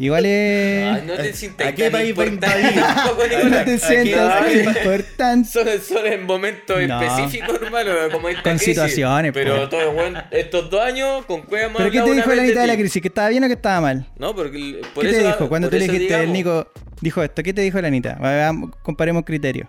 Igual 0.00 0.26
es... 0.26 0.86
Ay, 0.94 1.02
no 1.08 1.14
te 1.16 1.32
sientas 1.32 1.66
¿A 1.66 1.74
qué 1.74 1.90
país 1.90 2.16
va 2.16 2.22
a 2.22 2.26
importante 2.28 3.50
no 3.50 3.64
te 3.64 3.78
sientas 3.78 4.54
importante. 4.54 5.48
Son, 5.50 5.66
son 5.80 6.06
en 6.06 6.22
momentos 6.24 6.80
No. 6.86 7.02
específicos, 7.02 7.60
hermano, 7.60 7.90
como 8.12 8.28
esta 8.28 8.42
Con 8.44 8.52
crisis. 8.58 8.74
situaciones, 8.76 9.32
Pero 9.32 9.62
po. 9.62 9.68
todo, 9.70 9.92
bueno, 9.92 10.22
estos 10.30 10.70
dos 10.70 10.80
años, 10.80 11.26
con 11.26 11.42
Cueva 11.42 11.66
hemos 11.66 11.78
¿Pero 11.78 11.90
qué 11.90 12.00
te 12.00 12.12
dijo 12.14 12.32
la 12.32 12.42
Anita 12.42 12.60
de 12.60 12.66
la 12.68 12.76
crisis? 12.76 13.02
¿Que 13.02 13.08
estaba 13.08 13.28
bien 13.28 13.42
o 13.42 13.48
que 13.48 13.54
estaba 13.54 13.80
mal? 13.80 14.06
No, 14.16 14.36
porque 14.36 14.80
por 14.94 15.02
¿Qué 15.02 15.10
eso, 15.10 15.20
te 15.20 15.26
dijo? 15.26 15.48
Cuando 15.48 15.68
por 15.68 15.76
tú 15.78 15.84
le 15.84 15.92
dijiste, 15.92 16.14
el 16.22 16.32
Nico 16.32 16.70
dijo 17.00 17.20
esto, 17.24 17.42
¿qué 17.42 17.52
te 17.52 17.62
dijo 17.62 17.80
la 17.80 17.88
Anita? 17.88 18.16
Vamos, 18.20 18.70
comparemos 18.84 19.24
criterios. 19.24 19.68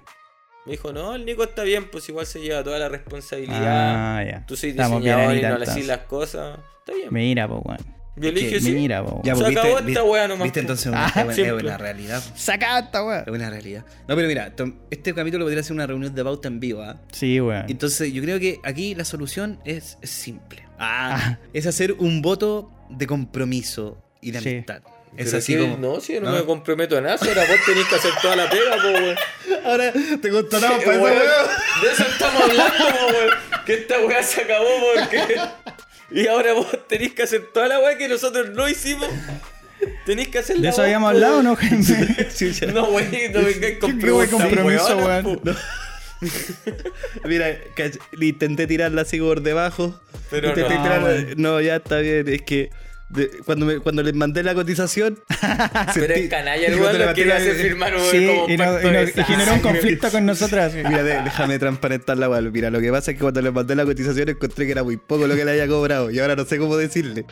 Me 0.68 0.74
dijo, 0.74 0.94
no, 0.94 1.16
el 1.16 1.26
Nico 1.26 1.44
está 1.44 1.64
bien, 1.64 1.90
pues 1.90 2.08
igual 2.08 2.28
se 2.28 2.40
lleva 2.40 2.64
toda 2.64 2.78
la 2.78 2.88
responsabilidad. 2.88 4.18
Ah, 4.20 4.24
ya. 4.24 4.46
Tú 4.46 4.56
soy 4.56 4.70
Estamos 4.70 5.02
bien, 5.02 5.16
diseñador 5.16 5.34
y 5.36 5.40
Anita, 5.40 5.50
no 5.50 5.58
le 5.58 5.66
decís 5.66 5.88
las 5.88 6.00
cosas. 6.02 6.60
Está 6.82 6.94
bien. 6.94 7.08
Mira, 7.10 7.48
po, 7.48 7.64
weón. 7.66 7.99
Le 8.20 8.34
que 8.34 8.40
dije, 8.40 8.60
sí. 8.60 8.72
Mira, 8.72 9.04
po. 9.04 9.22
Ya. 9.24 9.36
Se 9.36 9.42
pues, 9.44 9.56
acabó 9.58 9.76
viste, 9.78 9.92
esta 9.92 10.04
wea 10.04 10.28
nomás, 10.28 10.44
Viste 10.46 10.60
entonces 10.60 10.92
Ah, 10.94 11.12
una, 11.16 11.24
buena- 11.26 11.54
buena 11.54 11.78
realidad. 11.78 12.24
Saca 12.36 12.80
esta 12.80 13.04
weón. 13.04 13.20
Es 13.22 13.26
buena 13.28 13.50
realidad. 13.50 13.86
No, 14.08 14.16
pero 14.16 14.28
mira, 14.28 14.54
este 14.92 15.14
capítulo 15.14 15.46
podría 15.46 15.64
ser 15.64 15.74
una 15.74 15.88
reunión 15.88 16.14
de 16.14 16.24
pauta 16.24 16.48
en 16.48 16.60
vivo, 16.60 16.82
¿ah? 16.82 16.98
Sí, 17.12 17.40
weón. 17.40 17.66
Entonces 17.70 18.12
yo 18.14 18.22
creo 18.22 18.40
que 18.40 18.60
aquí 18.64 18.96
la 18.96 19.06
solución 19.06 19.60
es, 19.66 19.98
simple. 20.04 20.64
Ah. 20.78 21.18
Ah, 21.22 21.40
es 21.54 21.66
hacer 21.68 21.94
un 21.94 22.22
voto 22.22 22.72
de 22.90 23.06
compromiso 23.08 23.98
y 24.22 24.32
de 24.32 24.42
Sí. 24.42 24.50
amistad. 24.50 24.82
Es 25.18 25.34
así 25.34 25.54
que- 25.56 25.60
como. 25.62 25.78
No, 25.78 26.00
si 26.00 26.14
yo 26.14 26.22
no, 26.22 26.30
¿no? 26.32 26.38
me 26.38 26.46
comprometo 26.46 26.96
a 26.98 27.02
nada, 27.02 27.16
ahora 27.20 27.42
vos 27.48 27.58
tenés 27.66 27.86
que 27.88 27.96
hacer 27.96 28.12
toda 28.22 28.36
la 28.36 28.50
pega, 28.50 28.76
po, 28.76 28.88
weón. 28.90 29.16
Ahora 29.66 29.92
te 30.22 30.30
contratamos 30.30 30.82
Eh, 30.82 30.86
para 30.86 30.96
eso, 30.98 31.04
weón, 31.04 31.18
weón. 31.18 31.48
De 31.82 31.92
eso 31.92 32.04
estamos 32.04 32.42
hablando, 32.44 32.78
po, 32.78 33.08
weón. 33.08 33.30
Que 33.66 33.74
esta 33.74 34.00
weá 34.06 34.24
se 34.24 34.42
acabó 34.42 34.68
porque. 34.96 35.42
Y 36.12 36.28
ahora 36.28 36.54
vos 36.54 36.68
tenés 36.90 37.14
que 37.14 37.24
hacer 37.24 37.50
toda 37.54 37.68
la 37.70 37.80
weá 37.80 37.98
que 37.98 38.10
nosotros 38.10 38.50
no 38.50 38.68
hicimos. 38.68 39.08
Tenés 40.06 40.28
que 40.28 40.40
hacer 40.40 40.58
¿De 40.58 40.64
la 40.64 40.70
eso 40.70 40.80
weá, 40.80 40.88
habíamos 40.88 41.12
hablado 41.12 41.40
o 41.40 41.44
no, 41.44 41.56
Jaime? 41.58 41.84
Sí, 42.30 42.52
ya. 42.52 42.68
No, 42.68 42.86
wey, 42.90 43.30
no 43.34 43.42
vengáis 43.44 43.78
con 43.78 43.92
¿Qué 44.00 44.12
wey 44.12 44.28
preguntas, 44.28 44.32
compromiso, 44.32 44.98
weón? 44.98 45.24
po. 45.24 45.42
Mira, 47.28 47.58
intenté 48.20 48.68
tirarla 48.68 49.04
así 49.04 49.20
por 49.20 49.42
debajo. 49.42 49.98
Pero 50.30 50.50
Intenté 50.50 50.76
no, 50.76 50.84
tirarla- 50.84 51.36
no, 51.38 51.62
ya 51.62 51.78
está 51.78 52.00
bien. 52.00 52.28
Es 52.28 52.42
que 52.42 52.70
de- 53.10 53.30
cuando, 53.46 53.66
me- 53.66 53.80
cuando 53.80 54.04
les 54.04 54.14
mandé 54.14 54.44
la 54.44 54.54
cotización. 54.54 55.20
Pero 55.96 56.14
canalla 56.30 56.68
el 56.68 56.80
weón, 56.80 56.98
le 56.98 57.06
lo 57.06 57.14
quiere 57.14 57.34
hacer 57.34 57.56
firmar 57.56 57.94
weón, 57.96 58.12
Sí, 58.12 58.26
como 58.28 58.50
y, 58.50 58.58
no- 58.58 58.64
pacto 58.66 58.88
y 58.88 58.92
no- 58.92 59.00
de 59.00 59.14
y 59.16 59.24
generó 59.24 59.54
un 59.54 59.60
conflicto 59.60 60.12
con 60.12 60.26
nosotras. 60.26 60.74
Mira, 60.76 61.04
de- 61.04 61.22
déjame 61.24 61.60
transparentar 61.60 62.18
la 62.18 62.30
weá. 62.30 62.42
Mira, 62.42 62.70
lo 62.70 62.80
que 62.80 62.92
pasa 62.92 63.12
es 63.12 63.18
que 63.18 63.22
cuando 63.22 63.42
le 63.42 63.52
mandé 63.52 63.76
la 63.76 63.86
cotización 63.86 64.30
encontré 64.30 64.66
que 64.66 64.72
era 64.72 64.84
muy 64.84 64.98
poco 64.98 65.28
lo 65.28 65.36
que 65.36 65.44
le 65.46 65.52
había 65.52 65.68
cobrado. 65.68 66.12
Y 66.12 66.20
ahora 66.20 66.36
no 66.36 66.46
sé 66.46 66.58
cómo 66.58 66.78
decirle. 66.78 67.26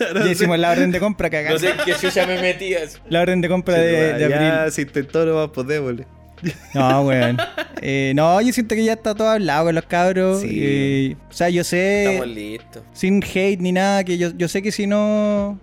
No 0.00 0.14
Ya 0.20 0.22
sé. 0.24 0.30
hicimos 0.32 0.58
la 0.58 0.70
orden 0.72 0.90
de 0.90 0.98
compra, 1.00 1.28
No 1.28 1.32
cagando. 1.32 1.58
sé 1.60 1.72
qué 1.84 1.94
chucha 1.94 2.26
me 2.26 2.40
metías. 2.40 3.00
La 3.08 3.20
orden 3.22 3.40
de 3.40 3.48
compra 3.48 3.76
de, 3.78 4.14
de 4.14 4.28
ya, 4.28 4.56
abril. 4.60 4.72
se 4.72 4.82
intentó 4.82 5.24
nomás, 5.26 5.50
pues 5.54 5.66
démosle. 5.66 6.06
No, 6.74 7.02
weón. 7.02 7.36
Eh, 7.80 8.12
no, 8.14 8.40
yo 8.40 8.52
siento 8.52 8.74
que 8.74 8.84
ya 8.84 8.94
está 8.94 9.14
todo 9.14 9.28
hablado 9.28 9.66
con 9.66 9.74
los 9.74 9.84
cabros. 9.86 10.40
Sí. 10.42 10.58
eh, 10.60 11.16
o 11.30 11.32
sea, 11.32 11.48
yo 11.50 11.64
sé, 11.64 12.14
Estamos 12.14 12.34
listos. 12.34 12.82
sin 12.92 13.22
hate 13.22 13.58
ni 13.60 13.72
nada, 13.72 14.04
que 14.04 14.18
yo, 14.18 14.30
yo 14.36 14.48
sé 14.48 14.62
que 14.62 14.72
si 14.72 14.86
no, 14.86 15.58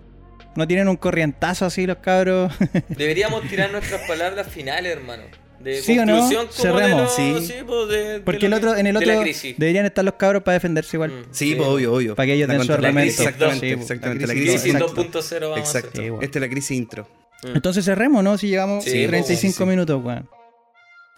no 0.56 0.66
tienen 0.66 0.88
un 0.88 0.96
corrientazo 0.96 1.64
así 1.66 1.86
los 1.86 1.98
cabros. 1.98 2.52
Deberíamos 2.88 3.42
tirar 3.48 3.70
nuestras 3.72 4.02
palabras 4.08 4.46
finales, 4.48 4.92
hermano. 4.96 5.24
De 5.60 5.82
¿Sí 5.82 5.98
o 5.98 6.06
no? 6.06 6.26
de 6.26 6.36
Cerremos, 6.50 7.02
lo- 7.02 7.08
sí. 7.10 7.52
pues, 7.66 7.88
de- 7.90 7.96
de 8.14 8.20
Porque 8.20 8.46
el 8.46 8.54
otro, 8.54 8.74
en 8.76 8.86
el 8.86 8.96
otro 8.96 9.12
deberían 9.58 9.84
estar 9.84 10.02
los 10.02 10.14
cabros 10.14 10.42
para 10.42 10.54
defenderse 10.54 10.96
igual. 10.96 11.10
Mm. 11.10 11.24
Sí, 11.32 11.54
pues 11.54 11.68
obvio, 11.68 11.92
obvio. 11.92 12.14
Para 12.16 12.24
que 12.26 12.32
ellos 12.32 12.48
La 12.48 12.54
den 12.54 12.64
su 12.64 12.72
argumento. 12.72 13.00
Exactamente, 13.10 13.68
Sí, 13.68 13.76
pues, 13.76 13.90
exactamente. 13.90 14.26
la 14.26 14.32
crisis 14.32 14.62
crisis 14.62 14.72
Crisis 14.72 14.80
Exacto. 14.94 15.20
2.0 15.20 15.40
vamos 15.50 15.56
a 15.58 15.60
Exacto. 15.60 15.88
hacer. 15.90 16.02
Sí, 16.04 16.08
bueno. 16.10 16.22
Esta 16.24 16.38
es 16.38 16.40
la 16.40 16.48
crisis 16.48 16.70
intro. 16.70 17.08
Mm. 17.42 17.56
Entonces 17.56 17.84
cerremos, 17.84 18.24
¿no? 18.24 18.38
Si 18.38 18.48
llevamos 18.48 18.84
Sí, 18.84 19.06
35 19.06 19.52
sí, 19.52 19.58
sí. 19.58 19.64
minutos, 19.68 20.02
weón. 20.02 20.26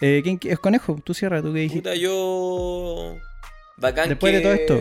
Eh, 0.02 0.20
¿quién, 0.22 0.38
es 0.42 0.58
conejo? 0.58 0.98
Tú 1.04 1.14
cierra, 1.14 1.40
tú 1.40 1.52
qué 1.52 1.60
dijiste. 1.60 1.88
Puta, 1.90 1.94
yo. 1.94 3.16
Bacán 3.76 4.08
Después 4.10 4.32
de 4.32 4.38
que- 4.40 4.42
todo 4.44 4.52
esto, 4.54 4.74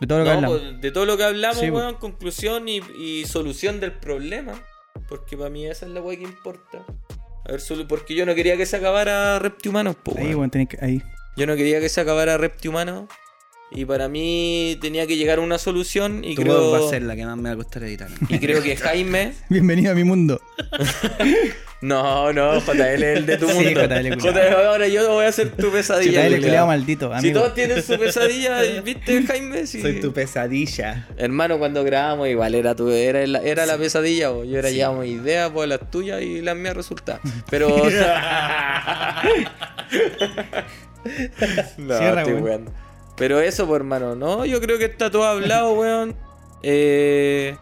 De 0.00 0.06
todo 0.06 0.18
lo 0.18 0.24
que 0.24 0.30
hablamos. 0.30 0.60
pues, 0.60 0.80
de 0.80 0.90
todo 0.90 1.06
lo 1.06 1.16
que 1.16 1.24
hablamos, 1.24 1.58
Sí, 1.58 1.70
pues. 1.70 1.82
weón, 1.82 1.94
conclusión 1.96 2.68
y, 2.68 2.80
y 2.98 3.24
solución 3.26 3.80
del 3.80 3.92
problema. 3.92 4.60
Porque 5.08 5.36
para 5.36 5.50
mí 5.50 5.66
esa 5.66 5.86
es 5.86 5.92
la 5.92 6.00
weá 6.00 6.16
que 6.18 6.24
importa. 6.24 6.84
A 7.46 7.52
ver, 7.52 7.60
solo 7.60 7.86
porque 7.86 8.14
yo 8.14 8.26
no 8.26 8.34
quería 8.34 8.56
que 8.56 8.66
se 8.66 8.76
acabara 8.76 9.38
Reptihumanos, 9.38 9.94
po, 9.96 10.14
Ahí, 10.18 10.34
weón. 10.34 10.50
tenés 10.50 10.68
que. 10.68 10.78
Ahí. 10.84 11.02
Yo 11.36 11.46
no 11.46 11.54
quería 11.54 11.80
que 11.80 11.88
se 11.88 12.00
acabara 12.00 12.36
Reptihumanos. 12.38 13.04
Y 13.70 13.84
para 13.84 14.08
mí 14.08 14.78
tenía 14.80 15.06
que 15.06 15.16
llegar 15.16 15.38
a 15.38 15.42
una 15.42 15.58
solución 15.58 16.22
y 16.24 16.34
Tu 16.36 16.42
creo, 16.42 16.70
va 16.70 16.78
a 16.86 16.90
ser 16.90 17.02
la 17.02 17.16
que 17.16 17.26
más 17.26 17.36
me 17.36 17.48
va 17.48 17.54
a 17.54 17.56
costar 17.56 17.82
editar. 17.82 18.08
y 18.28 18.38
creo 18.38 18.62
que 18.62 18.76
Jaime... 18.76 19.32
Bienvenido 19.48 19.92
a 19.92 19.94
mi 19.94 20.04
mundo. 20.04 20.40
No, 21.82 22.32
no, 22.32 22.58
JL 22.62 22.80
es 22.80 23.18
el 23.18 23.26
de 23.26 23.36
tu 23.36 23.46
Sí, 23.50 23.54
mundo. 23.54 23.82
JL, 23.86 24.16
JL, 24.18 24.54
ahora 24.66 24.88
yo 24.88 25.12
voy 25.12 25.26
a 25.26 25.28
hacer 25.28 25.50
tu 25.50 25.70
pesadilla. 25.70 26.22
Culiao. 26.22 26.40
culiao 26.40 26.66
maldito, 26.66 27.08
Si 27.12 27.18
amigo. 27.18 27.40
todos 27.40 27.54
tienen 27.54 27.82
su 27.82 27.98
pesadilla, 27.98 28.62
¿viste, 28.84 29.22
Jaime? 29.24 29.66
Sí. 29.66 29.82
Soy 29.82 30.00
tu 30.00 30.10
pesadilla. 30.10 31.06
Hermano, 31.18 31.58
cuando 31.58 31.84
grabamos, 31.84 32.28
igual 32.28 32.54
era 32.54 32.74
tu, 32.74 32.88
era, 32.90 33.26
la- 33.26 33.42
era 33.42 33.66
la 33.66 33.76
pesadilla, 33.76 34.30
po. 34.32 34.42
yo 34.44 34.58
era 34.58 34.70
llevamos 34.70 35.04
ideas, 35.04 35.50
pues 35.52 35.68
las 35.68 35.90
tuyas 35.90 36.22
y 36.22 36.40
las 36.40 36.56
mías 36.56 36.74
resultaban. 36.74 37.20
Pero. 37.50 37.68
no, 41.76 41.98
Cierra, 41.98 42.22
estoy 42.22 42.40
weón. 42.40 42.70
Pero 43.16 43.40
eso, 43.40 43.66
pues, 43.66 43.78
hermano, 43.80 44.14
no, 44.14 44.44
yo 44.44 44.60
creo 44.60 44.78
que 44.78 44.84
está 44.86 45.10
todo 45.10 45.24
hablado, 45.24 45.72
weón. 45.78 46.14
Eh, 46.62 47.56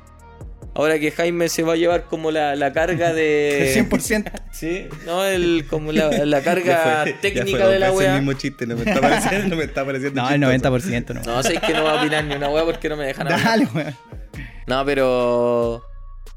ahora 0.75 0.99
que 0.99 1.11
Jaime 1.11 1.49
se 1.49 1.63
va 1.63 1.75
a 1.75 1.77
llevar 1.77 2.05
como 2.05 2.31
la, 2.31 2.57
la 2.57 2.73
carga 2.73 3.13
de. 3.13 3.73
100%. 3.91 4.31
Sí, 4.53 4.87
no, 5.07 5.25
el, 5.25 5.67
como 5.69 5.93
la, 5.93 6.11
la 6.25 6.41
carga 6.45 6.65
Ya 6.65 7.03
fue- 7.03 7.13
ya 7.13 7.21
técnica 7.21 7.59
fue 7.65 7.73
de 7.73 7.79
la 7.79 7.93
weá. 7.93 8.15
el 8.17 8.23
mismo 8.23 8.33
chiste, 8.39 8.67
no 8.67 8.77
me 8.77 8.83
está 8.85 9.01
pareciendo, 9.01 9.49
no 9.49 9.57
me 9.57 9.65
está 9.65 9.85
pareciendo 9.85 10.23
No, 10.23 10.29
el 10.31 10.41
chistoso. 10.41 10.89
90%, 10.89 11.15
no. 11.15 11.23
No, 11.23 11.43
sé 11.43 11.59
que 11.59 11.73
no 11.75 11.85
va 11.85 11.93
a 11.93 12.01
opinar 12.01 12.25
ni 12.25 12.35
una 12.35 12.49
weá 12.51 12.65
porque 12.65 12.89
no 12.89 12.97
me 12.97 13.07
dejan 13.07 13.27
hablar. 13.27 13.45
Dale, 13.45 13.69
weón. 13.75 13.97
No, 14.67 14.85
pero 14.85 15.85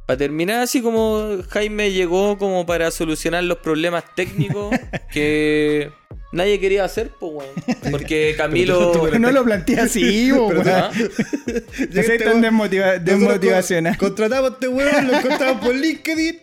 para 0.06 0.18
terminar 0.18 0.62
así 0.62 0.82
como 0.82 1.38
Jaime 1.50 1.92
llegó 1.92 2.38
como 2.38 2.66
para 2.66 2.92
solucionar 2.92 3.44
los 3.44 3.58
problemas 3.60 4.04
técnicos 4.16 4.76
que 5.12 5.92
nadie 6.32 6.60
quería 6.60 6.84
hacer, 6.84 7.12
pues 7.20 7.32
weón. 7.34 7.92
Porque 7.92 8.34
Camilo 8.38 8.92
Pero 9.04 9.20
no 9.20 9.32
lo 9.32 9.44
planteé 9.44 9.80
así, 9.80 10.30
Pero 10.32 10.48
weón. 10.48 10.68
¿Ah? 10.68 10.92
No 11.92 12.04
soy 12.04 12.18
tan 12.18 12.42
desmotiva- 12.42 12.98
desmotivacional. 13.00 13.98
Con- 13.98 14.10
Contratamos 14.10 14.52
a 14.52 14.54
este 14.54 14.68
weón, 14.68 15.08
lo 15.08 15.18
encontramos 15.18 15.66
por 15.66 15.76
LinkedIn 15.76 16.40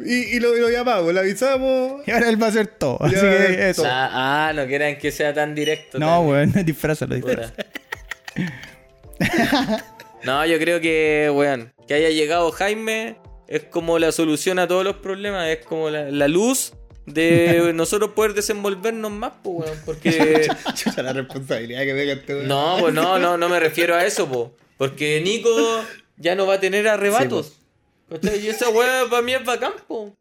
y, 0.00 0.14
y 0.36 0.40
lo, 0.40 0.56
y 0.56 0.60
lo 0.60 0.70
llamamos, 0.70 1.12
le 1.12 1.20
avisamos. 1.20 2.02
Y 2.06 2.10
ahora 2.12 2.28
él 2.28 2.40
va 2.40 2.46
a 2.46 2.50
hacer 2.50 2.66
todo. 2.68 3.02
Así 3.02 3.14
que 3.16 3.68
eso. 3.70 3.82
Ah, 3.84 4.48
ah, 4.48 4.52
no 4.54 4.66
quieran 4.66 4.96
que 4.98 5.10
sea 5.10 5.34
tan 5.34 5.54
directo. 5.54 5.98
No, 5.98 6.20
weón, 6.22 6.52
disfrázalo. 6.64 7.14
disfrázalo. 7.16 7.52
No, 10.24 10.44
yo 10.44 10.58
creo 10.58 10.80
que, 10.80 11.30
weón, 11.32 11.72
que 11.86 11.94
haya 11.94 12.10
llegado 12.10 12.50
Jaime 12.50 13.18
es 13.46 13.62
como 13.64 13.98
la 14.00 14.10
solución 14.10 14.58
a 14.58 14.66
todos 14.66 14.82
los 14.84 14.96
problemas, 14.96 15.46
es 15.48 15.64
como 15.64 15.90
la, 15.90 16.10
la 16.10 16.26
luz 16.28 16.72
de 17.12 17.72
nosotros 17.74 18.10
poder 18.12 18.34
desenvolvernos 18.34 19.10
más, 19.10 19.32
pues, 19.42 19.68
weón, 19.70 19.78
porque... 19.84 20.48
Chucha 20.74 21.02
la 21.02 21.12
responsabilidad 21.12 21.82
que 21.82 22.12
este 22.12 22.34
weón. 22.34 22.48
No, 22.48 22.76
pues 22.80 22.94
no, 22.94 23.18
no, 23.18 23.36
no 23.36 23.48
me 23.48 23.58
refiero 23.60 23.94
a 23.94 24.04
eso, 24.04 24.28
po. 24.28 24.56
Porque 24.76 25.20
Nico 25.20 25.50
ya 26.16 26.34
no 26.34 26.46
va 26.46 26.54
a 26.54 26.60
tener 26.60 26.86
arrebatos. 26.88 27.54
Y 28.40 28.48
esa 28.48 28.68
weá 28.70 29.04
para 29.10 29.22
mí 29.22 29.34
es 29.34 29.44
bacán, 29.44 29.72
po. 29.86 30.14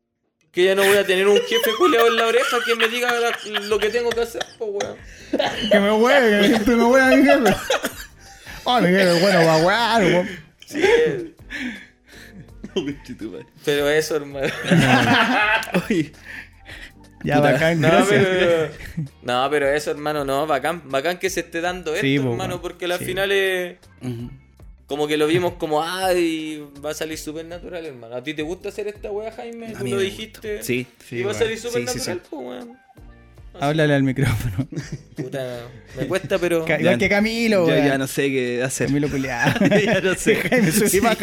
Que 0.52 0.64
ya 0.66 0.76
no 0.76 0.84
voy 0.84 0.98
a 0.98 1.06
tener 1.06 1.28
un 1.28 1.38
jefe 1.38 1.72
culeado 1.78 2.08
en 2.08 2.16
la 2.16 2.28
oreja 2.28 2.58
que 2.66 2.76
me 2.76 2.88
diga 2.88 3.12
la- 3.20 3.38
lo 3.68 3.78
que 3.78 3.90
tengo 3.90 4.10
que 4.10 4.22
hacer, 4.22 4.44
po, 4.58 4.66
weón. 4.66 4.98
Que 5.72 5.80
me 5.80 5.92
hueve, 5.92 6.60
que 6.66 6.72
me 6.76 6.84
hueve 6.84 7.18
mi 7.18 7.24
jefe. 7.24 7.56
Oh, 8.64 8.82
mi 8.82 8.88
jefe, 8.90 9.20
bueno, 9.22 9.46
va 9.46 9.54
a 9.56 9.58
huear, 9.66 10.02
weón. 10.04 10.30
Pero 13.66 13.90
eso, 13.90 14.16
hermano. 14.16 14.48
Oye, 15.90 16.12
Ya, 17.24 17.38
Puta, 17.38 17.52
bacán, 17.54 17.82
No, 17.82 17.88
gracias. 17.88 18.26
pero, 18.26 18.70
no, 19.24 19.48
pero 19.50 19.68
eso, 19.70 19.92
hermano, 19.92 20.24
no, 20.24 20.46
bacán. 20.48 20.84
Bacán 20.86 21.18
que 21.18 21.30
se 21.30 21.40
esté 21.42 21.62
dando 21.62 21.92
esto, 21.94 22.02
Sí, 22.06 22.20
po, 22.20 22.32
hermano, 22.32 22.62
porque 22.62 22.86
al 22.86 22.98
Sí. 23.00 23.06
final 23.06 23.32
es... 23.32 23.78
ujú. 24.02 24.30
Como 24.88 25.06
que 25.06 25.18
lo 25.18 25.28
vimos 25.28 25.54
como, 25.56 25.84
ay, 25.84 26.64
va 26.84 26.92
a 26.92 26.94
salir 26.94 27.18
súper 27.18 27.46
natural, 27.46 27.86
hermano. 27.86 28.16
¿A 28.16 28.24
ti 28.24 28.34
te 28.34 28.42
gusta 28.42 28.70
hacer 28.70 28.88
esta 28.88 29.12
weá, 29.12 29.32
Jaime? 29.34 29.74
Tú 29.74 29.84
lo 29.86 29.98
me 29.98 30.04
dijiste. 30.04 30.64
Sí. 30.64 30.88
y 31.12 31.24
va 31.24 31.32
a 31.32 31.34
salir 31.34 31.60
súper 31.60 31.82
Sí, 31.90 31.94
sí, 31.94 31.98
natural, 32.00 32.22
sí. 32.24 32.28
po, 32.30 32.38
weón. 32.40 32.78
Háblale 33.60 33.94
al 33.96 34.04
micrófono. 34.04 34.68
Puta, 35.16 35.68
me 35.98 36.06
cuesta, 36.08 36.38
pero. 36.40 36.64
Ca- 36.66 36.80
Igual 36.80 36.98
que 36.98 37.10
Camilo, 37.10 37.68
Ya, 37.68 37.74
weón. 37.74 37.86
ya 37.88 37.98
no 37.98 38.08
sé 38.08 38.30
qué 38.30 38.64
hacer. 38.64 38.88
Camilo 38.88 39.10
culiado. 39.10 39.66
ya 39.86 40.02
no 40.02 40.16
sé. 40.16 40.36
Jaime 40.36 40.72
sube 40.72 40.86
y 40.86 40.90
Sí, 40.90 41.02
me- 41.02 41.16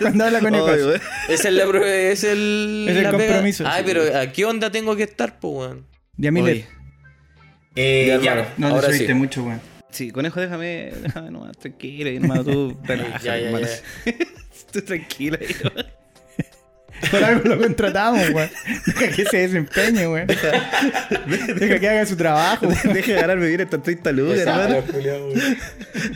cuando 0.00 0.24
habla 0.24 0.40
con. 0.40 0.54
Esa 0.54 1.48
es 1.48 1.54
la 1.54 1.66
pro- 1.66 1.84
es 1.86 2.24
el. 2.24 2.86
Es 2.88 2.96
el 2.96 3.02
la 3.04 3.10
pega. 3.12 3.26
compromiso, 3.26 3.64
Ay, 3.66 3.82
sí. 3.84 3.90
pero 3.92 4.18
¿a 4.18 4.26
qué 4.32 4.44
onda 4.44 4.70
tengo 4.70 4.96
que 4.96 5.04
estar, 5.04 5.38
po, 5.38 5.48
weón? 5.60 5.86
Ya, 6.16 6.30
Miller. 6.30 6.64
Eh, 7.76 8.06
Ya, 8.08 8.20
ya. 8.20 8.54
No 8.56 8.68
te 8.68 8.74
Ahora 8.74 8.86
subiste 8.88 9.06
sí. 9.08 9.14
mucho, 9.14 9.42
weón. 9.44 9.60
Sí, 9.90 10.10
conejo, 10.10 10.40
déjame, 10.40 10.92
déjame 11.02 11.30
nomás, 11.30 11.56
tranquilo, 11.56 12.10
hermano, 12.10 12.44
tú 12.44 12.76
relájate, 12.82 13.24
Ya, 13.26 13.38
ya, 13.38 13.60
ya. 13.60 13.68
Tú 14.72 14.82
tranquila. 14.82 15.38
Por 17.10 17.24
algo 17.24 17.48
lo 17.48 17.58
contratamos, 17.58 18.30
weón. 18.30 18.50
Deja 18.86 19.08
que 19.10 19.24
se 19.24 19.36
desempeñe, 19.36 20.08
weón. 20.08 20.26
Deja 20.26 21.78
que 21.78 21.88
haga 21.88 22.06
su 22.06 22.16
trabajo, 22.16 22.66
weón. 22.66 22.94
Deja 22.94 23.12
de 23.12 23.20
ganarme 23.20 23.46
bien 23.48 23.60
estas 23.60 23.82
30 23.82 24.12
lucas, 24.12 24.38
hermano. 24.38 24.82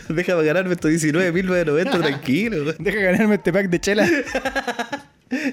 Deja 0.09 0.37
de 0.37 0.47
ganarme 0.47 0.73
estos 0.75 0.91
19.990, 0.91 1.99
tranquilo. 2.01 2.73
Deja 2.79 3.01
ganarme 3.01 3.35
este 3.37 3.53
pack 3.53 3.69
de 3.69 3.81
chela. 3.81 4.09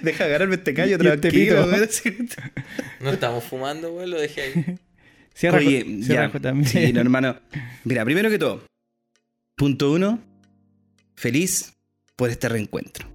Deja 0.01 0.23
de 0.23 0.29
ganarme 0.31 0.55
este 0.55 0.73
callo, 0.73 0.95
este 0.95 1.17
tranquilo. 1.17 1.67
Sí. 1.89 2.17
No 3.01 3.11
estamos 3.11 3.43
fumando, 3.43 3.91
weón, 3.93 4.11
lo 4.11 4.19
dejé 4.19 4.41
ahí. 4.41 4.77
Cierra, 5.33 5.57
Oye, 5.57 5.99
cierra 6.01 6.31
ya. 6.31 6.39
También. 6.39 6.67
Sí, 6.67 6.93
no, 6.93 7.01
hermano. 7.01 7.37
Mira, 7.83 8.05
primero 8.05 8.29
que 8.29 8.39
todo, 8.39 8.63
punto 9.57 9.91
uno, 9.91 10.23
feliz 11.15 11.73
por 12.15 12.29
este 12.29 12.47
reencuentro. 12.47 13.07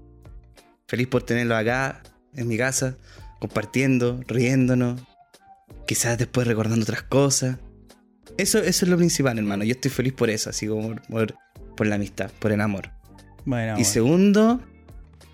Feliz 0.86 1.06
por 1.06 1.22
tenerlo 1.22 1.56
acá, 1.56 2.02
en 2.36 2.48
mi 2.48 2.56
casa, 2.56 2.96
compartiendo, 3.40 4.20
riéndonos, 4.26 5.00
quizás 5.86 6.18
después 6.18 6.46
recordando 6.46 6.82
otras 6.82 7.02
cosas. 7.02 7.56
Eso, 8.38 8.58
eso 8.58 8.84
es 8.84 8.88
lo 8.90 8.96
principal, 8.96 9.38
hermano. 9.38 9.64
Yo 9.64 9.72
estoy 9.72 9.90
feliz 9.90 10.12
por 10.12 10.30
eso, 10.30 10.50
así 10.50 10.66
como 10.66 10.96
por, 11.08 11.34
por- 11.76 11.86
la 11.86 11.94
amistad, 11.96 12.30
por 12.38 12.52
el 12.52 12.60
amor. 12.60 12.90
Bueno, 13.44 13.78
y 13.78 13.84
segundo, 13.84 14.60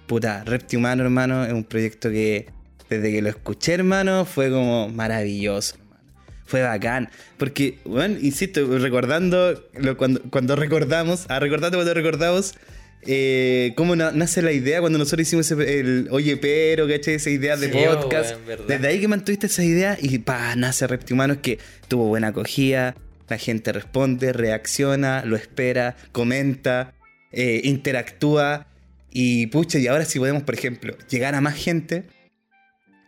puta, 0.07 0.45
Repti 0.45 0.77
Humano, 0.77 1.03
hermano, 1.03 1.45
es 1.45 1.53
un 1.53 1.65
proyecto 1.65 2.09
que 2.11 2.49
desde 2.89 3.11
que 3.13 3.21
lo 3.21 3.29
escuché, 3.29 3.75
hermano, 3.75 4.25
fue 4.25 4.49
como 4.51 4.89
maravilloso. 4.89 5.75
hermano. 5.77 6.03
Fue 6.47 6.63
bacán. 6.63 7.11
Porque, 7.37 7.81
bueno, 7.85 8.17
insisto, 8.21 8.65
recordando, 8.79 9.61
lo- 9.75 9.97
cuando, 9.97 10.23
cuando 10.31 10.55
recordamos, 10.55 11.27
ah, 11.29 11.41
recordando 11.41 11.79
cuando 11.79 11.95
recordamos, 11.95 12.55
eh, 13.03 13.73
cómo 13.77 13.95
na- 13.97 14.11
nace 14.13 14.43
la 14.43 14.53
idea 14.53 14.81
cuando 14.81 14.99
nosotros 14.99 15.27
hicimos 15.27 15.51
ese- 15.51 15.81
el 15.81 16.09
Oye 16.11 16.37
Pero, 16.37 16.89
¿cachai? 16.89 17.15
Esa 17.15 17.31
idea 17.31 17.57
de 17.57 17.71
Sí, 17.71 17.79
podcast. 17.87 18.37
Desde 18.69 18.89
ahí 18.89 19.01
que 19.01 19.09
mantuviste 19.09 19.47
esa 19.47 19.63
idea 19.65 19.97
y 20.01 20.19
pa, 20.19 20.55
nace 20.57 20.87
Repti 20.87 21.13
Humanos 21.13 21.39
que 21.43 21.59
tuvo 21.89 22.07
buena 22.09 22.29
acogida, 22.29 22.97
la 23.29 23.39
gente 23.39 23.73
responde, 23.73 24.33
reacciona, 24.33 25.25
lo 25.25 25.37
espera, 25.37 25.97
comenta, 26.13 26.95
eh, 27.33 27.61
interactúa 27.65 28.67
y 29.11 29.47
pucha, 29.49 29.79
y 29.79 29.87
ahora 29.87 30.05
si 30.05 30.19
podemos, 30.19 30.43
por 30.43 30.55
ejemplo, 30.55 30.97
llegar 31.09 31.35
a 31.35 31.41
más 31.41 31.55
gente, 31.55 32.05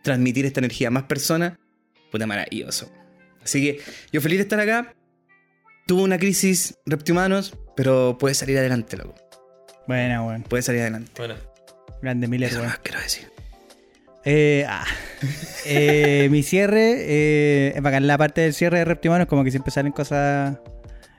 transmitir 0.03 0.45
esta 0.45 0.59
energía 0.59 0.87
a 0.87 0.91
más 0.91 1.03
personas, 1.03 1.53
puta 2.11 2.25
maravilloso. 2.25 2.91
Así 3.43 3.61
que 3.63 3.81
yo 4.11 4.21
feliz 4.21 4.37
de 4.39 4.43
estar 4.43 4.59
acá. 4.59 4.93
Tuvo 5.87 6.03
una 6.03 6.17
crisis 6.19 6.75
Reptihumanos, 6.85 7.53
pero 7.75 8.17
puede 8.19 8.35
salir 8.35 8.57
adelante, 8.57 8.97
loco. 8.97 9.15
Buena, 9.89 10.23
weón. 10.23 10.43
Puede 10.43 10.61
salir 10.61 10.81
adelante. 10.81 11.11
Bueno, 11.17 11.33
Grande 12.03 12.27
Miller, 12.27 12.51
Eso 12.51 12.61
más 12.63 12.77
quiero 12.77 12.99
decir. 12.99 13.27
Eh, 14.23 14.63
ah. 14.69 14.85
Eh, 15.65 16.27
mi 16.29 16.43
cierre, 16.43 16.93
eh, 16.99 17.73
es 17.75 17.81
bacán 17.81 18.05
la 18.05 18.15
parte 18.15 18.41
del 18.41 18.53
cierre 18.53 18.77
de 18.77 18.85
Reptimanos, 18.85 19.25
como 19.25 19.43
que 19.43 19.49
siempre 19.49 19.71
salen 19.71 19.91
cosas 19.91 20.59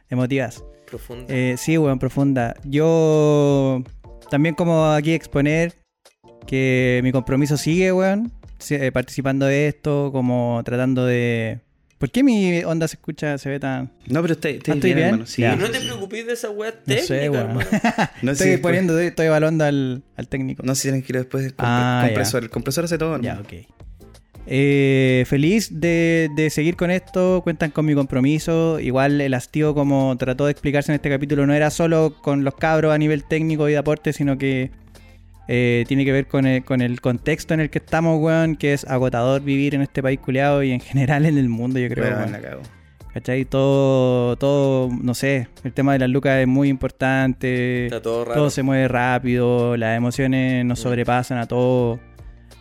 emotivas. 0.09 0.63
profundo. 0.87 1.27
Eh, 1.29 1.57
sí, 1.59 1.79
weón, 1.79 1.99
profunda. 1.99 2.55
Yo 2.63 3.83
también 4.31 4.55
como 4.55 4.87
aquí 4.93 5.15
exponer 5.15 5.75
que 6.47 7.01
mi 7.03 7.11
compromiso 7.11 7.57
sigue, 7.57 7.93
weón, 7.93 8.33
eh, 8.71 8.93
participando 8.93 9.47
de 9.47 9.67
esto, 9.67 10.11
como 10.13 10.63
tratando 10.65 11.07
de... 11.07 11.59
¿Por 12.01 12.11
qué 12.11 12.25
mi 12.25 12.65
onda 12.65 12.89
se 12.89 12.97
escucha, 12.97 13.37
se 13.37 13.51
ve 13.51 13.61
tan... 13.61 13.93
No, 14.09 14.23
pero 14.23 14.33
está, 14.33 14.49
está 14.49 14.73
Ah, 14.73 14.75
¿estoy 14.75 14.95
bien, 14.95 14.97
bien? 14.97 15.09
hermano. 15.09 15.27
Sí. 15.27 15.43
No 15.43 15.71
te 15.71 15.81
preocupes 15.81 16.27
de 16.27 16.33
esa 16.33 16.49
weá 16.51 16.71
No 16.71 16.77
técnica, 16.87 17.07
sé, 17.07 17.29
weón. 17.29 17.51
hermano. 17.51 17.69
No, 18.23 18.33
estoy 18.33 18.45
sí, 18.47 18.51
después- 18.53 18.61
poniendo, 18.73 18.99
estoy 18.99 19.27
evaluando 19.27 19.65
al, 19.65 20.03
al 20.17 20.27
técnico. 20.27 20.63
No, 20.65 20.75
si 20.75 20.89
tranquilo, 20.89 21.19
después 21.19 21.45
el 21.45 21.53
compre- 21.53 21.57
Ah, 21.69 22.03
compresor. 22.07 22.43
El 22.43 22.51
compresor 22.51 22.85
hace 22.87 22.97
todo, 22.97 23.21
Ya, 23.21 23.39
ok. 23.39 23.53
Eh, 24.47 25.25
feliz 25.29 25.69
de, 25.81 26.29
de 26.35 26.51
seguir 26.51 26.75
con 26.75 26.91
esto, 26.91 27.41
cuentan 27.45 27.71
con 27.71 27.85
mi 27.85 27.95
compromiso. 27.95 28.81
Igual 28.81 29.21
el 29.21 29.35
hastío, 29.35 29.75
como 29.75 30.17
trató 30.19 30.47
de 30.47 30.53
explicarse 30.53 30.91
en 30.91 30.97
este 30.97 31.11
capítulo, 31.11 31.47
no 31.47 31.53
era 31.55 31.71
solo 31.71 32.17
con 32.23 32.43
los 32.45 32.55
cabros 32.55 32.93
a 32.95 32.99
nivel 32.99 33.25
técnico 33.25 33.69
y 33.69 33.73
de 33.73 33.79
aporte, 33.79 34.13
sino 34.13 34.39
que 34.39 34.71
eh, 35.53 35.85
tiene 35.89 36.05
que 36.05 36.13
ver 36.13 36.29
con 36.29 36.47
el, 36.47 36.65
con 36.65 36.81
el 36.81 37.01
contexto 37.01 37.55
en 37.55 37.61
el 37.61 37.71
que 37.71 37.79
estamos, 37.79 38.21
weón, 38.23 38.55
que 38.55 38.73
es 38.73 38.85
agotador 38.85 39.43
vivir 39.43 39.75
en 39.75 39.83
este 39.83 40.01
país 40.01 40.21
culiado 40.21 40.63
y 40.63 40.71
en 40.71 40.79
general 40.81 41.27
en 41.27 41.37
el 41.39 41.49
mundo, 41.49 41.81
yo 41.81 41.89
creo. 41.89 42.05
Weón, 42.05 42.19
weón. 42.21 42.33
la 42.33 42.41
cago. 42.41 42.63
¿Cachai? 43.13 43.45
Todo, 43.45 44.37
todo, 44.37 44.89
no 45.03 45.15
sé, 45.15 45.49
el 45.65 45.73
tema 45.73 45.95
de 45.95 45.99
las 45.99 46.09
lucas 46.09 46.39
es 46.39 46.47
muy 46.47 46.69
importante. 46.69 47.87
Está 47.87 48.01
todo 48.01 48.25
raro. 48.25 48.35
Todo 48.43 48.51
se 48.51 48.63
mueve 48.63 48.87
rápido, 48.87 49.77
las 49.77 49.97
emociones 49.97 50.65
nos 50.65 50.79
sobrepasan 50.79 51.39
a 51.39 51.49
todo. 51.49 51.99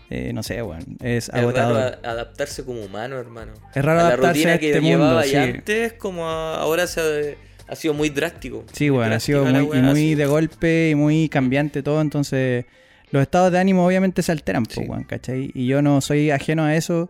Eh, 0.09 0.31
no 0.33 0.41
sé, 0.41 0.59
bueno, 0.63 0.83
es 1.03 1.25
Es 1.29 1.29
raro 1.29 1.49
agotador. 1.49 1.99
a- 2.03 2.09
adaptarse 2.09 2.65
como 2.65 2.81
humano, 2.81 3.19
hermano. 3.19 3.53
Es 3.75 3.85
raro 3.85 3.99
a 3.99 4.03
la 4.03 4.07
adaptarse 4.09 4.33
rutina 4.39 4.53
a 4.53 4.57
que 4.57 4.69
este 4.71 4.81
llevaba 4.81 5.11
mundo, 5.21 5.27
sí. 5.27 5.35
antes, 5.35 5.93
como 5.93 6.27
a- 6.27 6.55
ahora 6.59 6.87
se 6.87 7.35
ha, 7.67 7.71
ha 7.71 7.75
sido 7.75 7.93
muy 7.93 8.09
drástico. 8.09 8.65
Sí, 8.73 8.89
bueno, 8.89 9.13
ha 9.13 9.19
sido 9.19 9.45
muy, 9.45 9.77
y 9.77 9.81
muy 9.83 10.15
de 10.15 10.25
golpe 10.25 10.89
y 10.89 10.95
muy 10.95 11.29
cambiante 11.29 11.83
todo, 11.83 12.01
entonces 12.01 12.65
los 13.11 13.21
estados 13.21 13.51
de 13.51 13.59
ánimo 13.59 13.85
obviamente 13.85 14.21
se 14.21 14.31
alteran, 14.31 14.65
po, 14.65 14.81
Sí. 14.81 14.81
weón, 14.87 15.03
¿cachai? 15.03 15.51
Y 15.53 15.67
yo 15.67 15.81
no 15.81 16.01
soy 16.01 16.31
ajeno 16.31 16.63
a 16.63 16.75
eso. 16.75 17.09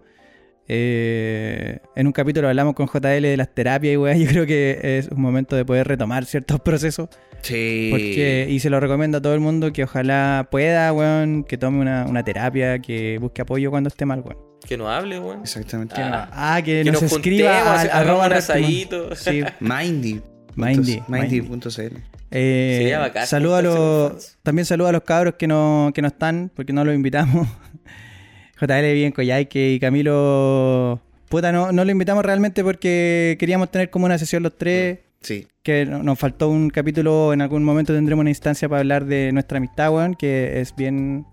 Eh, 0.71 1.79
en 1.95 2.05
un 2.05 2.13
capítulo 2.13 2.47
hablamos 2.47 2.75
con 2.75 2.87
JL 2.87 3.21
de 3.23 3.37
las 3.37 3.53
terapias 3.53 3.93
y 3.93 3.97
weá, 3.97 4.13
yo 4.17 4.27
creo 4.27 4.45
que 4.45 4.79
es 4.99 5.07
un 5.09 5.19
momento 5.21 5.55
de 5.55 5.65
poder 5.65 5.87
retomar 5.87 6.25
ciertos 6.25 6.59
procesos. 6.61 7.09
Sí. 7.41 7.87
Porque, 7.91 8.47
y 8.49 8.59
se 8.59 8.69
lo 8.69 8.79
recomiendo 8.79 9.17
a 9.17 9.21
todo 9.21 9.33
el 9.33 9.39
mundo 9.39 9.73
que 9.73 9.83
ojalá 9.83 10.47
pueda, 10.51 10.91
weón, 10.93 11.43
que 11.43 11.57
tome 11.57 11.79
una, 11.79 12.05
una 12.05 12.23
terapia, 12.23 12.79
que 12.79 13.17
busque 13.19 13.41
apoyo 13.41 13.71
cuando 13.71 13.87
esté 13.87 14.05
mal, 14.05 14.19
weón. 14.21 14.37
Que 14.67 14.77
no 14.77 14.89
hable, 14.89 15.19
weón. 15.19 15.41
Exactamente. 15.41 15.95
Ah. 15.97 16.29
ah, 16.33 16.61
que, 16.63 16.83
Que 16.83 16.91
nos, 16.91 17.01
nos 17.01 17.13
escriba 17.13 17.53
juntemos, 17.63 17.93
arroba 17.93 18.25
un 18.25 18.31
Reptiman. 18.31 18.57
asadito. 18.59 19.15
Sí, 19.15 19.41
Mindy. 19.59 20.21
Mindy, 20.55 21.01
Mindy.cl. 21.07 21.97
Eh, 22.31 22.75
Sería 22.79 22.99
bacán 22.99 23.25
saludo 23.27 23.55
a 23.55 23.61
los, 23.61 24.37
también 24.43 24.65
saludo 24.65 24.87
a 24.87 24.91
los 24.91 25.03
cabros 25.03 25.35
que 25.35 25.47
no, 25.47 25.91
que 25.95 26.01
no 26.01 26.07
están, 26.09 26.51
porque 26.55 26.73
no 26.73 26.83
los 26.85 26.93
invitamos. 26.95 27.47
JL 28.59 28.93
bien 28.93 29.11
Coyhaique 29.11 29.71
y 29.73 29.79
Camilo. 29.79 31.01
Puta, 31.29 31.51
no, 31.51 31.71
no 31.71 31.85
lo 31.85 31.91
invitamos 31.91 32.25
realmente 32.25 32.63
porque 32.63 33.37
queríamos 33.39 33.71
tener 33.71 33.89
como 33.89 34.05
una 34.05 34.17
sesión 34.17 34.43
los 34.43 34.57
tres. 34.57 34.99
Sí. 35.21 35.47
Que 35.63 35.85
no- 35.85 36.01
nos 36.03 36.17
faltó 36.19 36.49
un 36.49 36.69
capítulo, 36.69 37.33
en 37.33 37.41
algún 37.41 37.63
momento 37.63 37.93
tendremos 37.93 38.21
una 38.21 38.29
instancia 38.31 38.67
para 38.69 38.79
hablar 38.79 39.05
de 39.05 39.31
nuestra 39.31 39.57
amistad, 39.57 39.91
weón, 39.93 40.15
que 40.15 40.59
es 40.61 40.75
bien 40.75 41.25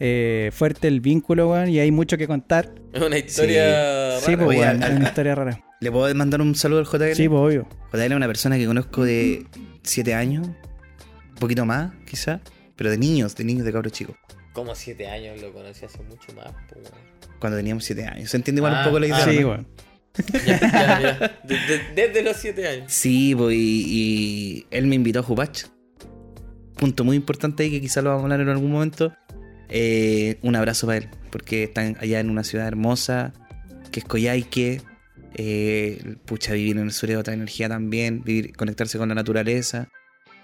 eh, 0.00 0.50
fuerte 0.52 0.88
el 0.88 1.00
vínculo, 1.00 1.50
weón, 1.50 1.68
y 1.70 1.78
hay 1.78 1.90
mucho 1.90 2.18
que 2.18 2.26
contar. 2.26 2.70
Es 2.92 3.00
una 3.02 3.16
historia 3.18 4.18
Sí, 4.20 4.34
rara. 4.34 4.44
pues, 4.44 4.48
Oye, 4.58 4.58
weón, 4.68 4.82
al- 4.82 4.90
es 4.92 4.96
una 4.96 5.08
historia 5.08 5.34
rara. 5.34 5.60
¿Le 5.84 5.92
puedo 5.92 6.14
mandar 6.14 6.40
un 6.40 6.54
saludo 6.54 6.78
al 6.80 6.86
JL? 6.86 7.14
Sí, 7.14 7.28
pues, 7.28 7.38
obvio. 7.40 7.68
JL 7.92 8.00
es 8.00 8.16
una 8.16 8.26
persona 8.26 8.56
que 8.56 8.64
conozco 8.64 9.04
de 9.04 9.44
7 9.82 10.14
años, 10.14 10.46
un 10.46 11.34
poquito 11.38 11.66
más, 11.66 11.92
quizá, 12.06 12.40
pero 12.74 12.88
de 12.90 12.96
niños, 12.96 13.36
de 13.36 13.44
niños 13.44 13.66
de 13.66 13.72
cabros 13.72 13.92
chicos. 13.92 14.16
Como 14.54 14.74
siete 14.74 15.06
años 15.08 15.42
lo 15.42 15.52
conocí 15.52 15.84
hace 15.84 15.98
mucho 16.04 16.32
más, 16.34 16.46
po, 16.70 16.76
weón. 16.76 17.38
Cuando 17.38 17.58
teníamos 17.58 17.84
7 17.84 18.06
años. 18.06 18.30
¿Se 18.30 18.36
entiende 18.38 18.60
igual 18.60 18.74
Ah, 18.76 18.78
un 18.78 18.84
poco 18.86 18.98
la 18.98 19.06
idea? 19.08 19.16
ah, 19.18 19.30
sí, 19.30 19.40
¿no? 19.40 19.48
weón. 19.48 19.66
Ya, 20.46 20.60
ya, 20.60 21.00
ya. 21.02 21.40
De- 21.44 21.54
de- 21.66 21.80
desde 21.94 22.22
los 22.22 22.36
siete 22.38 22.66
años. 22.66 22.90
Sí, 22.90 23.34
pues, 23.36 23.54
y, 23.54 23.84
y 23.86 24.66
él 24.70 24.86
me 24.86 24.94
invitó 24.94 25.18
a 25.18 25.22
Jupach. 25.22 25.64
Punto 26.76 27.04
muy 27.04 27.16
importante 27.16 27.64
ahí 27.64 27.70
que 27.70 27.80
quizá 27.82 28.00
lo 28.00 28.08
vamos 28.08 28.22
a 28.22 28.24
hablar 28.24 28.40
en 28.40 28.48
algún 28.48 28.70
momento. 28.72 29.12
Eh, 29.68 30.38
un 30.42 30.56
abrazo 30.56 30.86
para 30.86 30.98
él, 30.98 31.08
porque 31.30 31.64
están 31.64 31.96
allá 32.00 32.20
en 32.20 32.30
una 32.30 32.42
ciudad 32.44 32.66
hermosa, 32.68 33.34
que 33.92 34.00
es 34.00 34.06
Coyhaique. 34.06 34.80
Eh, 35.34 36.16
pucha, 36.24 36.52
vivir 36.52 36.76
en 36.76 36.84
el 36.84 36.92
sur 36.92 37.10
es 37.10 37.16
otra 37.16 37.34
energía 37.34 37.68
también, 37.68 38.22
vivir, 38.22 38.54
conectarse 38.56 38.98
con 38.98 39.08
la 39.08 39.14
naturaleza. 39.14 39.88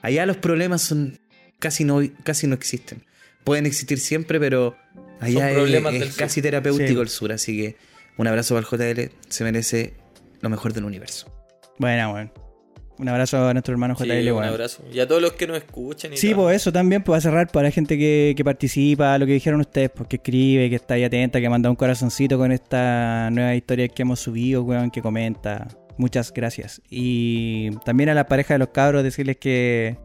Allá 0.03 0.27
los 0.27 0.37
problemas 0.39 0.83
son 0.83 1.21
casi 1.59 1.85
no, 1.85 2.01
casi 2.25 2.47
no 2.47 2.55
existen. 2.55 3.05
Pueden 3.45 3.67
existir 3.67 3.99
siempre, 4.01 4.39
pero 4.41 4.77
allá 5.21 5.41
Son 5.41 5.49
es, 5.49 5.55
problemas 5.55 5.95
es 5.95 6.01
del 6.01 6.09
sur. 6.11 6.19
casi 6.19 6.43
terapéutico 6.43 6.89
Sí. 6.95 7.01
el 7.01 7.09
sur. 7.09 7.33
Así 7.33 7.57
que 7.57 7.77
un 8.17 8.27
abrazo 8.27 8.55
para 8.55 8.67
el 8.87 8.97
JL, 8.97 9.13
se 9.29 9.45
merece 9.45 9.95
lo 10.41 10.51
mejor 10.51 10.73
del 10.73 10.85
universo. 10.85 11.33
Bueno, 11.79 12.13
weón. 12.15 12.33
Un 13.01 13.09
abrazo 13.09 13.49
a 13.49 13.53
nuestro 13.55 13.73
hermano 13.73 13.97
Sí, 13.97 14.05
JL, 14.05 14.29
un 14.33 14.39
weón. 14.39 14.45
abrazo. 14.45 14.85
Y 14.93 15.01
a 15.01 15.09
todos 15.09 15.23
los 15.23 15.33
que 15.33 15.47
nos 15.47 15.57
escuchan. 15.57 16.13
Y 16.13 16.17
Sí, 16.19 16.31
todo. 16.33 16.43
pues 16.45 16.57
eso 16.57 16.71
también, 16.71 17.03
pues 17.03 17.19
a 17.19 17.21
cerrar 17.23 17.49
para 17.51 17.69
la 17.69 17.71
gente 17.71 17.97
que, 17.97 18.35
que 18.37 18.45
participa, 18.45 19.17
lo 19.19 19.25
que 19.27 19.33
dijeron 19.33 19.61
ustedes, 19.61 19.91
pues 19.91 20.07
que 20.09 20.17
escribe, 20.17 20.69
que 20.69 20.77
está 20.77 20.95
ahí 20.95 21.05
atenta, 21.05 21.41
que 21.41 21.49
manda 21.49 21.71
un 21.71 21.77
corazoncito 21.77 22.37
con 22.37 22.53
esta 22.53 23.31
nueva 23.31 23.55
historia 23.55 23.89
que 23.89 24.03
hemos 24.03 24.21
subido, 24.21 24.63
weón, 24.65 24.91
que 24.91 25.01
comenta. 25.01 25.67
Muchas 25.97 26.33
gracias. 26.33 26.83
Y 26.91 27.71
también 27.85 28.11
a 28.11 28.15
la 28.15 28.27
pareja 28.27 28.55
de 28.55 28.59
los 28.59 28.69
cabros 28.69 29.03
decirles 29.03 29.39
que 29.39 29.97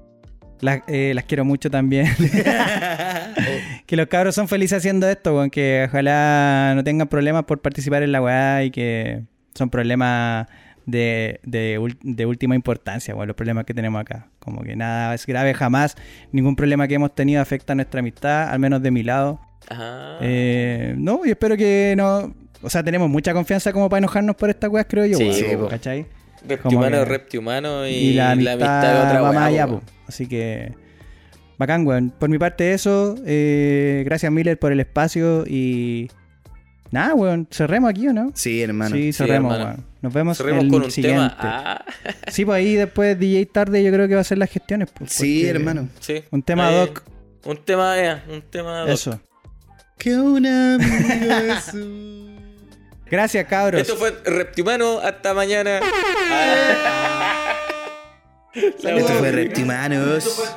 las, 0.62 0.80
eh, 0.88 1.12
las 1.14 1.26
quiero 1.26 1.44
mucho 1.46 1.70
también. 1.70 2.08
que 3.86 3.96
los 3.96 4.08
cabros 4.08 4.36
son 4.36 4.48
felices 4.48 4.78
haciendo 4.78 5.08
esto, 5.10 5.36
weón, 5.36 5.50
que 5.50 5.86
ojalá 5.88 6.74
no 6.76 6.84
tengan 6.84 7.08
problemas 7.08 7.44
por 7.46 7.62
participar 7.62 8.04
en 8.04 8.12
la 8.12 8.22
weá 8.22 8.64
y 8.64 8.72
que 8.72 9.24
son 9.54 9.70
problemas 9.70 10.48
de, 10.86 11.40
de, 11.44 11.96
de 12.04 12.26
última 12.26 12.56
importancia, 12.56 13.16
weón, 13.16 13.28
los 13.28 13.36
problemas 13.36 13.66
que 13.66 13.74
tenemos 13.74 14.00
acá. 14.02 14.28
Como 14.40 14.62
que 14.64 14.76
nada 14.76 15.14
es 15.14 15.26
grave 15.26 15.54
jamás, 15.54 15.96
ningún 16.32 16.56
problema 16.56 16.88
que 16.88 16.96
hemos 16.96 17.14
tenido 17.16 17.42
afecta 17.42 17.74
a 17.74 17.76
nuestra 17.76 18.00
amistad, 18.00 18.50
al 18.50 18.60
menos 18.60 18.82
de 18.82 18.92
mi 18.92 19.04
lado. 19.04 19.40
Ajá. 19.70 20.18
Eh, 20.22 20.94
no, 20.98 21.26
y 21.26 21.32
espero 21.32 21.58
que 21.58 21.94
no... 21.98 22.34
O 22.62 22.70
sea, 22.70 22.84
tenemos 22.84 23.10
mucha 23.10 23.34
confianza 23.34 23.72
como 23.74 23.90
para 23.90 24.00
enojarnos 24.00 24.36
por 24.36 24.50
estas 24.50 24.70
weas, 24.70 24.86
creo 24.90 25.06
yo, 25.06 25.18
Sí, 25.18 25.24
weón, 25.26 25.36
sí, 25.36 25.56
po. 25.58 25.68
¿cachai? 25.68 26.00
Es 26.48 26.60
que- 26.60 27.06
reptihumano 27.06 27.88
y, 27.88 27.92
Y, 27.92 28.14
la 28.14 28.32
amistad, 28.32 28.58
es 28.60 29.06
otra 29.08 29.22
va 29.22 29.30
weá, 29.32 29.40
más 29.40 29.48
allá, 29.50 29.68
po, 29.68 29.80
po. 29.80 29.86
Así 30.08 30.28
que... 30.28 30.74
Bacán, 31.58 31.88
weón. 31.88 32.12
Por 32.18 32.30
mi 32.30 32.38
parte 32.38 32.74
eso, 32.74 33.16
eh, 33.26 34.04
gracias 34.06 34.32
Miller 34.32 34.60
por 34.60 34.72
el 34.72 34.80
espacio 34.80 35.46
y... 35.48 36.10
Nada, 36.92 37.16
weón, 37.16 37.48
cerremos 37.52 37.90
aquí, 37.90 38.08
¿o 38.08 38.14
no? 38.14 38.32
Sí, 38.36 38.62
hermano. 38.62 38.96
Sí, 38.96 39.12
cerremos, 39.12 39.54
hermano. 39.54 39.76
weón. 39.76 39.86
Nos 40.06 40.14
vemos 40.14 40.38
Cerremos 40.38 40.66
el 40.66 40.70
con 40.70 40.84
un 40.84 40.92
siguiente. 40.92 41.20
tema. 41.20 41.36
Ah, 41.40 41.84
Sí, 42.32 42.46
pues 42.46 42.58
ahí 42.58 42.76
después 42.76 43.18
DJ 43.20 43.48
tarde 43.48 43.84
yo 43.84 43.92
creo 43.92 44.08
que 44.08 44.14
va 44.14 44.20
a 44.20 44.22
hacer 44.22 44.38
las 44.38 44.52
gestiones. 44.52 44.88
pues, 44.96 45.12
Sí, 45.12 45.40
porque- 45.46 45.50
hermano. 45.50 45.90
sí. 46.00 46.24
Un 46.30 46.44
tema 46.44 46.68
Ahí- 46.68 46.76
doc. 46.76 47.02
Un 47.46 47.58
tema, 47.58 47.98
eh, 48.00 48.22
un 48.30 48.44
tema 48.44 48.82
doc. 48.82 48.90
Eso. 48.90 49.20
Que 49.98 50.16
un 50.16 50.46
amigo 50.46 51.56
Gracias, 53.10 53.48
cabros. 53.48 53.82
Esto 53.82 53.96
fue 53.96 54.12
Reptihumano. 54.26 55.00
Hasta 55.00 55.34
mañana. 55.34 55.80
Esto 58.54 59.14
fue 59.18 59.32
Reptimanos. 59.32 60.52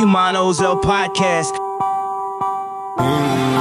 Humanos, 0.00 0.60
el 0.60 0.78
podcast. 0.78 1.56
I'm 2.98 3.55